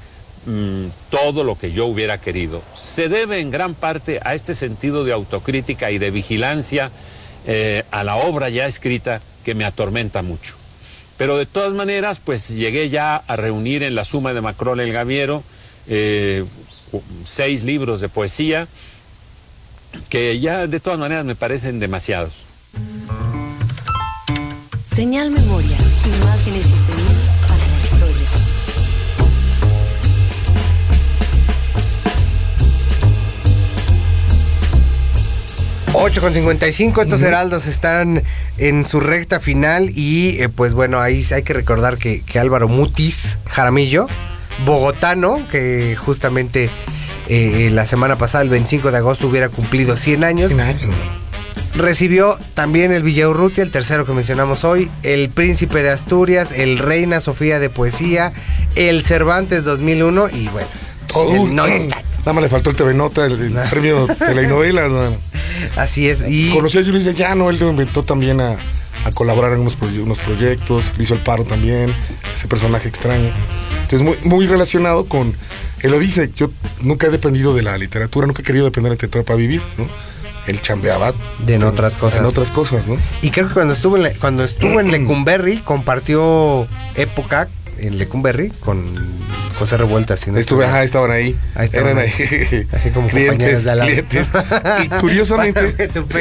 mm, 0.46 0.86
todo 1.10 1.44
lo 1.44 1.58
que 1.58 1.72
yo 1.72 1.86
hubiera 1.86 2.18
querido. 2.18 2.62
Se 2.76 3.08
debe 3.08 3.40
en 3.40 3.50
gran 3.50 3.74
parte 3.74 4.20
a 4.24 4.34
este 4.34 4.54
sentido 4.54 5.04
de 5.04 5.12
autocrítica 5.12 5.90
y 5.90 5.98
de 5.98 6.10
vigilancia 6.10 6.90
eh, 7.46 7.84
a 7.90 8.04
la 8.04 8.16
obra 8.16 8.48
ya 8.48 8.66
escrita 8.66 9.20
que 9.44 9.54
me 9.54 9.64
atormenta 9.64 10.22
mucho. 10.22 10.54
Pero 11.16 11.36
de 11.36 11.46
todas 11.46 11.72
maneras, 11.72 12.20
pues 12.22 12.48
llegué 12.48 12.90
ya 12.90 13.16
a 13.16 13.36
reunir 13.36 13.82
en 13.82 13.94
la 13.94 14.04
suma 14.04 14.32
de 14.32 14.40
Macrol 14.40 14.80
el 14.80 14.92
Gaviero 14.92 15.42
eh, 15.88 16.44
seis 17.24 17.62
libros 17.64 18.00
de 18.00 18.08
poesía 18.08 18.68
que 20.08 20.38
ya 20.40 20.66
de 20.66 20.80
todas 20.80 20.98
maneras 20.98 21.24
me 21.24 21.34
parecen 21.34 21.80
demasiados. 21.80 22.32
Señal 24.84 25.30
Memoria, 25.30 25.76
imágenes 26.04 26.66
y 26.66 26.78
sonidos 26.84 27.25
8 35.98 36.20
con 36.20 36.34
55, 36.34 37.00
estos 37.00 37.22
heraldos 37.22 37.66
están 37.66 38.22
en 38.58 38.84
su 38.84 39.00
recta 39.00 39.40
final 39.40 39.90
y 39.94 40.42
eh, 40.42 40.50
pues 40.50 40.74
bueno, 40.74 41.00
ahí 41.00 41.24
hay 41.34 41.42
que 41.42 41.54
recordar 41.54 41.96
que, 41.96 42.22
Álvaro 42.38 42.68
Mutis 42.68 43.38
Jaramillo, 43.46 44.06
bogotano, 44.66 45.38
que 45.50 45.96
justamente 45.96 46.64
eh, 46.64 46.70
eh, 47.28 47.70
la 47.72 47.86
semana 47.86 48.16
pasada, 48.16 48.44
el 48.44 48.50
25 48.50 48.90
de 48.90 48.98
agosto, 48.98 49.26
hubiera 49.26 49.48
cumplido 49.48 49.96
100 49.96 50.24
años. 50.24 50.48
100 50.48 50.60
años. 50.60 50.94
Recibió 51.74 52.38
también 52.52 52.92
el 52.92 53.02
Villaurrutia, 53.02 53.64
el 53.64 53.70
tercero 53.70 54.04
que 54.04 54.12
mencionamos 54.12 54.64
hoy, 54.64 54.90
el 55.02 55.30
Príncipe 55.30 55.82
de 55.82 55.90
Asturias, 55.90 56.52
el 56.52 56.78
Reina 56.78 57.20
Sofía 57.20 57.58
de 57.58 57.70
Poesía, 57.70 58.34
el 58.74 59.02
Cervantes 59.02 59.64
2001 59.64 60.28
y 60.28 60.48
bueno, 60.48 60.68
el 61.32 61.54
Neustadt. 61.54 62.15
Nada 62.26 62.32
más 62.34 62.42
le 62.42 62.48
faltó 62.50 62.70
el 62.70 62.76
TV 62.76 62.92
Nota, 62.92 63.24
el, 63.24 63.40
el 63.40 63.68
premio 63.70 64.06
de 64.08 64.34
la 64.34 64.42
novela. 64.48 64.88
¿no? 64.88 65.16
Así 65.76 66.08
es. 66.08 66.24
Y 66.28 66.50
Conocí 66.50 66.76
a 66.76 66.84
Julio 66.84 66.98
de 66.98 67.14
Llano, 67.14 67.48
él 67.50 67.56
lo 67.60 67.70
inventó 67.70 68.02
también 68.02 68.40
a, 68.40 68.56
a 69.04 69.12
colaborar 69.12 69.52
en 69.52 69.60
unos, 69.60 69.78
proye- 69.78 70.02
unos 70.02 70.18
proyectos, 70.18 70.92
le 70.96 71.04
hizo 71.04 71.14
el 71.14 71.20
paro 71.22 71.44
también, 71.44 71.94
ese 72.34 72.48
personaje 72.48 72.88
extraño. 72.88 73.30
Entonces, 73.82 74.02
muy, 74.02 74.16
muy 74.24 74.46
relacionado 74.48 75.04
con. 75.06 75.36
Él 75.82 75.90
lo 75.92 76.00
dice, 76.00 76.32
yo 76.34 76.50
nunca 76.80 77.06
he 77.06 77.10
dependido 77.10 77.54
de 77.54 77.62
la 77.62 77.78
literatura, 77.78 78.26
nunca 78.26 78.42
he 78.42 78.44
querido 78.44 78.64
depender 78.64 78.90
de 78.90 78.94
la 78.94 78.94
literatura 78.96 79.24
para 79.24 79.36
vivir, 79.36 79.62
¿no? 79.78 79.88
Él 80.48 80.60
chambeaba 80.60 81.12
De 81.38 81.54
en 81.54 81.62
otras 81.62 81.96
cosas. 81.96 82.20
En 82.20 82.26
otras 82.26 82.50
cosas, 82.50 82.88
¿no? 82.88 82.96
Y 83.22 83.30
creo 83.30 83.46
que 83.48 83.54
cuando 83.54 83.72
estuvo 83.74 83.96
en, 83.98 84.12
cuando 84.18 84.42
estuvo 84.42 84.80
en 84.80 84.90
Lecumberri 84.90 85.58
compartió 85.58 86.66
época 86.96 87.48
en 87.78 87.98
Lecumberri 87.98 88.50
con 88.60 88.82
José 89.58 89.76
Revuelta. 89.76 90.16
si 90.16 90.30
no 90.30 90.38
Estuve, 90.38 90.64
ajá, 90.66 90.82
estaban 90.82 91.10
ahí. 91.10 91.36
Ahí 91.54 91.66
estaban 91.66 91.98
Eran 91.98 92.04
ahí. 92.04 92.12
ahí. 92.18 92.66
Así 92.72 92.90
como 92.90 93.08
compañeros 93.08 93.36
clientes, 93.36 93.64
de 93.64 93.78
clientes. 93.80 94.32
Y 94.84 94.88
curiosamente. 95.00 95.88
Tu. 95.88 96.06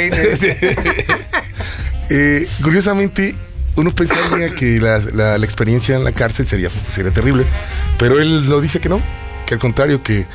Eh, 2.10 2.47
curiosamente, 2.62 3.36
uno 3.76 3.93
pensaría 3.93 4.53
que 4.53 4.80
la, 4.80 4.99
la- 5.14 5.38
la 5.39 5.45
experiencia 5.45 5.95
en 5.95 6.03
la 6.03 6.12
cárcel 6.12 6.45
sería, 6.45 6.70
sería 6.91 7.12
terrible, 7.12 7.45
pero 7.97 8.20
él 8.22 8.47
lo 8.47 8.62
dice 8.62 8.80
que 8.80 8.89
no, 8.89 9.01
que 9.47 9.56
al 9.56 9.60
contrario, 9.60 10.03
que 10.03 10.26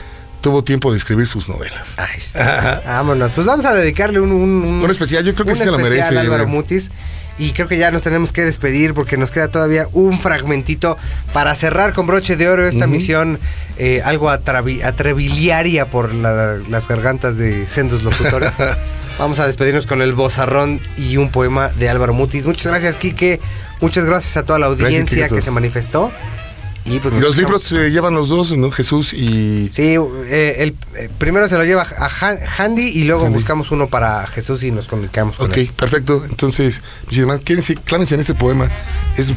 tuvo 0.41 0.65
tiempo 0.65 0.91
de 0.91 0.99
escribir 0.99 1.29
sus 1.29 1.49
novelas. 1.49 1.95
Ahí 1.97 2.17
está. 2.17 2.83
Vámonos. 2.85 3.31
Pues 3.33 3.47
vamos 3.47 3.65
a 3.67 3.75
dedicarle 3.75 4.19
un, 4.19 4.33
un, 4.33 4.41
un- 4.65 4.83
Un 4.85 4.91
especial, 4.91 5.25
yo 5.25 5.33
creo 5.35 5.47
que 5.47 5.53
un 5.53 5.59
sí 5.59 5.65
se 5.65 5.71
lo 5.71 5.79
merece, 5.79 6.19
Álvaro 6.19 6.43
güey. 6.45 6.57
Mutis. 6.57 6.91
Y 7.41 7.53
creo 7.53 7.67
que 7.69 7.79
ya 7.79 7.91
nos 7.91 8.03
tenemos 8.03 8.33
que 8.33 8.45
despedir 8.45 8.93
porque 8.95 9.17
nos 9.17 9.31
queda 9.31 9.49
todavía 9.49 9.87
un 9.93 10.19
fragmentito 10.21 10.97
para 11.33 11.55
cerrar 11.55 11.95
con 11.95 12.07
broche 12.07 12.37
de 12.37 12.49
oro 12.49 12.67
esta 12.69 12.87
misión 12.87 13.39
eh, 13.79 14.03
algo 14.05 14.29
atrebiliaria 14.31 15.87
por 15.91 16.13
la- 16.15 16.59
las 16.69 16.87
gargantas 16.87 17.37
de 17.37 17.67
sendos 17.69 18.03
locutores. 18.03 18.53
Vamos 19.19 19.39
a 19.39 19.47
despedirnos 19.47 19.87
con 19.87 20.03
el 20.03 20.13
bozarrón 20.13 20.81
y 20.97 21.17
un 21.17 21.31
poema 21.31 21.69
de 21.69 21.89
Álvaro 21.89 22.15
Mutis. 22.15 22.47
Muchas 22.47 22.67
gracias, 22.69 22.97
Quique. 22.97 23.41
Muchas 23.81 24.05
gracias 24.05 24.37
a 24.37 24.45
toda 24.45 24.59
la 24.59 24.67
audiencia 24.67 25.29
que 25.29 25.43
se 25.43 25.51
manifestó. 25.51 26.13
Y 26.87 26.99
pues 26.99 27.15
los 27.15 27.37
libros 27.37 27.63
se 27.63 27.91
llevan 27.91 28.15
los 28.15 28.31
dos, 28.31 28.53
¿no? 28.57 28.71
Jesús 28.71 29.13
y... 29.13 29.69
Sí, 29.71 29.97
eh, 30.27 30.57
el 30.59 30.75
eh, 30.97 31.09
primero 31.19 31.47
se 31.49 31.57
lo 31.57 31.65
lleva 31.65 31.83
a 31.83 32.09
Han- 32.09 32.39
Handy 32.59 32.83
y 32.89 33.05
luego 33.05 33.25
Handy. 33.27 33.35
buscamos 33.35 33.71
uno 33.71 33.89
para 33.89 34.27
Jesús 34.27 34.65
y 34.65 34.71
nos 34.71 34.89
comunicamos 34.89 35.37
con 35.37 35.51
Ok, 35.51 35.59
él. 35.59 35.71
perfecto. 35.77 36.25
Entonces, 36.29 36.81
muchísimas 37.05 37.41
quédense, 37.41 37.75
clámense 37.77 38.15
en 38.15 38.21
este 38.23 38.35
poema. 38.35 38.69
Es 39.17 39.33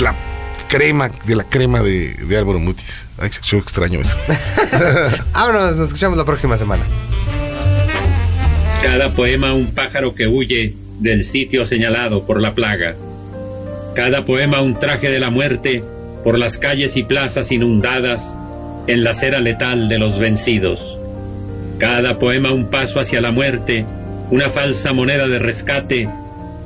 la 0.00 0.14
crema 0.68 1.10
de 1.26 1.34
la 1.36 1.44
crema 1.44 1.82
de, 1.82 2.14
de 2.14 2.38
Álvaro 2.38 2.60
Mutis. 2.60 3.04
Ay, 3.18 3.30
yo 3.42 3.58
extraño 3.58 4.00
eso. 4.00 4.16
Vámonos, 5.34 5.76
nos 5.76 5.88
escuchamos 5.88 6.16
la 6.16 6.24
próxima 6.24 6.56
semana. 6.56 6.84
Cada 8.82 9.12
poema 9.14 9.52
un 9.52 9.72
pájaro 9.72 10.14
que 10.14 10.26
huye 10.26 10.74
del 11.00 11.22
sitio 11.22 11.64
señalado 11.64 12.24
por 12.26 12.40
la 12.40 12.54
plaga. 12.54 12.94
Cada 13.94 14.24
poema 14.24 14.62
un 14.62 14.78
traje 14.78 15.08
de 15.10 15.18
la 15.20 15.30
muerte 15.30 15.84
por 16.24 16.38
las 16.38 16.58
calles 16.58 16.96
y 16.96 17.02
plazas 17.02 17.50
inundadas 17.52 18.36
en 18.86 19.04
la 19.04 19.14
cera 19.14 19.40
letal 19.40 19.88
de 19.88 19.98
los 19.98 20.18
vencidos. 20.18 20.98
Cada 21.78 22.18
poema 22.18 22.52
un 22.52 22.66
paso 22.66 23.00
hacia 23.00 23.20
la 23.20 23.32
muerte, 23.32 23.86
una 24.30 24.48
falsa 24.48 24.92
moneda 24.92 25.28
de 25.28 25.38
rescate, 25.38 26.08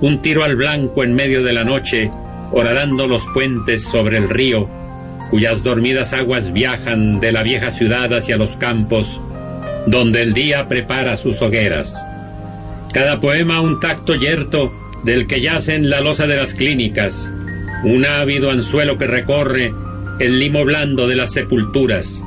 un 0.00 0.22
tiro 0.22 0.42
al 0.44 0.56
blanco 0.56 1.04
en 1.04 1.14
medio 1.14 1.42
de 1.42 1.52
la 1.52 1.64
noche, 1.64 2.10
horadando 2.50 3.06
los 3.06 3.24
puentes 3.32 3.84
sobre 3.84 4.18
el 4.18 4.28
río, 4.28 4.68
cuyas 5.30 5.62
dormidas 5.62 6.12
aguas 6.12 6.52
viajan 6.52 7.20
de 7.20 7.32
la 7.32 7.42
vieja 7.42 7.70
ciudad 7.70 8.12
hacia 8.12 8.36
los 8.36 8.56
campos, 8.56 9.20
donde 9.86 10.22
el 10.22 10.34
día 10.34 10.68
prepara 10.68 11.16
sus 11.16 11.42
hogueras. 11.42 11.94
Cada 12.92 13.20
poema 13.20 13.60
un 13.60 13.80
tacto 13.80 14.14
yerto 14.14 14.72
del 15.04 15.26
que 15.26 15.40
yace 15.40 15.74
en 15.74 15.90
la 15.90 16.00
losa 16.00 16.26
de 16.26 16.36
las 16.36 16.54
clínicas, 16.54 17.30
un 17.84 18.06
ávido 18.06 18.50
anzuelo 18.50 18.96
que 18.96 19.06
recorre 19.06 19.72
el 20.18 20.38
limo 20.38 20.64
blando 20.64 21.06
de 21.06 21.16
las 21.16 21.32
sepulturas. 21.32 22.22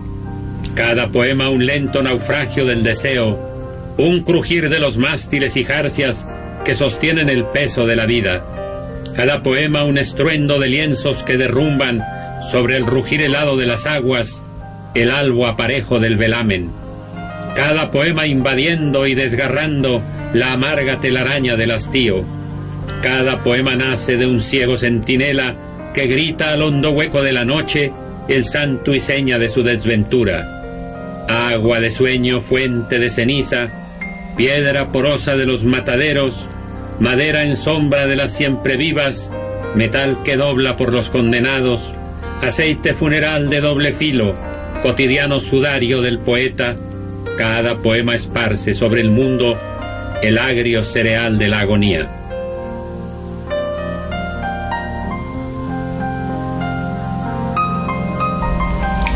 Cada 0.76 1.10
poema 1.10 1.50
un 1.50 1.66
lento 1.66 2.04
naufragio 2.04 2.66
del 2.66 2.84
deseo, 2.84 3.96
un 3.98 4.24
crujir 4.24 4.70
de 4.70 4.80
los 4.80 4.98
mástiles 4.98 5.58
y 5.58 5.64
jarcias 5.64 6.28
que 6.64 6.76
sostienen 6.76 7.30
el 7.30 7.46
peso 7.46 7.88
de 7.88 7.96
la 7.96 8.06
vida. 8.06 8.46
Cada 9.16 9.42
poema 9.42 9.84
un 9.84 9.98
estruendo 9.98 10.60
de 10.60 10.68
lienzos 10.68 11.24
que 11.24 11.38
derrumban 11.38 12.04
sobre 12.52 12.78
el 12.78 12.86
rugir 12.86 13.22
helado 13.22 13.58
de 13.58 13.66
las 13.66 13.88
aguas 13.88 14.44
el 14.94 15.10
albo 15.10 15.48
aparejo 15.48 16.00
del 16.00 16.18
velamen. 16.18 16.70
Cada 17.56 17.90
poema 17.90 18.28
invadiendo 18.28 19.08
y 19.08 19.16
desgarrando 19.16 20.04
la 20.34 20.54
amarga 20.54 21.00
telaraña 21.00 21.56
del 21.56 21.72
hastío. 21.72 22.37
Cada 23.02 23.44
poema 23.44 23.76
nace 23.76 24.18
de 24.18 24.26
un 24.26 24.42
ciego 24.42 24.78
centinela 24.78 25.56
que 25.94 26.08
grita 26.08 26.50
al 26.50 26.62
hondo 26.62 26.92
hueco 26.92 27.22
de 27.22 27.32
la 27.32 27.46
noche 27.46 27.92
el 28.28 28.44
santo 28.44 28.94
y 28.94 29.00
seña 29.00 29.38
de 29.38 29.48
su 29.48 29.64
desventura. 29.64 31.26
Agua 31.28 31.80
de 31.80 31.90
sueño, 31.92 32.42
fuente 32.42 33.00
de 33.00 33.10
ceniza, 33.10 33.70
piedra 34.36 34.92
porosa 34.92 35.36
de 35.36 35.46
los 35.46 35.64
mataderos, 35.64 36.48
madera 37.00 37.44
en 37.44 37.56
sombra 37.56 38.08
de 38.08 38.16
las 38.16 38.36
siempre 38.36 38.78
vivas, 38.78 39.32
metal 39.76 40.20
que 40.24 40.38
dobla 40.38 40.76
por 40.76 40.92
los 40.92 41.10
condenados, 41.10 41.94
aceite 42.42 42.94
funeral 42.94 43.50
de 43.50 43.62
doble 43.62 43.94
filo, 43.94 44.36
cotidiano 44.82 45.40
sudario 45.40 46.02
del 46.02 46.20
poeta, 46.20 46.76
cada 47.38 47.78
poema 47.78 48.16
esparce 48.16 48.74
sobre 48.74 49.02
el 49.02 49.12
mundo 49.12 49.58
el 50.22 50.38
agrio 50.38 50.84
cereal 50.84 51.38
de 51.38 51.48
la 51.48 51.60
agonía. 51.60 52.17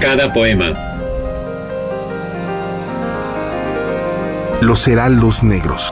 Cada 0.02 0.34
poema, 0.34 0.74
Los 4.62 4.88
heraldos 4.88 5.44
negros. 5.44 5.90